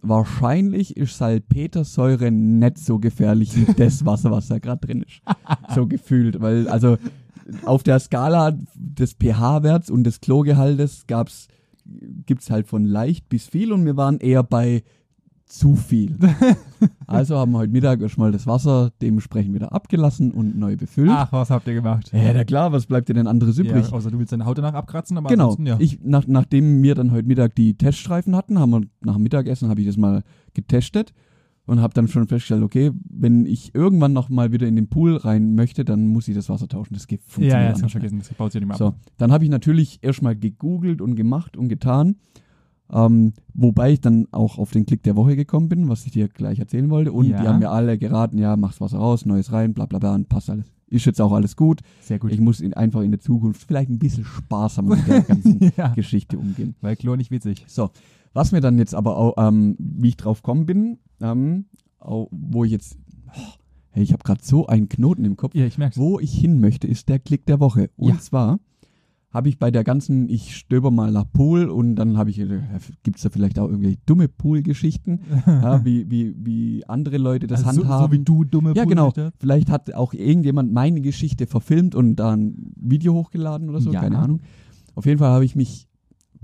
wahrscheinlich 0.02 0.96
ist 0.96 1.18
Salpetersäure 1.18 2.30
nicht 2.30 2.78
so 2.78 2.98
gefährlich 2.98 3.56
wie 3.56 3.72
das 3.72 4.04
Wasser, 4.04 4.30
was 4.30 4.48
da 4.48 4.58
gerade 4.58 4.86
drin 4.86 5.02
ist. 5.02 5.20
So 5.74 5.86
gefühlt, 5.86 6.40
weil 6.40 6.68
also 6.68 6.96
auf 7.64 7.82
der 7.82 7.98
Skala 7.98 8.56
des 8.74 9.14
pH-Werts 9.14 9.90
und 9.90 10.04
des 10.04 10.20
Chlorgehaltes 10.20 11.06
gab's 11.06 11.48
gibt's 12.26 12.50
halt 12.50 12.66
von 12.66 12.84
leicht 12.84 13.28
bis 13.28 13.46
viel 13.46 13.72
und 13.72 13.84
wir 13.84 13.96
waren 13.96 14.18
eher 14.18 14.42
bei 14.42 14.82
zu 15.46 15.76
viel. 15.76 16.18
Also 17.06 17.38
haben 17.38 17.52
wir 17.52 17.58
heute 17.58 17.72
Mittag 17.72 18.00
erstmal 18.02 18.32
das 18.32 18.46
Wasser 18.48 18.90
dementsprechend 19.00 19.54
wieder 19.54 19.72
abgelassen 19.72 20.32
und 20.32 20.58
neu 20.58 20.76
befüllt. 20.76 21.08
Ach, 21.10 21.32
was 21.32 21.50
habt 21.50 21.66
ihr 21.68 21.74
gemacht? 21.74 22.10
Ja, 22.12 22.32
na 22.34 22.44
klar, 22.44 22.72
was 22.72 22.86
bleibt 22.86 23.08
dir 23.08 23.14
denn 23.14 23.28
anderes 23.28 23.56
übrig? 23.58 23.86
Ja, 23.86 23.92
außer 23.92 24.10
du 24.10 24.18
willst 24.18 24.32
deine 24.32 24.44
Haut 24.44 24.58
danach 24.58 24.74
abkratzen, 24.74 25.16
aber 25.16 25.28
Genau. 25.28 25.56
ja. 25.60 25.76
Ich, 25.78 26.00
nach, 26.02 26.26
nachdem 26.26 26.82
wir 26.82 26.96
dann 26.96 27.12
heute 27.12 27.28
Mittag 27.28 27.54
die 27.54 27.78
Teststreifen 27.78 28.34
hatten, 28.34 28.58
haben 28.58 28.70
wir 28.70 28.80
nach 29.02 29.14
dem 29.14 29.22
Mittagessen 29.22 29.70
habe 29.70 29.80
ich 29.80 29.86
das 29.86 29.96
mal 29.96 30.24
getestet 30.52 31.14
und 31.66 31.80
habe 31.80 31.92
dann 31.94 32.08
schon 32.08 32.26
festgestellt, 32.28 32.62
okay, 32.62 32.92
wenn 33.08 33.44
ich 33.46 33.74
irgendwann 33.74 34.12
noch 34.12 34.28
mal 34.28 34.52
wieder 34.52 34.66
in 34.66 34.76
den 34.76 34.88
Pool 34.88 35.16
rein 35.16 35.54
möchte, 35.54 35.84
dann 35.84 36.06
muss 36.08 36.28
ich 36.28 36.34
das 36.34 36.48
Wasser 36.48 36.68
tauschen. 36.68 36.94
Das 36.94 37.06
geht 37.06 37.20
ja, 37.20 37.26
funktioniert 37.28 37.52
ja, 37.52 37.68
das 37.72 37.78
anders 37.78 37.80
kannst 37.80 37.94
du 37.94 37.98
nicht. 37.98 38.10
vergessen, 38.10 38.28
das 38.30 38.38
baut 38.38 38.52
sich 38.52 38.60
ja 38.62 38.66
nicht 38.66 38.78
mehr 38.80 38.86
ab. 38.86 38.94
So, 38.94 39.10
dann 39.18 39.32
habe 39.32 39.44
ich 39.44 39.50
natürlich 39.50 39.98
erstmal 40.02 40.36
gegoogelt 40.36 41.00
und 41.00 41.16
gemacht 41.16 41.56
und 41.56 41.68
getan. 41.68 42.16
Ähm, 42.92 43.32
wobei 43.52 43.92
ich 43.94 44.00
dann 44.00 44.28
auch 44.30 44.58
auf 44.58 44.70
den 44.70 44.86
Klick 44.86 45.02
der 45.02 45.16
Woche 45.16 45.34
gekommen 45.34 45.68
bin, 45.68 45.88
was 45.88 46.06
ich 46.06 46.12
dir 46.12 46.28
gleich 46.28 46.60
erzählen 46.60 46.88
wollte. 46.88 47.12
Und 47.12 47.26
Ja. 47.26 47.40
die 47.40 47.48
haben 47.48 47.58
mir 47.58 47.70
alle 47.70 47.98
geraten, 47.98 48.38
ja, 48.38 48.56
mach's 48.56 48.80
Wasser 48.80 48.98
raus, 48.98 49.26
neues 49.26 49.50
rein, 49.52 49.74
bla 49.74 49.86
bla 49.86 49.98
bla, 49.98 50.14
und 50.14 50.28
passt 50.28 50.50
alles. 50.50 50.66
Ist 50.88 51.04
jetzt 51.04 51.20
auch 51.20 51.32
alles 51.32 51.56
gut. 51.56 51.80
Sehr 52.00 52.20
gut. 52.20 52.30
Ich 52.30 52.38
muss 52.40 52.60
in, 52.60 52.74
einfach 52.74 53.00
in 53.00 53.10
der 53.10 53.18
Zukunft 53.18 53.64
vielleicht 53.66 53.90
ein 53.90 53.98
bisschen 53.98 54.24
sparsamer 54.24 54.94
mit 54.94 55.08
der 55.08 55.20
ganzen 55.22 55.72
ja, 55.76 55.88
Geschichte 55.94 56.38
umgehen. 56.38 56.76
weil 56.80 56.94
Chlor 56.94 57.16
nicht 57.16 57.32
witzig. 57.32 57.64
So, 57.66 57.90
was 58.36 58.52
mir 58.52 58.60
dann 58.60 58.78
jetzt 58.78 58.94
aber 58.94 59.16
auch, 59.16 59.34
ähm, 59.38 59.76
wie 59.78 60.08
ich 60.08 60.16
drauf 60.16 60.42
gekommen 60.42 60.66
bin, 60.66 60.98
ähm, 61.20 61.64
auch, 61.98 62.28
wo 62.30 62.64
ich 62.64 62.70
jetzt, 62.70 62.98
oh, 63.36 63.40
hey, 63.90 64.02
ich 64.02 64.12
habe 64.12 64.22
gerade 64.22 64.42
so 64.44 64.66
einen 64.66 64.88
Knoten 64.88 65.24
im 65.24 65.36
Kopf. 65.36 65.54
Ja, 65.54 65.66
ich 65.66 65.78
merk's. 65.78 65.96
Wo 65.98 66.20
ich 66.20 66.32
hin 66.32 66.60
möchte, 66.60 66.86
ist 66.86 67.08
der 67.08 67.18
Klick 67.18 67.46
der 67.46 67.58
Woche. 67.60 67.90
Und 67.96 68.10
Ja. 68.14 68.18
zwar 68.20 68.60
habe 69.32 69.48
ich 69.50 69.58
bei 69.58 69.70
der 69.70 69.84
ganzen, 69.84 70.28
ich 70.30 70.56
stöber 70.56 70.90
mal 70.90 71.12
nach 71.12 71.30
Pool 71.30 71.68
und 71.68 71.96
dann 71.96 72.16
habe 72.16 72.30
ich, 72.30 72.38
äh, 72.38 72.60
gibt 73.02 73.16
es 73.16 73.22
da 73.22 73.28
vielleicht 73.28 73.58
auch 73.58 73.68
irgendwelche 73.68 73.98
dumme 74.06 74.28
Pool-Geschichten, 74.28 75.20
ja, 75.46 75.84
wie, 75.84 76.10
wie, 76.10 76.34
wie 76.38 76.84
andere 76.88 77.18
Leute 77.18 77.46
das 77.46 77.64
Also 77.64 77.82
so, 77.82 77.88
handhaben. 77.88 78.06
so 78.06 78.12
wie 78.20 78.24
du 78.24 78.44
dumme 78.44 78.72
Ja, 78.74 78.84
genau. 78.84 79.12
Vielleicht 79.38 79.68
hat 79.70 79.92
auch 79.94 80.14
irgendjemand 80.14 80.72
meine 80.72 81.00
Geschichte 81.02 81.46
verfilmt 81.46 81.94
und 81.94 82.16
da 82.16 82.32
ein 82.34 82.72
Video 82.76 83.12
hochgeladen 83.14 83.68
oder 83.68 83.80
so, 83.80 83.92
Ja. 83.92 84.00
keine 84.00 84.18
Ahnung. 84.18 84.40
Auf 84.94 85.04
jeden 85.04 85.18
Fall 85.18 85.30
habe 85.30 85.44
ich 85.44 85.54
mich, 85.54 85.85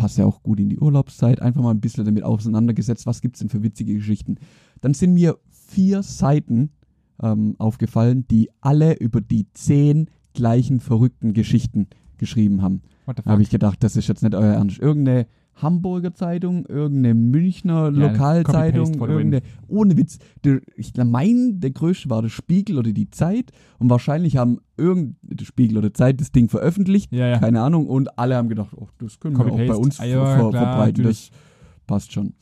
passt 0.03 0.19
ja 0.19 0.25
auch 0.27 0.43
gut 0.43 0.59
in 0.59 0.69
die 0.69 0.81
Urlaubszeit, 0.81 1.41
einfach 1.41 1.63
mal 1.63 1.71
ein 1.71 1.81
bisschen 1.81 2.05
damit 2.05 2.25
auseinandergesetzt, 2.25 3.07
was 3.07 3.21
gibt's 3.21 3.39
denn 3.39 3.49
für 3.49 3.63
witzige 3.63 3.95
Geschichten. 3.95 4.35
Dann 4.81 4.95
sind 4.95 5.15
mir 5.15 5.39
vier 5.49 6.03
Seiten 6.03 6.71
ähm, 7.23 7.55
aufgefallen, 7.59 8.27
die 8.27 8.51
alle 8.61 8.95
über 8.95 9.21
die 9.21 9.47
zehn 9.53 10.11
gleichen 10.35 10.81
verrückten 10.81 11.35
Geschichten 11.35 11.87
geschrieben 12.19 12.63
haben. 12.63 12.83
Da 13.07 13.31
habe 13.31 13.43
ich 13.43 13.51
gedacht, 13.51 13.85
das 13.85 13.95
ist 13.95 14.09
jetzt 14.09 14.25
nicht 14.25 14.35
euer 14.35 14.55
Ernst. 14.55 14.81
Irgendeine 14.81 15.29
Hamburger 15.55 16.15
Zeitung, 16.15 16.67
irgendeine 16.67 17.15
Münchner 17.15 17.91
Ja, 17.93 18.09
Lokalzeitung, 18.09 18.95
irgendeine, 18.95 19.43
ohne 19.69 19.97
Witz. 19.97 20.19
Der, 20.45 20.61
ich 20.77 20.93
meine, 20.97 21.55
der 21.55 21.71
größte 21.71 22.09
war 22.11 22.23
der 22.23 22.31
Spiegel 22.31 22.79
oder 22.79 22.93
die 22.93 23.11
Zeit 23.11 23.53
und 23.79 23.91
wahrscheinlich 23.91 24.37
haben 24.37 24.59
irgend 24.77 25.17
der 25.23 25.45
Spiegel 25.45 25.79
oder 25.79 25.93
Zeit 25.95 26.21
das 26.21 26.33
Ding 26.33 26.49
veröffentlicht, 26.49 27.13
Ja, 27.13 27.29
ja. 27.29 27.39
keine 27.39 27.61
Ahnung, 27.61 27.87
und 27.87 28.19
alle 28.19 28.37
haben 28.37 28.49
gedacht, 28.49 28.71
oh, 28.77 28.89
das 28.99 29.21
können 29.21 29.37
wir 29.37 29.45
auch 29.45 29.51
bei 29.51 29.67
Copy-Paste. 29.67 29.83
uns 29.83 30.01
Ah, 30.01 30.05
ver 30.05 30.11
klar, 30.11 30.51
verbreiten, 30.51 31.03
natürlich. 31.05 31.31
das 31.31 31.39
passt 31.87 32.13
schon. 32.13 32.35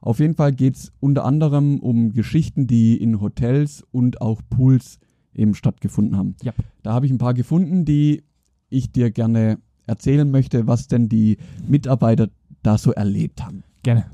Auf 0.00 0.20
jeden 0.20 0.34
Fall 0.34 0.52
geht's 0.52 0.92
unter 1.00 1.24
anderem 1.24 1.80
um 1.80 2.12
Geschichten, 2.12 2.66
die 2.66 2.96
in 2.96 3.20
Hotels 3.20 3.84
und 3.90 4.20
auch 4.20 4.40
Pools 4.50 4.98
eben 5.34 5.54
stattgefunden 5.54 6.16
haben. 6.16 6.36
Ja. 6.42 6.52
Da 6.82 6.92
habe 6.92 7.06
ich 7.06 7.12
ein 7.12 7.18
paar 7.18 7.34
gefunden, 7.34 7.84
die 7.84 8.22
ich 8.68 8.92
dir 8.92 9.10
gerne 9.10 9.58
erzählen 9.86 10.30
möchte, 10.30 10.66
was 10.66 10.86
denn 10.88 11.08
die 11.08 11.38
Mitarbeiter 11.66 12.28
da 12.68 12.76
so 12.76 12.92
erlebt 12.92 13.42
haben. 13.42 13.64
Gerne. 13.82 14.04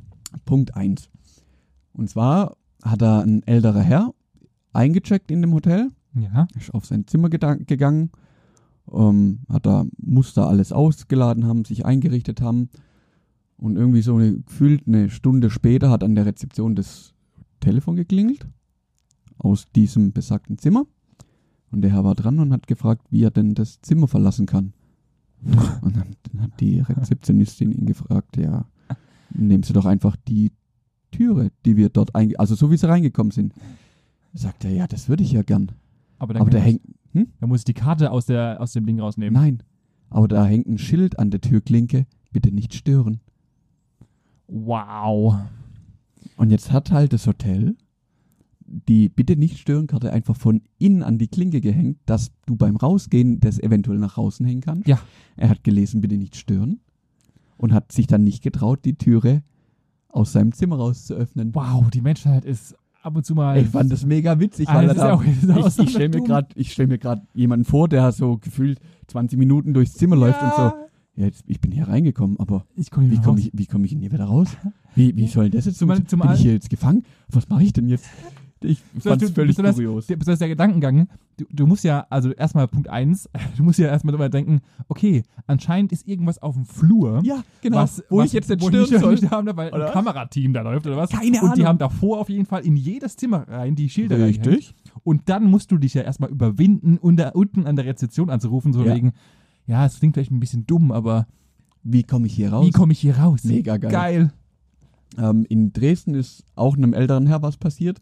Punkt 0.44 0.76
eins. 0.76 1.10
Und 1.92 2.08
zwar 2.08 2.56
hat 2.84 3.02
da 3.02 3.20
ein 3.20 3.42
älterer 3.46 3.80
Herr 3.82 4.14
eingecheckt 4.72 5.30
in 5.32 5.40
dem 5.42 5.52
Hotel, 5.54 5.90
Ja. 6.14 6.46
ist 6.56 6.72
auf 6.72 6.86
sein 6.86 7.06
Zimmer 7.08 7.28
gegangen, 7.30 8.10
ähm, 8.92 9.40
hat 9.48 9.66
da 9.66 9.84
Muster 9.98 10.46
alles 10.48 10.70
ausgeladen 10.72 11.46
haben, 11.46 11.64
sich 11.64 11.84
eingerichtet 11.84 12.40
haben 12.40 12.68
und 13.56 13.76
irgendwie 13.76 14.02
so 14.02 14.14
eine, 14.16 14.38
gefühlt 14.38 14.86
eine 14.86 15.10
Stunde 15.10 15.50
später 15.50 15.90
hat 15.90 16.04
an 16.04 16.14
der 16.14 16.26
Rezeption 16.26 16.76
das 16.76 17.12
Telefon 17.60 17.96
geklingelt 17.96 18.46
aus 19.38 19.70
diesem 19.72 20.12
besagten 20.12 20.58
Zimmer 20.58 20.86
und 21.72 21.82
der 21.82 21.90
Herr 21.90 22.04
war 22.04 22.14
dran 22.14 22.38
und 22.38 22.52
hat 22.52 22.68
gefragt, 22.68 23.06
wie 23.10 23.24
er 23.24 23.30
denn 23.32 23.54
das 23.54 23.80
Zimmer 23.80 24.06
verlassen 24.06 24.46
kann. 24.46 24.74
Und 25.82 25.96
dann, 25.96 26.16
dann 26.30 26.42
hat 26.42 26.60
die 26.60 26.80
Rezeptionistin 26.80 27.72
ihn 27.72 27.86
gefragt, 27.86 28.36
ja, 28.36 28.64
nehmen 29.30 29.62
Sie 29.62 29.72
doch 29.72 29.84
einfach 29.84 30.16
die 30.28 30.52
Türe, 31.10 31.50
die 31.64 31.76
wir 31.76 31.88
dort 31.88 32.14
einge... 32.14 32.38
Also 32.38 32.54
so 32.54 32.70
wie 32.70 32.76
sie 32.76 32.88
reingekommen 32.88 33.30
sind. 33.30 33.52
Sagt 34.32 34.64
er, 34.64 34.72
ja, 34.72 34.86
das 34.86 35.08
würde 35.08 35.22
ich 35.22 35.32
ja 35.32 35.42
gern. 35.42 35.72
Aber, 36.18 36.38
Aber 36.40 36.50
da 36.50 36.58
hängt... 36.58 36.82
Da 37.40 37.46
muss 37.46 37.60
ich 37.60 37.64
die 37.64 37.74
Karte 37.74 38.10
aus, 38.10 38.26
der, 38.26 38.60
aus 38.60 38.72
dem 38.72 38.86
Ding 38.86 38.98
rausnehmen. 38.98 39.40
Nein. 39.40 39.62
Aber 40.10 40.26
da 40.26 40.44
hängt 40.44 40.66
ein 40.66 40.78
Schild 40.78 41.18
an 41.18 41.30
der 41.30 41.40
Türklinke, 41.40 42.06
bitte 42.32 42.50
nicht 42.50 42.74
stören. 42.74 43.20
Wow. 44.48 45.36
Und 46.36 46.50
jetzt 46.50 46.72
hat 46.72 46.90
halt 46.90 47.12
das 47.12 47.26
Hotel 47.26 47.76
die 48.88 49.08
bitte 49.08 49.36
nicht 49.36 49.58
stören 49.58 49.86
Karte 49.86 50.12
einfach 50.12 50.36
von 50.36 50.62
innen 50.78 51.02
an 51.02 51.18
die 51.18 51.28
Klinke 51.28 51.60
gehängt, 51.60 51.98
dass 52.06 52.30
du 52.46 52.56
beim 52.56 52.76
Rausgehen 52.76 53.40
das 53.40 53.58
eventuell 53.58 53.98
nach 53.98 54.18
außen 54.18 54.44
hängen 54.46 54.60
kannst. 54.60 54.88
Ja. 54.88 54.98
Er 55.36 55.48
hat 55.48 55.64
gelesen, 55.64 56.00
bitte 56.00 56.16
nicht 56.16 56.36
stören 56.36 56.80
und 57.56 57.72
hat 57.72 57.92
sich 57.92 58.06
dann 58.06 58.24
nicht 58.24 58.42
getraut, 58.42 58.84
die 58.84 58.94
Türe 58.94 59.42
aus 60.08 60.32
seinem 60.32 60.52
Zimmer 60.52 60.76
raus 60.76 61.06
zu 61.06 61.14
öffnen. 61.14 61.54
Wow, 61.54 61.90
die 61.90 62.00
Menschheit 62.00 62.44
ist 62.44 62.74
ab 63.02 63.16
und 63.16 63.24
zu 63.26 63.34
mal. 63.34 63.58
Ich 63.60 63.68
fand 63.68 63.90
das 63.92 64.04
mega 64.06 64.38
witzig, 64.40 64.68
Ah, 64.68 64.76
weil 64.76 64.86
das 64.88 64.96
er 64.96 65.02
da, 65.02 65.08
ja 65.08 65.14
auch- 65.14 65.24
das 65.64 65.78
ich, 65.78 65.84
ich 65.84 65.90
stelle 65.90 66.08
mir 66.20 66.22
gerade, 66.26 66.48
ich 66.54 66.72
stelle 66.72 66.88
mir 66.88 66.98
gerade 66.98 67.22
jemanden 67.34 67.64
vor, 67.64 67.88
der 67.88 68.12
so 68.12 68.38
gefühlt 68.38 68.80
20 69.08 69.38
Minuten 69.38 69.74
durchs 69.74 69.94
Zimmer 69.94 70.16
läuft 70.16 70.42
und 70.42 70.52
so. 70.56 70.62
Ja, 71.16 71.26
jetzt, 71.26 71.44
ich 71.46 71.60
bin 71.60 71.70
hier 71.70 71.86
reingekommen, 71.86 72.40
aber 72.40 72.64
Ich 72.74 72.90
komme 72.90 73.08
wie 73.10 73.18
komme 73.20 73.38
ich, 73.38 73.50
wie 73.52 73.66
komme 73.66 73.84
ich 73.84 73.92
denn 73.92 74.00
hier 74.00 74.10
wieder 74.10 74.24
raus? 74.24 74.48
Wie, 74.96 75.14
wie 75.16 75.28
soll 75.28 75.48
das 75.50 75.64
jetzt 75.66 75.78
funktionieren? 75.78 76.08
zumal- 76.08 76.26
Bin 76.28 76.36
ich 76.36 76.42
hier 76.42 76.52
jetzt 76.54 76.70
gefangen? 76.70 77.04
Was 77.28 77.48
mache 77.48 77.62
ich 77.62 77.72
denn 77.72 77.88
jetzt? 77.88 78.06
Ich 78.64 78.80
fand 79.00 79.22
es 79.22 79.28
du- 79.28 79.34
völlig 79.34 79.56
besonders- 79.56 79.74
kurios. 79.76 80.06
Der, 80.06 80.16
besonders 80.16 80.38
der 80.40 80.48
Gedankengang, 80.48 81.08
du, 81.36 81.44
du 81.50 81.66
musst 81.66 81.84
ja, 81.84 82.06
also 82.10 82.32
erstmal 82.32 82.66
Punkt 82.68 82.88
eins, 82.88 83.28
du 83.56 83.62
musst 83.62 83.78
ja 83.78 83.88
erstmal 83.88 84.12
darüber 84.12 84.28
denken, 84.28 84.60
okay, 84.88 85.22
anscheinend 85.46 85.92
ist 85.92 86.06
irgendwas 86.08 86.42
auf 86.42 86.54
dem 86.54 86.64
Flur. 86.64 87.20
Ja, 87.24 87.42
genau. 87.60 87.76
Was, 87.78 88.02
wo 88.10 88.18
was, 88.18 88.26
ich 88.26 88.32
jetzt 88.32 88.48
soll. 88.48 89.12
nicht 89.12 89.30
haben, 89.30 89.48
weil 89.56 89.72
Oder? 89.72 89.86
ein 89.88 89.92
Kamerateam 89.92 90.52
da 90.52 90.62
läuft 90.62 90.86
oder 90.86 90.96
was. 90.96 91.10
Keine 91.10 91.40
Und 91.42 91.56
die 91.56 91.60
Ahnung. 91.62 91.66
haben 91.66 91.78
davor 91.78 92.18
auf 92.20 92.28
jeden 92.28 92.46
Fall 92.46 92.64
in 92.64 92.76
jedes 92.76 93.16
Zimmer 93.16 93.46
rein 93.48 93.74
die 93.76 93.88
Schilder. 93.88 94.18
Richtig. 94.18 94.74
Und 95.02 95.28
dann 95.28 95.44
musst 95.44 95.70
du 95.70 95.78
dich 95.78 95.94
ja 95.94 96.02
erstmal 96.02 96.30
überwinden, 96.30 96.98
unter, 96.98 97.34
unten 97.36 97.66
an 97.66 97.76
der 97.76 97.84
Rezeption 97.84 98.30
anzurufen, 98.30 98.72
so 98.72 98.84
Ja. 98.84 98.94
wegen, 98.94 99.12
ja, 99.66 99.84
es 99.86 99.98
klingt 99.98 100.14
vielleicht 100.14 100.30
ein 100.30 100.40
bisschen 100.40 100.66
dumm, 100.66 100.92
aber 100.92 101.26
Wie 101.82 102.02
komme 102.02 102.26
ich 102.26 102.34
hier 102.34 102.52
raus? 102.52 102.66
wie 102.66 102.70
komme 102.70 102.92
ich 102.92 103.00
hier 103.00 103.16
raus? 103.18 103.44
Mega 103.44 103.76
geil. 103.76 103.90
Geil. 103.92 104.32
Ähm, 105.16 105.46
in 105.48 105.72
Dresden 105.72 106.14
ist 106.14 106.44
auch 106.56 106.76
einem 106.76 106.92
älteren 106.92 107.26
Herr 107.26 107.40
was 107.42 107.56
passiert. 107.56 108.00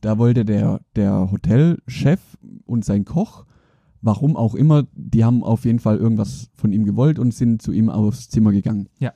Da 0.00 0.18
wollte 0.18 0.44
der, 0.44 0.80
der 0.96 1.30
Hotelchef 1.30 2.20
und 2.64 2.84
sein 2.84 3.04
Koch, 3.04 3.44
warum 4.00 4.36
auch 4.36 4.54
immer, 4.54 4.86
die 4.94 5.24
haben 5.24 5.42
auf 5.42 5.64
jeden 5.64 5.78
Fall 5.78 5.98
irgendwas 5.98 6.50
von 6.54 6.72
ihm 6.72 6.84
gewollt 6.84 7.18
und 7.18 7.34
sind 7.34 7.60
zu 7.60 7.72
ihm 7.72 7.90
aufs 7.90 8.28
Zimmer 8.28 8.52
gegangen. 8.52 8.88
Ja. 8.98 9.12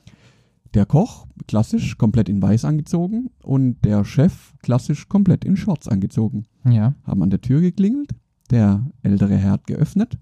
Der 0.73 0.85
Koch, 0.85 1.25
klassisch, 1.47 1.97
komplett 1.97 2.29
in 2.29 2.41
weiß 2.41 2.65
angezogen 2.65 3.29
und 3.41 3.83
der 3.85 4.03
Chef, 4.03 4.53
klassisch, 4.61 5.07
komplett 5.07 5.45
in 5.45 5.57
schwarz 5.57 5.87
angezogen. 5.87 6.45
Ja. 6.69 6.93
Haben 7.03 7.23
an 7.23 7.29
der 7.29 7.41
Tür 7.41 7.61
geklingelt, 7.61 8.11
der 8.51 8.85
ältere 9.01 9.37
Herr 9.37 9.51
hat 9.51 9.67
geöffnet, 9.67 10.19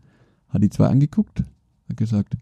hat 0.49 0.63
die 0.63 0.69
zwei 0.69 0.87
angeguckt, 0.87 1.43
hat 1.89 1.97
gesagt, 1.97 2.37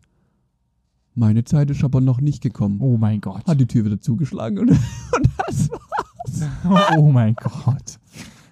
meine 1.15 1.43
Zeit 1.43 1.69
ist 1.69 1.83
aber 1.83 2.01
noch 2.01 2.21
nicht 2.21 2.41
gekommen. 2.41 2.79
Oh 2.81 2.97
mein 2.97 3.21
Gott. 3.21 3.45
Hat 3.45 3.59
die 3.59 3.65
Tür 3.65 3.85
wieder 3.85 3.99
zugeschlagen 3.99 4.59
und, 4.59 4.69
und 5.15 5.29
das 5.47 5.69
Oh 6.97 7.11
mein 7.11 7.35
Gott. 7.35 7.99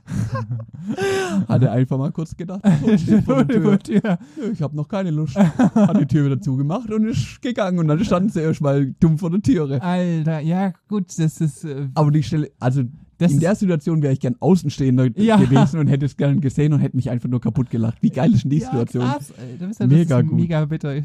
Hat 1.47 1.61
er 1.61 1.71
einfach 1.71 1.97
mal 1.97 2.11
kurz 2.11 2.35
gedacht, 2.35 2.61
oh, 2.63 2.89
ich 4.51 4.61
habe 4.61 4.75
noch 4.75 4.87
keine 4.87 5.11
Lust. 5.11 5.37
Hat 5.37 5.99
die 6.01 6.07
Tür 6.07 6.25
wieder 6.25 6.41
zugemacht 6.41 6.91
und 6.91 7.07
ist 7.07 7.41
gegangen. 7.41 7.79
Und 7.79 7.87
dann 7.87 8.03
standen 8.03 8.29
sie 8.29 8.41
erstmal 8.41 8.87
dumm 8.99 9.17
vor 9.17 9.29
der 9.29 9.41
Türe. 9.41 9.81
Alter, 9.81 10.39
ja 10.39 10.73
gut, 10.87 11.05
das 11.17 11.41
ist. 11.41 11.63
Äh, 11.63 11.89
Aber 11.93 12.11
die 12.11 12.23
Stelle, 12.23 12.51
also 12.59 12.83
das 13.19 13.33
in 13.33 13.39
der 13.39 13.53
Situation 13.53 14.01
wäre 14.01 14.13
ich 14.13 14.19
gern 14.19 14.35
Außenstehender 14.39 15.09
Ja. 15.17 15.37
gewesen 15.37 15.79
und 15.79 15.87
hätte 15.87 16.05
es 16.05 16.15
gern 16.15 16.39
gesehen 16.41 16.73
und 16.73 16.79
hätte 16.79 16.95
mich 16.95 17.09
einfach 17.09 17.29
nur 17.29 17.41
kaputt 17.41 17.69
gelacht. 17.69 17.97
Wie 18.01 18.09
geil 18.09 18.33
ist 18.33 18.43
denn 18.43 18.51
die 18.51 18.59
ja, 18.59 18.65
Situation? 18.65 19.03
krass, 19.03 19.33
ist 19.69 19.79
ja, 19.79 19.87
Mega 19.87 20.21
gut. 20.21 20.33
Mega 20.39 20.65
bitter. 20.65 21.01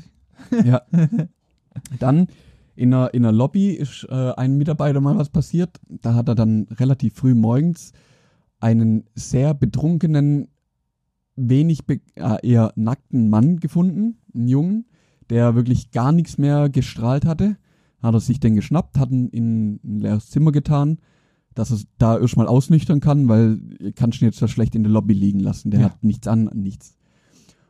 Ja. 0.64 0.82
Dann 1.98 2.28
in 2.76 2.92
einer, 2.92 3.14
in 3.14 3.24
einer 3.24 3.32
Lobby 3.32 3.70
ist 3.70 4.06
äh, 4.10 4.32
einem 4.32 4.58
Mitarbeiter 4.58 5.00
mal 5.00 5.16
was 5.16 5.28
passiert. 5.30 5.80
Da 5.88 6.14
hat 6.14 6.28
er 6.28 6.34
dann 6.34 6.66
relativ 6.70 7.14
früh 7.14 7.34
morgens 7.34 7.92
einen 8.60 9.04
sehr 9.14 9.54
betrunkenen, 9.54 10.48
wenig 11.36 11.86
be 11.86 12.00
äh, 12.16 12.46
eher 12.46 12.72
nackten 12.76 13.28
Mann 13.28 13.58
gefunden, 13.60 14.18
einen 14.34 14.48
Jungen, 14.48 14.86
der 15.30 15.54
wirklich 15.54 15.90
gar 15.90 16.12
nichts 16.12 16.38
mehr 16.38 16.68
gestrahlt 16.68 17.24
hatte. 17.24 17.56
Hat 18.02 18.14
er 18.14 18.20
sich 18.20 18.40
den 18.40 18.54
geschnappt, 18.54 18.98
hat 18.98 19.10
ihn 19.10 19.28
in 19.28 19.80
ein 19.84 20.00
leeres 20.00 20.30
Zimmer 20.30 20.52
getan, 20.52 20.98
dass 21.54 21.70
er 21.70 21.78
da 21.98 22.18
erstmal 22.18 22.46
ausnüchtern 22.46 23.00
kann, 23.00 23.28
weil 23.28 23.92
kannst 23.94 24.20
ihn 24.20 24.26
jetzt 24.26 24.42
da 24.42 24.48
schlecht 24.48 24.74
in 24.74 24.82
der 24.82 24.92
Lobby 24.92 25.14
liegen 25.14 25.40
lassen. 25.40 25.70
Der 25.70 25.80
Ja. 25.80 25.86
hat 25.86 26.02
nichts 26.04 26.26
an, 26.28 26.50
nichts. 26.54 26.96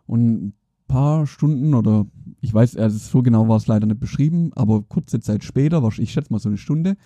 Und 0.06 0.54
paar 0.88 1.26
Stunden 1.26 1.74
oder 1.74 2.06
ich 2.40 2.52
weiß, 2.52 2.76
also 2.76 2.98
so 2.98 3.22
genau 3.22 3.48
war 3.48 3.56
es 3.56 3.66
leider 3.66 3.86
nicht 3.86 4.00
beschrieben, 4.00 4.52
aber 4.54 4.82
kurze 4.82 5.20
Zeit 5.20 5.44
später, 5.44 5.86
ich 5.98 6.12
schätze 6.12 6.32
mal 6.32 6.38
so 6.38 6.48
eine 6.48 6.58
Stunde, 6.58 6.96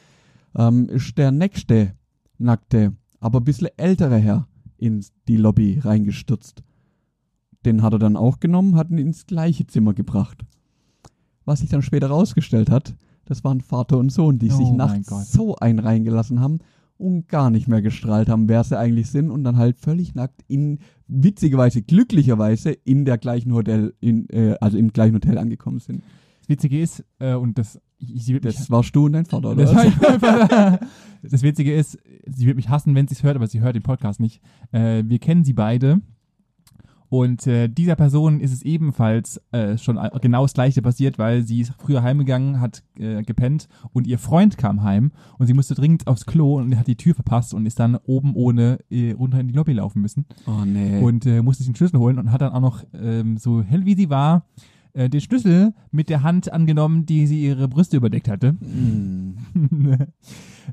ähm, 0.56 0.88
ist 0.88 1.16
der 1.16 1.30
nächste 1.30 1.94
nackte, 2.38 2.94
aber 3.20 3.40
ein 3.40 3.44
bisschen 3.44 3.68
ältere 3.76 4.16
Herr 4.16 4.48
in 4.76 5.04
die 5.26 5.36
Lobby 5.36 5.78
reingestürzt. 5.78 6.62
Den 7.64 7.82
hat 7.82 7.92
er 7.92 7.98
dann 7.98 8.16
auch 8.16 8.40
genommen, 8.40 8.76
hat 8.76 8.90
ihn 8.90 8.98
ins 8.98 9.26
gleiche 9.26 9.66
Zimmer 9.66 9.94
gebracht. 9.94 10.44
Was 11.44 11.60
sich 11.60 11.70
dann 11.70 11.82
später 11.82 12.08
rausgestellt 12.08 12.70
hat, 12.70 12.94
das 13.24 13.44
waren 13.44 13.60
Vater 13.60 13.98
und 13.98 14.10
Sohn, 14.10 14.38
die 14.38 14.50
Oh 14.50 14.56
sich 14.56 14.70
nachts 14.70 15.08
Gott. 15.08 15.26
so 15.26 15.56
einen 15.56 15.78
reingelassen 15.78 16.40
haben 16.40 16.60
und 16.98 17.28
gar 17.28 17.50
nicht 17.50 17.68
mehr 17.68 17.80
gestrahlt 17.80 18.28
haben, 18.28 18.48
wer 18.48 18.64
sie 18.64 18.78
eigentlich 18.78 19.10
sind 19.10 19.30
und 19.30 19.44
dann 19.44 19.56
halt 19.56 19.78
völlig 19.78 20.14
nackt 20.14 20.42
in 20.48 20.80
witzigerweise, 21.06 21.80
glücklicherweise 21.82 22.72
in 22.72 23.04
der 23.04 23.18
gleichen 23.18 23.52
Hotel, 23.54 23.94
in, 24.00 24.28
äh, 24.30 24.56
also 24.60 24.76
im 24.76 24.92
gleichen 24.92 25.14
Hotel 25.14 25.38
angekommen 25.38 25.78
sind. 25.78 26.02
Das 26.40 26.48
Witzige 26.48 26.80
ist, 26.80 27.04
äh, 27.20 27.34
und 27.34 27.56
das, 27.56 27.80
ich, 27.98 28.28
mich, 28.28 28.40
Das 28.40 28.70
warst 28.70 28.94
du 28.94 29.06
und 29.06 29.12
dein 29.12 29.26
Vater, 29.26 29.50
oder? 29.50 29.64
das, 29.64 29.74
war 29.74 29.84
ich 29.86 29.94
das 31.30 31.42
Witzige 31.42 31.74
ist, 31.74 31.98
sie 32.26 32.46
wird 32.46 32.56
mich 32.56 32.68
hassen, 32.68 32.94
wenn 32.94 33.06
sie 33.06 33.14
es 33.14 33.22
hört, 33.22 33.36
aber 33.36 33.46
sie 33.46 33.60
hört 33.60 33.76
den 33.76 33.82
Podcast 33.82 34.20
nicht. 34.20 34.42
Äh, 34.72 35.04
wir 35.06 35.18
kennen 35.18 35.44
sie 35.44 35.52
beide 35.52 36.00
Und 37.08 37.46
äh, 37.46 37.68
dieser 37.68 37.96
Person 37.96 38.40
ist 38.40 38.52
es 38.52 38.62
ebenfalls 38.62 39.40
äh, 39.52 39.78
schon 39.78 39.98
genau 40.20 40.42
das 40.42 40.54
gleiche 40.54 40.82
passiert, 40.82 41.18
weil 41.18 41.42
sie 41.42 41.60
ist 41.62 41.72
früher 41.78 42.02
heimgegangen, 42.02 42.60
hat 42.60 42.82
äh, 42.98 43.22
gepennt 43.22 43.68
und 43.92 44.06
ihr 44.06 44.18
Freund 44.18 44.58
kam 44.58 44.82
heim 44.82 45.12
und 45.38 45.46
sie 45.46 45.54
musste 45.54 45.74
dringend 45.74 46.06
aufs 46.06 46.26
Klo 46.26 46.56
und 46.58 46.76
hat 46.76 46.86
die 46.86 46.96
Tür 46.96 47.14
verpasst 47.14 47.54
und 47.54 47.66
ist 47.66 47.78
dann 47.80 47.96
oben 48.04 48.34
ohne 48.34 48.78
äh, 48.90 49.12
runter 49.12 49.40
in 49.40 49.48
die 49.48 49.54
Lobby 49.54 49.72
laufen 49.72 50.02
müssen 50.02 50.26
Oh 50.46 50.64
nee. 50.64 51.00
und 51.00 51.24
äh, 51.26 51.42
musste 51.42 51.62
sich 51.62 51.72
den 51.72 51.76
Schlüssel 51.76 51.98
holen 51.98 52.18
und 52.18 52.30
hat 52.30 52.42
dann 52.42 52.52
auch 52.52 52.60
noch, 52.60 52.84
ähm, 52.92 53.38
so 53.38 53.62
hell 53.62 53.84
wie 53.86 53.94
sie 53.94 54.10
war, 54.10 54.44
äh, 54.56 54.60
den 55.06 55.20
Schlüssel 55.20 55.74
mit 55.92 56.08
der 56.08 56.22
Hand 56.22 56.52
angenommen, 56.52 57.06
die 57.06 57.26
sie 57.26 57.44
ihre 57.44 57.68
Brüste 57.68 57.96
überdeckt 57.96 58.28
hatte. 58.28 58.52
Mm. 58.54 59.34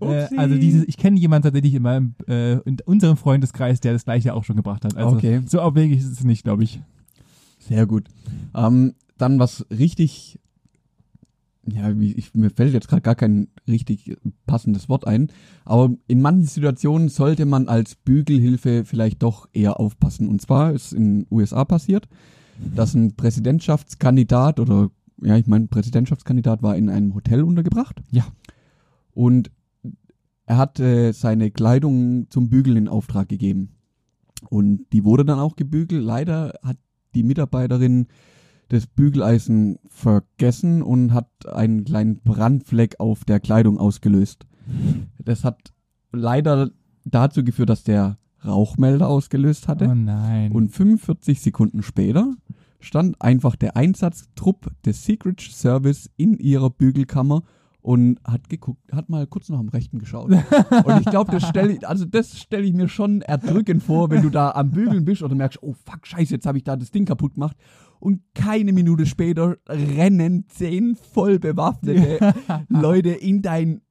äh, 0.01 0.27
also 0.37 0.57
dieses, 0.57 0.83
ich 0.87 0.97
kenne 0.97 1.19
jemanden 1.19 1.43
tatsächlich 1.43 1.75
in 1.75 1.83
meinem, 1.83 2.15
äh, 2.27 2.53
in 2.59 2.77
unserem 2.85 3.17
Freundeskreis, 3.17 3.79
der 3.81 3.93
das 3.93 4.05
gleiche 4.05 4.33
auch 4.33 4.43
schon 4.43 4.55
gebracht 4.55 4.85
hat. 4.85 4.97
Also 4.97 5.15
Okay. 5.15 5.41
so 5.45 5.61
abwegig 5.61 5.99
ist 5.99 6.11
es 6.11 6.23
nicht, 6.23 6.43
glaube 6.43 6.63
ich. 6.63 6.81
Sehr 7.59 7.85
gut. 7.85 8.07
Ähm, 8.55 8.93
dann 9.17 9.39
was 9.39 9.65
richtig, 9.69 10.39
ja, 11.67 11.97
wie, 11.99 12.13
ich, 12.13 12.33
mir 12.33 12.49
fällt 12.49 12.73
jetzt 12.73 12.87
gerade 12.87 13.01
gar 13.01 13.15
kein 13.15 13.47
richtig 13.67 14.17
passendes 14.45 14.89
Wort 14.89 15.07
ein, 15.07 15.31
aber 15.63 15.95
in 16.07 16.21
manchen 16.21 16.47
Situationen 16.47 17.09
sollte 17.09 17.45
man 17.45 17.67
als 17.67 17.95
Bügelhilfe 17.95 18.85
vielleicht 18.85 19.23
doch 19.23 19.49
eher 19.53 19.79
aufpassen. 19.79 20.27
Und 20.27 20.41
zwar 20.41 20.73
ist 20.73 20.93
in 20.93 21.21
den 21.21 21.27
USA 21.31 21.65
passiert, 21.65 22.07
dass 22.57 22.93
ein 22.93 23.15
Präsidentschaftskandidat 23.15 24.59
oder 24.59 24.89
ja, 25.21 25.37
ich 25.37 25.47
meine, 25.47 25.67
Präsidentschaftskandidat 25.67 26.61
war 26.61 26.75
in 26.75 26.89
einem 26.89 27.13
Hotel 27.15 27.41
untergebracht. 27.43 28.01
Ja. 28.11 28.25
Und 29.13 29.49
er 30.45 30.57
hat 30.57 30.79
äh, 30.79 31.11
seine 31.13 31.51
Kleidung 31.51 32.29
zum 32.29 32.49
Bügeln 32.49 32.77
in 32.77 32.87
Auftrag 32.87 33.29
gegeben. 33.29 33.69
Und 34.49 34.85
die 34.91 35.03
wurde 35.03 35.25
dann 35.25 35.39
auch 35.39 35.55
gebügelt. 35.55 36.03
Leider 36.03 36.53
hat 36.61 36.77
die 37.15 37.23
Mitarbeiterin 37.23 38.07
das 38.67 38.87
Bügeleisen 38.87 39.79
vergessen 39.87 40.81
und 40.81 41.13
hat 41.13 41.29
einen 41.47 41.85
kleinen 41.85 42.19
Brandfleck 42.19 42.99
auf 42.99 43.23
der 43.23 43.39
Kleidung 43.39 43.77
ausgelöst. 43.77 44.45
Das 45.23 45.43
hat 45.43 45.73
leider 46.11 46.71
dazu 47.05 47.43
geführt, 47.43 47.69
dass 47.69 47.83
der 47.83 48.17
Rauchmelder 48.45 49.07
ausgelöst 49.07 49.67
hatte. 49.67 49.87
Oh 49.89 49.95
nein. 49.95 50.51
Und 50.51 50.69
45 50.69 51.41
Sekunden 51.41 51.83
später 51.83 52.33
stand 52.79 53.21
einfach 53.21 53.55
der 53.55 53.75
Einsatztrupp 53.75 54.71
des 54.85 55.03
Secret 55.03 55.41
Service 55.41 56.09
in 56.17 56.37
ihrer 56.37 56.69
Bügelkammer 56.69 57.43
und 57.85 58.19
hat 58.23 58.49
geguckt, 58.49 58.91
hat 58.91 59.09
mal 59.09 59.27
kurz 59.27 59.49
nach 59.49 59.59
dem 59.59 59.69
Rechten 59.69 59.99
geschaut. 59.99 60.31
und 60.85 60.99
ich 60.99 61.05
glaube, 61.05 61.31
das 61.31 61.47
stelle 61.47 61.73
ich, 61.73 61.87
also 61.87 62.05
das 62.05 62.39
stelle 62.39 62.63
ich 62.63 62.73
mir 62.73 62.89
schon 62.89 63.21
erdrückend 63.21 63.83
vor, 63.83 64.09
wenn 64.09 64.23
du 64.23 64.31
da 64.31 64.51
am 64.51 64.71
Bügeln 64.71 65.05
bist 65.05 65.21
oder 65.21 65.35
merkst, 65.35 65.61
oh 65.61 65.75
fuck, 65.85 66.07
scheiße, 66.07 66.33
jetzt 66.33 66.47
habe 66.47 66.57
ich 66.57 66.63
da 66.63 66.75
das 66.75 66.89
Ding 66.89 67.05
kaputt 67.05 67.35
gemacht. 67.35 67.55
Und 67.99 68.21
keine 68.33 68.73
Minute 68.73 69.05
später 69.05 69.57
rennen 69.67 70.45
zehn 70.47 70.95
voll 70.95 71.37
bewaffnete 71.37 72.33
Leute 72.69 73.09
in 73.09 73.43
dein 73.43 73.81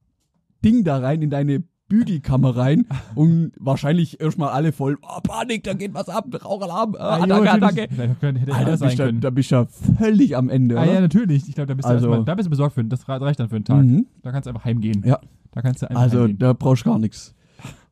Ding 0.63 0.83
da 0.83 0.97
rein, 0.97 1.21
in 1.21 1.29
deine 1.29 1.63
Bügelkammer 1.87 2.55
rein 2.57 2.85
und 3.13 3.51
wahrscheinlich 3.59 4.19
erstmal 4.19 4.49
alle 4.49 4.71
voll, 4.71 4.97
oh, 5.03 5.19
Panik, 5.21 5.63
da 5.65 5.73
geht 5.73 5.93
was 5.93 6.09
ab, 6.09 6.25
Rauchalarm, 6.43 6.95
Ah, 6.97 7.19
ah, 7.19 7.23
Attacke. 7.23 7.83
Attacke. 7.83 8.53
Alter, 8.53 8.77
bist 8.77 8.97
sein 8.97 9.21
da, 9.21 9.29
bist 9.29 9.51
du 9.51 9.55
ja 9.55 9.65
völlig 9.65 10.35
am 10.35 10.49
Ende, 10.49 10.79
Ah 10.79 10.83
oder? 10.83 10.93
ja, 10.93 11.01
natürlich. 11.01 11.47
Ich 11.47 11.53
glaube, 11.55 11.67
da 11.67 11.73
bist 11.75 11.87
du 11.87 11.93
Also- 11.93 12.07
erstmal, 12.07 12.25
da 12.25 12.33
bist 12.35 12.47
du 12.47 12.49
besorgt 12.49 12.73
für. 12.75 12.83
Das 12.83 13.07
reicht 13.07 13.39
dann 13.39 13.49
für 13.49 13.55
einen 13.57 13.65
Tag. 13.65 13.83
Mhm. 13.85 14.07
Da 14.23 14.31
kannst 14.31 14.47
du 14.47 14.49
einfach 14.49 14.65
heimgehen. 14.65 15.03
Ja. 15.05 15.19
Da 15.51 15.61
kannst 15.61 15.81
du 15.83 15.89
einfach 15.89 16.01
Also 16.01 16.19
heimgehen. 16.21 16.39
da 16.39 16.53
brauchst 16.53 16.85
du 16.85 16.89
gar 16.89 16.99
nichts. 16.99 17.35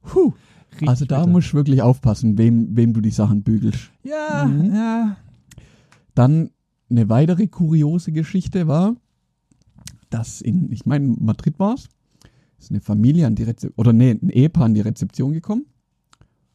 Puh. 0.01 0.33
Richtig 0.71 0.89
Also 0.89 1.05
da 1.05 1.19
bitter. 1.19 1.29
musst 1.31 1.53
du 1.53 1.57
wirklich 1.57 1.81
aufpassen, 1.83 2.35
wem, 2.39 2.75
wem 2.75 2.93
du 2.93 2.99
die 3.01 3.11
Sachen 3.11 3.43
bügelst. 3.43 3.91
Ja, 4.03 4.45
Mhm. 4.45 4.73
ja. 4.73 5.17
Dann 6.15 6.49
eine 6.89 7.09
weitere 7.09 7.45
kuriose 7.47 8.11
Geschichte 8.11 8.67
war, 8.67 8.95
dass 10.09 10.41
in, 10.41 10.71
ich 10.71 10.85
meine, 10.87 11.15
Madrid 11.19 11.59
war 11.59 11.75
es, 11.75 11.89
ist 12.63 12.71
eine 12.71 12.81
Familie 12.81 13.27
an 13.27 13.35
die 13.35 13.43
Rezeption, 13.43 13.73
oder 13.75 13.93
nee, 13.93 14.11
ein 14.11 14.29
Ehepaar 14.29 14.65
an 14.65 14.73
die 14.73 14.81
Rezeption 14.81 15.33
gekommen 15.33 15.65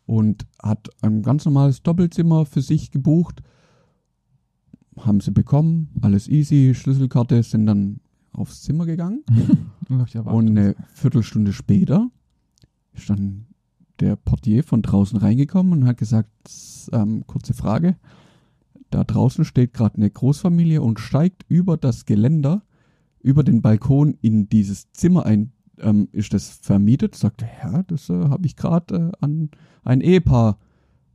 und 0.07 0.47
hat 0.63 0.89
ein 1.03 1.23
ganz 1.23 1.45
normales 1.45 1.83
Doppelzimmer 1.83 2.47
für 2.47 2.63
sich 2.63 2.91
gebucht. 2.91 3.43
Haben 4.99 5.21
sie 5.21 5.31
bekommen, 5.31 5.91
alles 6.01 6.29
easy, 6.29 6.75
Schlüsselkarte, 6.75 7.43
sind 7.43 7.67
dann 7.67 8.01
aufs 8.33 8.63
Zimmer 8.63 8.87
gegangen. 8.87 9.25
Und 10.25 10.49
eine 10.49 10.75
Viertelstunde 10.93 11.53
später 11.53 12.11
ist 12.93 13.09
dann 13.09 13.47
der 14.01 14.17
Portier 14.17 14.65
von 14.65 14.83
draußen 14.83 15.19
reingekommen 15.19 15.73
und 15.73 15.87
hat 15.87 15.97
gesagt, 15.97 16.31
ähm, 16.93 17.27
kurze 17.27 17.55
Frage, 17.55 17.97
da 18.91 19.05
draußen 19.05 19.45
steht 19.45 19.73
gerade 19.73 19.97
eine 19.97 20.11
Großfamilie 20.11 20.81
und 20.81 21.01
steigt 21.01 21.45
über 21.49 21.77
das 21.77 22.05
Geländer, 22.05 22.63
über 23.21 23.43
den 23.43 23.61
Balkon 23.61 24.17
in 24.21 24.49
dieses 24.49 24.91
Zimmer 24.93 25.27
ein. 25.27 25.53
Ähm, 25.81 26.09
ist 26.12 26.33
das 26.35 26.59
vermietet? 26.62 27.14
Sagt 27.14 27.43
er, 27.43 27.49
ja, 27.62 27.83
das 27.85 28.09
äh, 28.11 28.14
habe 28.14 28.47
ich 28.47 28.57
gerade 28.57 29.12
äh, 29.12 29.24
an 29.24 29.51
ein 29.85 30.01
Ehepaar 30.01 30.59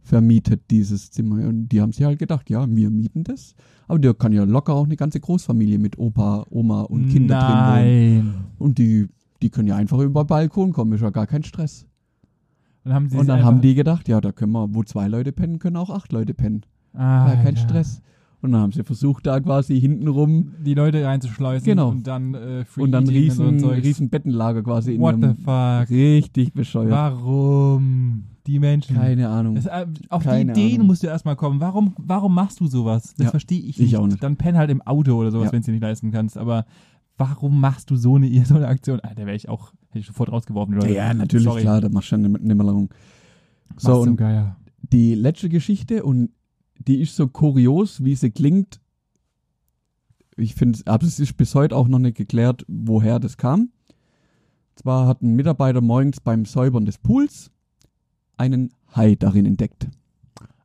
vermietet, 0.01 0.69
dieses 0.69 1.11
Zimmer. 1.11 1.47
Und 1.47 1.69
die 1.69 1.81
haben 1.81 1.91
sich 1.91 2.03
halt 2.05 2.19
gedacht, 2.19 2.49
ja, 2.49 2.65
wir 2.69 2.89
mieten 2.89 3.23
das. 3.23 3.55
Aber 3.87 3.99
der 3.99 4.13
kann 4.13 4.33
ja 4.33 4.43
locker 4.43 4.73
auch 4.73 4.85
eine 4.85 4.95
ganze 4.97 5.19
Großfamilie 5.19 5.79
mit 5.79 5.97
Opa, 5.97 6.45
Oma 6.49 6.81
und 6.81 7.09
Kinder 7.09 7.39
drin 7.39 7.49
wohnen. 8.25 8.45
Und 8.59 8.77
die, 8.77 9.07
die 9.41 9.49
können 9.49 9.67
ja 9.67 9.75
einfach 9.75 9.99
über 9.99 10.23
den 10.23 10.27
Balkon 10.27 10.73
kommen, 10.73 10.93
ist 10.93 11.01
ja 11.01 11.09
gar 11.09 11.27
kein 11.27 11.43
Stress. 11.43 11.85
Und, 12.83 12.93
haben 12.93 13.07
und 13.07 13.27
dann 13.27 13.43
haben 13.43 13.61
die 13.61 13.75
gedacht, 13.75 14.09
ja, 14.09 14.19
da 14.19 14.33
können 14.33 14.51
wir, 14.51 14.73
wo 14.73 14.83
zwei 14.83 15.07
Leute 15.07 15.31
pennen, 15.31 15.59
können 15.59 15.77
auch 15.77 15.89
acht 15.89 16.11
Leute 16.11 16.33
pennen. 16.33 16.65
ah, 16.93 17.29
Ja, 17.29 17.35
kein 17.41 17.55
ja. 17.55 17.61
Stress. 17.61 18.01
Und 18.43 18.51
dann 18.51 18.61
haben 18.61 18.71
sie 18.73 18.83
versucht, 18.83 19.25
da 19.25 19.39
quasi 19.39 19.79
hintenrum 19.79 20.53
Die 20.65 20.73
Leute 20.73 21.03
reinzuschleusen 21.05 21.65
Genau. 21.65 21.89
und 21.89 22.05
dann 22.05 22.33
äh, 22.33 22.65
Free 22.65 22.83
und 22.83 22.91
dann 22.91 23.09
Eating 23.09 23.45
und 23.47 23.59
so 23.59 23.69
riesen, 23.69 23.81
riesen 23.83 24.09
Bettenlager 24.09 24.61
quasi 24.61 24.95
in 24.95 25.01
What 25.01 25.15
the 25.21 25.29
fuck? 25.43 25.89
richtig 25.89 26.53
bescheuert. 26.53 26.91
Warum? 26.91 28.25
Die 28.45 28.59
Menschen. 28.59 28.97
Keine 28.97 29.29
Ahnung. 29.29 29.55
Das, 29.55 29.65
äh, 29.67 29.85
auf 30.09 30.23
Keine 30.23 30.51
die 30.51 30.59
Ideen 30.59 30.75
Ahnung. 30.75 30.87
musst 30.87 31.03
du 31.03 31.07
erstmal 31.07 31.37
kommen. 31.37 31.61
Warum, 31.61 31.93
warum 31.97 32.33
machst 32.35 32.59
du 32.59 32.67
sowas? 32.67 33.13
Das 33.15 33.25
Ja, 33.25 33.31
verstehe 33.31 33.59
ich 33.59 33.69
ich 33.69 33.77
nicht. 33.79 33.95
auch 33.97 34.05
nicht. 34.05 34.21
Dann 34.21 34.35
penn 34.35 34.57
halt 34.57 34.69
im 34.69 34.81
Auto 34.81 35.15
oder 35.15 35.31
sowas, 35.31 35.45
Ja. 35.47 35.51
wenn 35.53 35.61
du 35.61 35.67
dir 35.67 35.71
nicht 35.71 35.81
leisten 35.81 36.11
kannst. 36.11 36.37
Aber 36.37 36.65
warum 37.17 37.61
machst 37.61 37.89
du 37.91 37.95
so 37.95 38.15
eine, 38.17 38.27
so 38.45 38.55
eine 38.55 38.67
Aktion? 38.67 38.99
Ah, 39.03 39.13
da 39.15 39.25
wäre 39.25 39.37
ich 39.37 39.47
auch, 39.47 39.71
hätte 39.87 39.99
ich 39.99 40.05
sofort 40.07 40.29
rausgeworfen. 40.33 40.75
Leute. 40.75 40.93
ja, 40.93 41.13
natürlich, 41.13 41.45
Sorry. 41.45 41.61
klar, 41.61 41.79
da 41.79 41.87
machst 41.87 42.11
du 42.11 42.17
lang. 42.17 42.89
Was 43.75 43.83
So, 43.83 44.01
und 44.01 44.17
Geier. 44.17 44.57
die 44.81 45.15
letzte 45.15 45.47
Geschichte 45.47 46.03
und 46.03 46.31
die 46.87 47.01
ist 47.01 47.15
so 47.15 47.27
kurios, 47.27 48.03
wie 48.03 48.15
sie 48.15 48.31
klingt. 48.31 48.81
Ich 50.35 50.55
finde, 50.55 50.79
aber 50.85 51.05
es 51.05 51.19
ist 51.19 51.37
bis 51.37 51.53
heute 51.55 51.75
auch 51.75 51.87
noch 51.87 51.99
nicht 51.99 52.17
geklärt, 52.17 52.65
woher 52.67 53.19
das 53.19 53.37
kam. 53.37 53.71
Zwar 54.75 55.07
hat 55.07 55.21
ein 55.21 55.35
Mitarbeiter 55.35 55.81
morgens 55.81 56.19
beim 56.19 56.45
Säubern 56.45 56.85
des 56.85 56.97
Pools 56.97 57.51
einen 58.37 58.73
Hai 58.95 59.15
darin 59.15 59.45
entdeckt. 59.45 59.87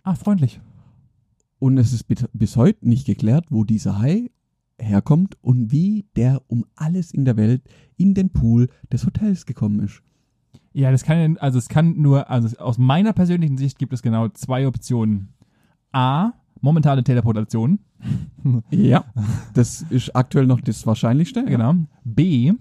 Ah, 0.02 0.14
freundlich. 0.14 0.60
Und 1.58 1.76
es 1.76 1.92
ist 1.92 2.06
bis 2.32 2.56
heute 2.56 2.88
nicht 2.88 3.06
geklärt, 3.06 3.46
wo 3.50 3.64
dieser 3.64 3.98
Hai 3.98 4.30
herkommt 4.78 5.36
und 5.42 5.72
wie 5.72 6.06
der 6.16 6.42
um 6.46 6.64
alles 6.76 7.12
in 7.12 7.24
der 7.24 7.36
Welt 7.36 7.62
in 7.96 8.14
den 8.14 8.30
Pool 8.30 8.68
des 8.92 9.04
Hotels 9.04 9.44
gekommen 9.44 9.80
ist. 9.80 10.02
Ja, 10.72 10.90
das 10.92 11.02
kann, 11.02 11.36
also 11.38 11.58
es 11.58 11.68
kann 11.68 12.00
nur, 12.00 12.30
also 12.30 12.56
aus 12.58 12.78
meiner 12.78 13.12
persönlichen 13.12 13.58
Sicht 13.58 13.78
gibt 13.78 13.92
es 13.92 14.02
genau 14.02 14.28
zwei 14.28 14.66
Optionen. 14.66 15.30
A, 15.92 16.32
momentane 16.60 17.04
Teleportation. 17.04 17.78
Ja. 18.70 19.04
Das 19.54 19.82
ist 19.90 20.14
aktuell 20.14 20.46
noch 20.46 20.60
das 20.60 20.86
Wahrscheinlichste. 20.86 21.44
Genau. 21.44 21.74
B, 22.04 22.52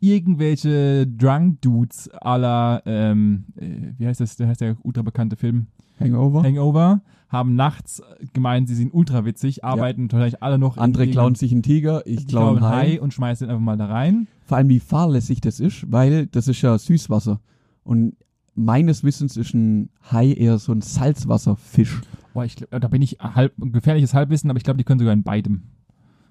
irgendwelche 0.00 1.06
Drunk 1.06 1.60
Dudes 1.62 2.08
la, 2.22 2.80
ähm, 2.86 3.46
äh, 3.56 3.92
wie 3.98 4.06
heißt 4.06 4.20
das, 4.20 4.36
der 4.36 4.48
heißt 4.48 4.60
der 4.60 4.76
ultra 4.82 5.02
bekannte 5.02 5.36
Film? 5.36 5.66
Hangover. 5.98 6.44
Hangover, 6.44 7.00
haben 7.28 7.56
nachts 7.56 8.02
gemeint, 8.32 8.68
sie 8.68 8.74
sind 8.74 8.94
ultra 8.94 9.24
witzig, 9.24 9.64
arbeiten 9.64 10.10
wahrscheinlich 10.12 10.42
alle 10.42 10.58
noch 10.58 10.76
Andere 10.76 11.08
klauen 11.08 11.34
sich 11.34 11.52
einen 11.52 11.62
Tiger, 11.62 12.06
ich 12.06 12.26
klaue 12.26 12.50
einen 12.50 12.58
klauen 12.58 12.72
Hai. 12.72 13.00
und 13.00 13.12
schmeißen 13.12 13.46
den 13.46 13.50
einfach 13.50 13.64
mal 13.64 13.76
da 13.76 13.86
rein. 13.86 14.28
Vor 14.44 14.56
allem, 14.56 14.68
wie 14.68 14.80
fahrlässig 14.80 15.40
das 15.40 15.60
ist, 15.60 15.90
weil 15.90 16.26
das 16.26 16.48
ist 16.48 16.62
ja 16.62 16.78
Süßwasser. 16.78 17.40
Und 17.82 18.14
meines 18.54 19.04
Wissens 19.04 19.36
ist 19.36 19.54
ein 19.54 19.90
Hai 20.10 20.32
eher 20.32 20.58
so 20.58 20.72
ein 20.72 20.80
Salzwasserfisch. 20.80 22.00
Boah, 22.34 22.44
ich 22.44 22.56
glaub, 22.56 22.70
da 22.80 22.88
bin 22.88 23.02
ich 23.02 23.18
halb, 23.20 23.52
gefährliches 23.56 24.14
Halbwissen, 24.14 24.50
aber 24.50 24.58
ich 24.58 24.64
glaube, 24.64 24.78
die 24.78 24.84
können 24.84 24.98
sogar 25.00 25.12
in 25.14 25.22
beidem. 25.22 25.62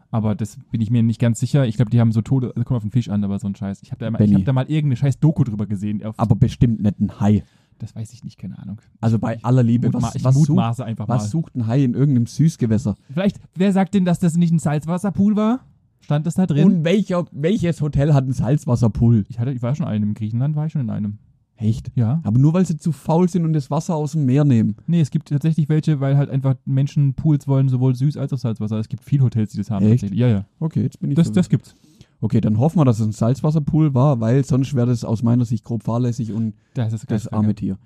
Aber 0.09 0.35
das 0.35 0.57
bin 0.71 0.79
ich 0.81 0.89
mir 0.89 1.03
nicht 1.03 1.19
ganz 1.19 1.39
sicher. 1.39 1.65
Ich 1.67 1.75
glaube, 1.75 1.91
die 1.91 1.99
haben 1.99 2.11
so 2.11 2.21
Tode, 2.21 2.53
also 2.55 2.63
kommt 2.63 2.77
auf 2.77 2.83
den 2.83 2.91
Fisch 2.91 3.09
an, 3.09 3.23
aber 3.23 3.39
so 3.39 3.47
ein 3.47 3.55
Scheiß. 3.55 3.81
Ich 3.83 3.91
habe 3.91 3.99
da, 4.05 4.09
mal- 4.09 4.21
ich 4.21 4.33
hab 4.33 4.45
da 4.45 4.53
mal 4.53 4.63
irgendeine 4.63 4.95
scheiß 4.95 5.19
Doku 5.19 5.43
drüber 5.43 5.65
gesehen. 5.67 6.01
Aber 6.15 6.35
bestimmt 6.35 6.81
nicht 6.81 6.99
ein 6.99 7.19
Hai. 7.19 7.43
das 7.79 7.93
weiß 7.95 8.13
ich 8.13 8.23
nicht, 8.23 8.37
keine 8.37 8.57
Ahnung. 8.57 8.79
Also 9.01 9.19
bei 9.19 9.43
aller 9.43 9.63
Liebe, 9.63 9.91
was, 9.93 10.15
ich 10.15 10.23
was, 10.23 10.35
sucht, 10.35 10.57
was 10.57 11.29
sucht 11.29 11.55
ein 11.55 11.67
Hai 11.67 11.83
in 11.83 11.93
irgendeinem 11.93 12.25
Süßgewässer? 12.25 12.95
Vielleicht, 13.11 13.39
wer 13.55 13.73
sagt 13.73 13.93
denn, 13.95 14.05
dass 14.05 14.19
das 14.19 14.37
nicht 14.37 14.53
ein 14.53 14.59
Salzwasserpool 14.59 15.35
war? 15.35 15.59
Stand 15.99 16.25
das 16.25 16.35
da 16.35 16.45
drin? 16.45 16.63
Und 16.65 16.85
welcher, 16.85 17.25
welches 17.31 17.81
Hotel 17.81 18.13
hat 18.13 18.23
einen 18.23 18.33
Salzwasserpool? 18.33 19.25
ich, 19.27 19.39
hatte, 19.39 19.51
ich 19.51 19.61
war 19.61 19.75
schon 19.75 19.87
in 19.87 19.91
einem. 19.91 20.09
In 20.09 20.13
Griechenland 20.13 20.55
war 20.55 20.67
ich 20.67 20.71
schon 20.71 20.81
in 20.81 20.89
einem. 20.89 21.17
Echt? 21.57 21.91
Ja. 21.95 22.21
Aber 22.23 22.37
nur 22.39 22.53
weil 22.53 22.65
sie 22.65 22.77
zu 22.77 22.91
faul 22.91 23.27
sind 23.27 23.43
und 23.43 23.53
das 23.53 23.71
Wasser 23.71 23.95
aus 23.95 24.11
dem 24.11 24.25
Meer 24.25 24.45
nehmen. 24.45 24.75
Nee, 24.85 25.01
es 25.01 25.09
gibt 25.11 25.29
tatsächlich 25.29 25.69
welche, 25.69 25.99
weil 25.99 26.15
halt 26.15 26.29
einfach 26.29 26.55
Menschen 26.65 27.13
Pools 27.15 27.47
wollen, 27.47 27.67
sowohl 27.67 27.95
süß 27.95 28.15
als 28.17 28.31
auch 28.31 28.37
Salzwasser. 28.37 28.77
Es 28.77 28.89
gibt 28.89 29.03
viele 29.03 29.23
Hotels, 29.23 29.51
die 29.51 29.57
das 29.57 29.71
haben. 29.71 29.85
Echt? 29.85 30.13
Ja, 30.13 30.27
ja. 30.27 30.45
Okay, 30.59 30.83
jetzt 30.83 30.99
bin 30.99 31.09
ich 31.11 31.15
Das, 31.15 31.27
verwirrt. 31.27 31.37
das 31.45 31.49
gibt's. 31.49 31.75
Okay, 32.21 32.41
dann 32.41 32.57
hoffen 32.59 32.79
wir, 32.79 32.85
dass 32.85 32.99
es 32.99 33.05
ein 33.07 33.11
Salzwasserpool 33.11 33.93
war, 33.93 34.19
weil 34.19 34.43
sonst 34.45 34.73
wäre 34.75 34.87
das 34.87 35.03
aus 35.03 35.21
meiner 35.23 35.45
Sicht 35.45 35.63
grob 35.63 35.83
fahrlässig 35.83 36.31
und 36.31 36.53
das, 36.73 36.91
das 36.91 37.05
ganz 37.05 37.27
arme. 37.27 37.53
Tier. 37.55 37.77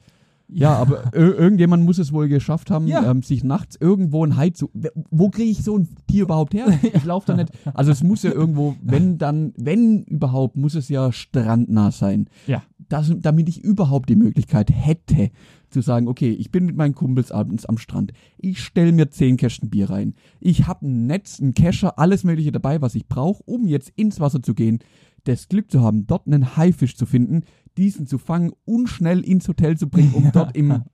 Ja, 0.54 0.74
aber 0.76 1.06
ir- 1.14 1.36
irgendjemand 1.38 1.86
muss 1.86 1.98
es 1.98 2.12
wohl 2.12 2.28
geschafft 2.28 2.72
haben, 2.72 2.88
Ja. 2.88 3.10
ähm, 3.10 3.24
sich 3.24 3.44
nachts 3.44 3.78
irgendwo 3.80 4.26
ein 4.26 4.36
Hai 4.36 4.50
zu. 4.50 4.70
Wo 5.10 5.30
kriege 5.30 5.50
ich 5.50 5.64
so 5.64 5.78
ein 5.78 5.88
Tier 6.08 6.24
überhaupt 6.24 6.54
her? 6.54 6.66
Ich 6.94 7.06
laufe 7.06 7.28
da 7.28 7.38
nicht. 7.38 7.52
Also 7.74 7.92
es 7.92 8.04
muss 8.04 8.24
ja 8.24 8.32
irgendwo, 8.32 8.76
wenn 8.82 9.18
dann, 9.18 9.54
wenn 9.58 10.04
überhaupt, 10.04 10.58
muss 10.58 10.76
es 10.76 10.90
ja 10.90 11.12
strandnah 11.14 11.92
sein. 11.92 12.28
Ja. 12.48 12.64
Das, 12.92 13.14
damit 13.20 13.48
ich 13.48 13.64
überhaupt 13.64 14.10
die 14.10 14.16
Möglichkeit 14.16 14.70
hätte, 14.72 15.32
zu 15.70 15.82
sagen, 15.82 16.08
okay, 16.08 16.32
ich 16.32 16.52
bin 16.52 16.66
mit 16.66 16.76
meinen 16.76 16.96
Kumpels 16.96 17.32
abends 17.32 17.66
am 17.66 17.78
Strand. 17.78 18.12
Ich 18.38 18.62
stelle 18.62 18.92
mir 18.92 19.10
zehn 19.10 19.38
Kästen 19.38 19.70
Bier 19.70 19.90
rein. 19.90 20.16
Ich 20.40 20.68
habe 20.68 20.88
ein 20.88 21.08
Netz, 21.08 21.40
einen 21.40 21.54
Kescher, 21.54 21.98
alles 21.98 22.24
Mögliche 22.24 22.52
dabei, 22.52 22.82
was 22.82 22.96
ich 22.96 23.08
brauche, 23.08 23.44
um 23.44 23.68
jetzt 23.68 23.92
ins 23.96 24.20
Wasser 24.20 24.42
zu 24.44 24.54
gehen. 24.54 24.80
Das 25.24 25.48
Glück 25.48 25.72
zu 25.72 25.82
haben, 25.82 26.08
dort 26.08 26.28
einen 26.28 26.58
Haifisch 26.58 26.96
zu 26.96 27.06
finden, 27.06 27.44
diesen 27.78 28.08
zu 28.08 28.18
fangen 28.18 28.52
und 28.66 28.88
schnell 28.88 29.22
ins 29.22 29.48
Hotel 29.48 29.78
zu 29.78 29.88
bringen, 29.88 30.14
um 30.14 30.32
dort 30.34 30.58
im 30.58 30.84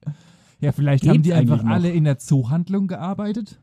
Ja, 0.60 0.72
vielleicht 0.72 1.08
haben 1.08 1.22
die 1.22 1.34
einfach 1.34 1.64
noch? 1.64 1.72
alle 1.72 1.92
in 1.92 2.04
der 2.04 2.18
Zoohandlung 2.18 2.88
gearbeitet, 2.88 3.62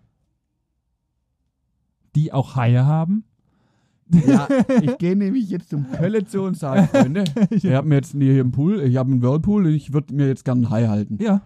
die 2.15 2.33
auch 2.33 2.55
Haie 2.57 2.85
haben. 2.85 3.25
Ja, 4.27 4.49
ich 4.83 4.99
gehe 4.99 5.17
nämlich 5.17 5.49
jetzt 5.51 5.71
zum 5.71 5.91
Kölle 5.91 6.25
zu 6.25 6.43
und 6.43 6.57
sage, 6.57 6.89
Freunde, 6.93 7.25
ich 7.51 7.67
habe 7.67 7.89
mir 7.89 7.97
jetzt 7.97 8.13
hier 8.13 8.41
einen 8.41 8.53
Pool, 8.53 8.81
ich 8.81 8.97
habe 8.97 9.11
einen 9.13 9.23
Whirlpool, 9.23 9.67
ich 9.69 9.93
würde 9.93 10.15
mir 10.15 10.27
jetzt 10.29 10.45
gerne 10.45 10.63
einen 10.67 10.71
Hai 10.71 10.87
halten. 10.89 11.19
Ja. 11.21 11.43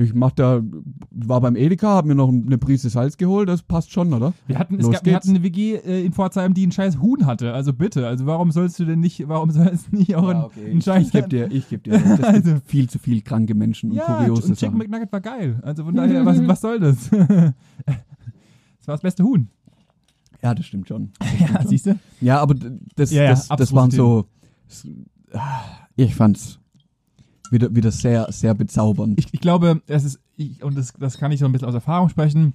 Ich 0.00 0.14
mach 0.14 0.30
da, 0.30 0.62
war 1.10 1.40
beim 1.40 1.56
Edeka, 1.56 1.88
habe 1.88 2.06
mir 2.06 2.14
noch 2.14 2.28
eine 2.28 2.56
Prise 2.56 2.88
Salz 2.88 3.16
geholt, 3.16 3.48
das 3.48 3.64
passt 3.64 3.90
schon, 3.90 4.12
oder? 4.14 4.32
Wir 4.46 4.56
hatten, 4.56 4.78
es 4.78 4.88
gab, 4.88 5.04
wir 5.04 5.16
hatten 5.16 5.30
eine 5.30 5.42
WG 5.42 5.74
äh, 5.74 6.04
in 6.04 6.12
Pforzheim, 6.12 6.54
die 6.54 6.62
einen 6.62 6.70
scheiß 6.70 7.00
Huhn 7.00 7.26
hatte. 7.26 7.52
Also 7.52 7.72
bitte, 7.72 8.06
also 8.06 8.24
warum 8.24 8.52
sollst 8.52 8.78
du 8.78 8.84
denn 8.84 9.00
nicht, 9.00 9.26
warum 9.26 9.50
soll 9.50 9.66
es 9.66 9.90
nicht 9.90 10.14
auch 10.14 10.28
ein, 10.28 10.36
ein 10.70 10.78
Ich, 10.78 10.84
scheiß 10.84 11.06
ich 11.06 11.10
geb 11.12 11.28
dir, 11.30 11.50
ich 11.50 11.68
geb 11.68 11.82
dir. 11.82 11.94
Es 11.94 12.04
Also- 12.22 12.54
gibt 12.54 12.66
viel 12.70 12.88
zu 12.88 13.00
viel 13.00 13.22
kranke 13.22 13.56
Menschen 13.56 13.90
und 13.90 13.96
Ja, 13.96 14.04
kuriose 14.04 14.46
und 14.50 14.56
Chicken 14.56 14.76
Sachen. 14.76 14.78
McNugget 14.78 15.12
war 15.12 15.20
geil. 15.20 15.58
Also 15.62 15.82
von 15.84 15.92
daher, 15.96 16.24
was, 16.24 16.46
was 16.46 16.60
soll 16.60 16.78
das? 16.78 17.10
das 17.10 17.26
war 18.86 18.94
das 18.94 19.00
beste 19.02 19.24
Huhn. 19.24 19.48
Ja, 20.42 20.54
das 20.54 20.66
stimmt 20.66 20.88
schon. 20.88 21.10
Ja, 21.40 21.66
siehst 21.66 21.86
du? 21.86 21.98
Ja, 22.20 22.40
aber 22.40 22.54
das, 22.96 23.10
Ja, 23.10 23.24
ja, 23.24 23.30
das, 23.30 23.48
das 23.48 23.72
waren 23.72 23.90
so, 23.90 24.26
ah, 25.32 25.60
ich 25.96 26.14
fand's 26.14 26.58
wieder, 27.50 27.74
wieder 27.74 27.90
sehr, 27.90 28.30
sehr 28.30 28.54
bezaubernd. 28.54 29.18
Ich, 29.18 29.28
ich 29.32 29.40
glaube, 29.40 29.82
es 29.86 30.04
ist, 30.04 30.20
ich, 30.36 30.62
und 30.62 30.76
das, 30.76 30.92
das 30.98 31.18
kann 31.18 31.32
ich 31.32 31.40
so 31.40 31.46
ein 31.46 31.52
bisschen 31.52 31.68
aus 31.68 31.74
Erfahrung 31.74 32.08
sprechen, 32.08 32.54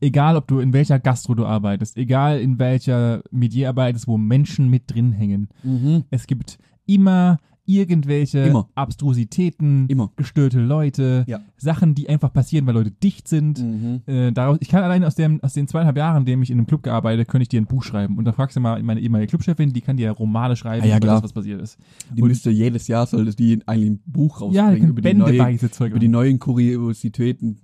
egal 0.00 0.36
ob 0.36 0.46
du 0.48 0.58
in 0.58 0.72
welcher 0.72 0.98
Gastro 0.98 1.34
du 1.34 1.46
arbeitest, 1.46 1.96
egal 1.96 2.40
in 2.40 2.58
welcher 2.58 3.22
Medier 3.30 3.68
arbeitest, 3.70 4.08
wo 4.08 4.18
Menschen 4.18 4.68
mit 4.68 4.84
drin 4.92 5.12
hängen, 5.12 5.48
Mhm. 5.62 6.04
es 6.10 6.26
gibt 6.26 6.58
immer 6.86 7.38
irgendwelche 7.68 8.38
Immer. 8.40 8.68
Abstrusitäten, 8.74 9.86
Immer. 9.88 10.10
gestörte 10.16 10.58
Leute, 10.60 11.24
Ja. 11.28 11.40
Sachen, 11.58 11.94
die 11.94 12.08
einfach 12.08 12.32
passieren, 12.32 12.66
weil 12.66 12.74
Leute 12.74 12.90
dicht 12.90 13.28
sind. 13.28 13.60
Mhm. 13.62 14.00
Äh, 14.06 14.32
daraus, 14.32 14.56
ich 14.60 14.68
kann 14.68 14.82
allein 14.82 15.04
aus, 15.04 15.14
dem, 15.14 15.42
aus 15.42 15.52
den 15.52 15.68
zweieinhalb 15.68 15.96
Jahren, 15.96 16.18
in 16.20 16.24
denen 16.24 16.42
ich 16.42 16.50
in 16.50 16.58
einem 16.58 16.66
Club 16.66 16.82
gearbeitet 16.82 17.20
habe, 17.26 17.30
könnte 17.30 17.42
ich 17.42 17.48
dir 17.48 17.60
ein 17.60 17.66
Buch 17.66 17.82
schreiben. 17.84 18.16
Und 18.16 18.24
dann 18.24 18.32
fragst 18.34 18.56
du 18.56 18.60
mal 18.60 18.82
meine 18.82 19.00
ehemalige 19.00 19.28
Clubchefin, 19.30 19.72
die 19.72 19.80
kann 19.82 19.96
dir 19.98 20.10
Romane 20.12 20.56
schreiben, 20.56 20.82
Ah, 20.84 20.86
ja, 20.88 20.96
über 20.96 21.06
klar. 21.06 21.14
das, 21.16 21.24
was 21.24 21.32
passiert 21.34 21.60
ist. 21.60 21.76
Die 22.16 22.22
müsste 22.22 22.50
jedes 22.50 22.88
Jahr 22.88 23.06
sollte 23.06 23.34
die 23.36 23.60
eigentlich 23.66 23.90
ein 23.90 24.00
Buch 24.06 24.40
Ja, 24.52 24.64
rausbringen 24.66 24.80
können 24.80 24.90
über, 24.98 25.02
die 25.02 25.14
neue, 25.38 25.70
Zeug 25.70 25.90
über 25.90 25.98
die 25.98 26.08
neuen 26.08 26.38
Kuriositäten 26.38 27.58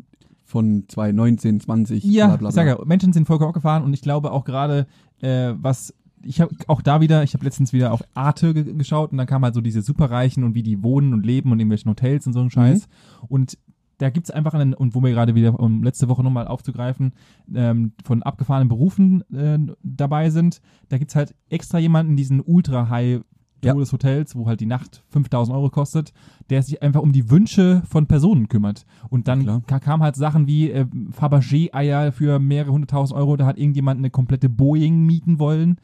von 0.44 0.84
2019, 0.88 1.61
20, 1.61 2.05
Ja, 2.05 2.26
bla 2.28 2.36
bla 2.36 2.48
ich 2.50 2.55
sag 2.55 2.64
bla. 2.66 2.78
ja, 2.78 2.84
Menschen 2.84 3.12
sind 3.12 3.26
vollkommen 3.26 3.48
abgefahren 3.48 3.82
und 3.82 3.92
ich 3.94 4.02
glaube 4.02 4.30
auch 4.32 4.44
gerade, 4.44 4.86
äh, 5.20 5.55
was 5.57 5.94
ich 6.24 6.40
habe 6.40 6.54
auch 6.66 6.82
da 6.82 7.00
wieder, 7.00 7.22
ich 7.22 7.34
habe 7.34 7.44
letztens 7.44 7.72
wieder 7.72 7.92
auf 7.92 8.02
Arte 8.14 8.54
ge 8.54 8.72
geschaut 8.74 9.12
und 9.12 9.18
dann 9.18 9.26
kam 9.26 9.42
halt 9.44 9.54
so 9.54 9.60
diese 9.60 9.82
Superreichen 9.82 10.44
und 10.44 10.54
wie 10.54 10.62
die 10.62 10.82
wohnen 10.82 11.12
und 11.12 11.24
leben 11.24 11.52
und 11.52 11.60
in 11.60 11.70
welchen 11.70 11.90
Hotels 11.90 12.26
und 12.26 12.32
so 12.32 12.40
ein 12.40 12.50
Scheiß. 12.50 12.88
Und 13.28 13.58
da 13.98 14.10
gibt's 14.10 14.30
einfach 14.30 14.54
einen, 14.54 14.74
und 14.74 14.94
wo 14.94 15.02
wir 15.02 15.10
gerade 15.12 15.34
wieder, 15.36 15.58
um 15.60 15.82
letzte 15.84 16.08
Woche 16.08 16.22
nochmal 16.24 16.48
aufzugreifen, 16.48 17.12
ähm, 17.54 17.92
von 18.04 18.22
abgefahrenen 18.24 18.68
Berufen 18.68 19.22
äh, 19.32 19.58
dabei 19.82 20.30
sind, 20.30 20.60
da 20.88 20.98
gibt's 20.98 21.14
halt 21.14 21.34
extra 21.48 21.78
jemanden 21.78 22.16
diesen 22.16 22.40
ultra-high 22.44 23.20
Ja. 23.62 23.72
des 23.74 23.92
Hotels, 23.92 24.34
wo 24.36 24.46
halt 24.46 24.60
die 24.60 24.66
Nacht 24.66 25.04
5000 25.10 25.56
Euro 25.56 25.70
kostet, 25.70 26.12
der 26.50 26.62
sich 26.62 26.82
einfach 26.82 27.00
um 27.02 27.12
die 27.12 27.30
Wünsche 27.30 27.82
von 27.88 28.06
Personen 28.06 28.48
kümmert. 28.48 28.84
Und 29.10 29.26
dann 29.28 29.42
Klar. 29.44 29.62
ka 29.66 29.78
kam 29.78 30.02
halt 30.02 30.16
Sachen 30.16 30.46
wie 30.48 30.70
äh, 30.70 30.86
Fabergé-Eier 31.12 32.12
für 32.12 32.38
mehrere 32.40 32.72
hunderttausend 32.72 33.16
Euro, 33.18 33.36
da 33.36 33.46
hat 33.46 33.58
irgendjemand 33.58 33.98
eine 33.98 34.10
komplette 34.10 34.48
Boeing 34.48 35.06
mieten 35.06 35.38
wollen. 35.38 35.76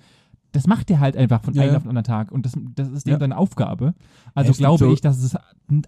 Das 0.53 0.67
macht 0.67 0.89
der 0.89 0.99
halt 1.01 1.17
einfach 1.17 1.43
von 1.43 1.55
Ja, 1.55 1.63
einem 1.63 1.73
ja. 1.73 1.77
auf 1.77 1.83
den 1.85 1.91
anderen 1.91 2.05
Tag 2.05 2.33
und 2.33 2.45
das, 2.45 2.53
das 2.75 2.89
ist 2.89 3.07
dem 3.07 3.13
Ja. 3.13 3.19
seine 3.21 3.37
Aufgabe. 3.37 3.95
Also 4.35 4.51
Es 4.51 4.59
glaube 4.59 4.79
so- 4.85 4.93
ich, 4.93 5.01
dass 5.01 5.23
es, 5.23 5.37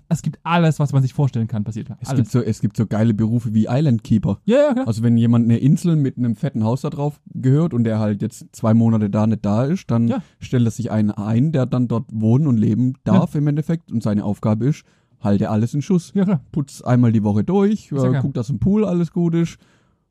es 0.08 0.22
gibt 0.22 0.38
alles, 0.44 0.78
was 0.78 0.92
man 0.92 1.02
sich 1.02 1.14
vorstellen 1.14 1.48
kann, 1.48 1.64
passiert. 1.64 1.88
Es 2.00 2.08
alles. 2.10 2.20
gibt, 2.20 2.30
so, 2.30 2.40
es 2.40 2.60
gibt 2.60 2.76
so 2.76 2.86
geile 2.86 3.12
Berufe 3.14 3.54
wie 3.54 3.66
Island 3.68 4.04
Keeper. 4.04 4.38
ja, 4.44 4.56
ja, 4.68 4.72
klar. 4.72 4.86
Also 4.86 5.02
wenn 5.02 5.16
jemand 5.16 5.46
eine 5.46 5.58
Insel 5.58 5.96
mit 5.96 6.16
einem 6.16 6.36
fetten 6.36 6.62
Haus 6.64 6.82
da 6.82 6.90
drauf 6.90 7.20
gehört 7.34 7.74
und 7.74 7.84
der 7.84 7.98
halt 7.98 8.22
jetzt 8.22 8.46
zwei 8.52 8.72
Monate 8.74 9.10
da 9.10 9.26
nicht 9.26 9.44
da 9.44 9.64
ist, 9.64 9.90
dann 9.90 10.06
Ja. 10.08 10.22
stellt 10.38 10.64
er 10.64 10.70
sich 10.70 10.90
einen 10.90 11.10
ein, 11.10 11.50
der 11.52 11.66
dann 11.66 11.88
dort 11.88 12.06
wohnen 12.12 12.46
und 12.46 12.56
leben 12.56 12.94
darf 13.04 13.34
im 13.34 13.46
Endeffekt 13.48 13.90
und 13.90 14.02
seine 14.02 14.24
Aufgabe 14.24 14.66
ist, 14.66 14.84
halte 15.20 15.50
alles 15.50 15.74
in 15.74 15.82
Schuss. 15.82 16.12
Ja, 16.14 16.24
klar. 16.24 16.40
Putz 16.52 16.82
einmal 16.82 17.12
die 17.12 17.22
Woche 17.24 17.42
durch, 17.44 17.90
äh, 17.92 18.20
guckt, 18.20 18.36
dass 18.36 18.50
im 18.50 18.58
Pool 18.60 18.84
alles 18.84 19.12
gut 19.12 19.34
ist 19.34 19.58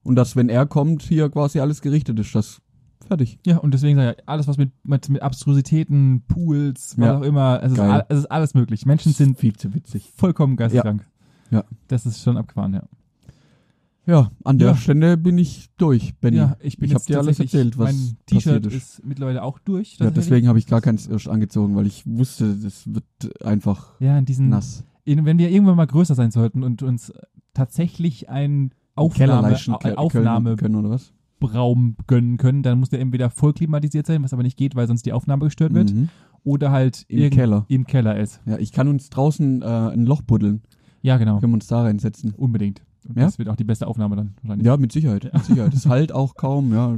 und 0.04 0.16
dass, 0.16 0.36
wenn 0.36 0.50
er 0.50 0.66
kommt, 0.66 1.04
hier 1.04 1.30
quasi 1.30 1.60
alles 1.60 1.82
gerichtet 1.82 2.20
ist. 2.20 2.34
Das 2.36 2.62
fertig. 3.12 3.40
Ja, 3.46 3.58
und 3.58 3.74
deswegen 3.74 3.98
sage 3.98 4.16
ich, 4.18 4.30
alles, 4.30 4.48
was 4.48 4.58
mit, 4.58 4.72
mit, 4.84 5.10
mit 5.10 5.22
Abstrusitäten, 5.22 6.24
Pools, 6.28 6.96
was 6.98 7.06
Ja. 7.06 7.18
auch 7.18 7.22
immer, 7.22 7.62
es 7.64 7.74
ist, 7.74 7.80
all, 7.80 8.06
es 8.10 8.20
ist 8.20 8.26
alles 8.32 8.54
möglich. 8.54 8.86
Menschen 8.86 9.12
sind 9.14 9.38
viel 9.38 9.56
zu 9.56 9.74
witzig. 9.74 10.12
vollkommen 10.16 10.56
geisteskrank. 10.56 11.06
Ja. 11.50 11.64
Das 11.88 12.06
ist 12.06 12.22
schon 12.24 12.38
abgefahren, 12.38 12.74
ja. 12.74 12.84
Ja, 14.08 14.32
an 14.44 14.58
der 14.58 14.70
Ja. 14.70 14.76
Stelle 14.76 15.16
bin 15.16 15.38
ich 15.38 15.70
durch, 15.78 16.16
Benny. 16.20 16.38
ja, 16.38 16.58
ich 16.60 16.78
bin 16.78 16.90
ich 16.90 16.96
habe 16.96 17.06
dir 17.06 17.20
alles 17.20 17.40
erzählt, 17.40 17.78
was 17.78 17.94
Mein 17.94 18.18
T-Shirt 18.26 18.66
ist. 18.66 18.74
ist 18.74 19.06
mittlerweile 19.06 19.44
auch 19.44 19.60
durch. 19.60 19.98
Ja, 20.00 20.10
deswegen 20.10 20.48
habe 20.48 20.58
ich 20.58 20.66
gar 20.66 20.82
keins 20.82 21.06
erst 21.08 21.28
angezogen, 21.30 21.76
weil 21.76 21.86
ich 21.86 22.04
wusste, 22.08 22.56
das 22.56 22.84
wird 22.92 23.44
einfach 23.46 24.00
Ja, 24.00 24.18
in 24.18 24.26
diesen, 24.26 24.50
nass. 24.50 24.84
in, 25.04 25.24
wenn 25.26 25.38
wir 25.38 25.50
irgendwann 25.52 25.76
mal 25.78 25.86
größer 25.86 26.16
sein 26.16 26.32
sollten 26.32 26.64
und 26.64 26.82
uns 26.82 27.14
tatsächlich 27.54 28.28
ein 28.30 28.72
Aufnahme, 28.96 29.56
Aufnahmebraum 29.56 30.10
können, 30.46 30.58
können 30.58 30.76
oder 30.76 30.90
was? 30.90 31.14
Gönnen 32.08 32.38
können, 32.38 32.64
dann 32.64 32.80
muss 32.80 32.90
der 32.90 33.00
entweder 33.00 33.30
voll 33.30 33.54
klimatisiert 33.54 34.06
sein, 34.06 34.24
was 34.24 34.34
aber 34.34 34.44
nicht 34.44 34.58
geht, 34.58 34.76
weil 34.76 34.88
sonst 34.88 35.06
die 35.06 35.14
Aufnahme 35.14 35.46
gestört 35.46 35.74
wird, 35.74 35.94
Mhm. 35.94 36.10
oder 36.44 36.72
halt 36.72 37.06
Im 37.08 37.30
Keller. 37.32 37.66
im 37.68 37.86
Keller 37.86 38.18
ist. 38.20 38.42
Ja, 38.46 38.58
ich 38.58 38.72
kann 38.72 38.88
uns 38.88 39.10
draußen 39.10 39.62
äh, 39.62 39.66
ein 39.66 40.06
Loch 40.06 40.22
buddeln. 40.22 40.62
Ja, 41.02 41.18
genau. 41.18 41.40
Können 41.40 41.52
wir 41.54 41.56
uns 41.56 41.68
da 41.68 41.82
reinsetzen. 41.82 42.34
Unbedingt. 42.38 42.82
Und 43.08 43.18
Ja? 43.18 43.24
Das 43.26 43.40
wird 43.40 43.50
auch 43.50 43.56
die 43.56 43.64
beste 43.64 43.88
Aufnahme 43.88 44.16
dann 44.16 44.36
wahrscheinlich. 44.44 44.66
Ja, 44.68 44.78
mit 44.78 44.92
Sicherheit. 44.92 45.32
Mit 45.34 45.44
Sicherheit. 45.46 45.74
Das 45.74 45.86
halt 45.88 46.12
auch 46.12 46.36
kaum, 46.36 46.72
ja. 46.74 46.98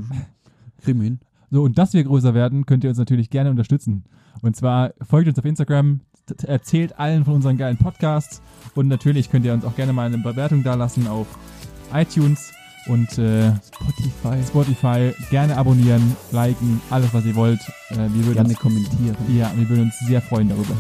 Kriegen 0.82 1.00
wir 1.00 1.06
hin. 1.06 1.20
So, 1.50 1.64
und 1.64 1.78
dass 1.78 1.94
wir 1.94 2.04
größer 2.04 2.34
werden, 2.34 2.66
könnt 2.66 2.84
ihr 2.84 2.90
uns 2.90 3.00
natürlich 3.00 3.30
gerne 3.30 3.50
unterstützen. 3.50 4.04
Und 4.42 4.56
zwar 4.56 4.94
folgt 5.02 5.30
uns 5.30 5.40
auf 5.40 5.46
Instagram, 5.46 6.02
erzählt 6.46 7.00
allen 7.00 7.24
von 7.26 7.36
unseren 7.36 7.58
geilen 7.58 7.78
Podcasts 7.78 8.42
und 8.76 8.88
natürlich 8.88 9.30
könnt 9.30 9.46
ihr 9.46 9.54
uns 9.54 9.64
auch 9.66 9.76
gerne 9.76 9.94
mal 9.94 10.08
eine 10.08 10.18
Bewertung 10.18 10.64
dalassen 10.64 11.06
auf 11.08 11.28
iTunes 11.94 12.52
und 12.88 13.18
äh, 13.18 13.52
Spotify. 13.74 14.44
Spotify. 14.48 15.14
Gerne 15.30 15.58
abonnieren, 15.58 16.16
liken, 16.32 16.82
alles 16.90 17.14
was 17.14 17.26
ihr 17.26 17.36
wollt. 17.36 17.60
Äh, 17.90 17.98
wir, 17.98 18.26
würden 18.26 18.34
Gerne 18.36 18.50
uns, 18.50 18.60
kommentieren. 18.60 19.16
ja, 19.30 19.52
wir 19.56 19.70
würden 19.70 19.84
uns 19.86 20.00
sehr 20.08 20.22
freuen 20.22 20.50
darüber. 20.50 20.76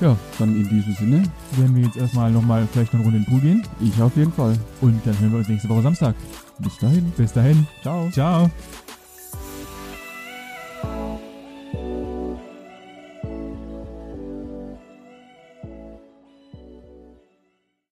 Ja, 0.00 0.16
dann 0.38 0.56
in 0.56 0.68
diesem 0.68 0.94
Sinne, 0.94 1.22
Werden 1.56 1.76
wir 1.76 1.84
jetzt 1.84 1.96
erstmal 1.96 2.30
nochmal 2.32 2.66
vielleicht 2.72 2.92
eine 2.92 3.04
Runde 3.04 3.18
in 3.18 3.24
den 3.24 3.30
Pool 3.30 3.40
gehen 3.40 3.62
ich 3.80 4.02
auf 4.02 4.16
jeden 4.16 4.32
Fall. 4.32 4.56
und 4.80 5.00
dann 5.06 5.18
hören 5.20 5.30
wir 5.30 5.38
uns 5.38 5.48
nächste 5.48 5.68
Woche 5.68 5.82
Samstag. 5.82 6.14
Bis 6.58 6.76
dahin. 6.78 7.12
Bis 7.16 7.32
dahin. 7.32 7.66
Ciao. 7.82 8.10
Ciao. 8.10 8.50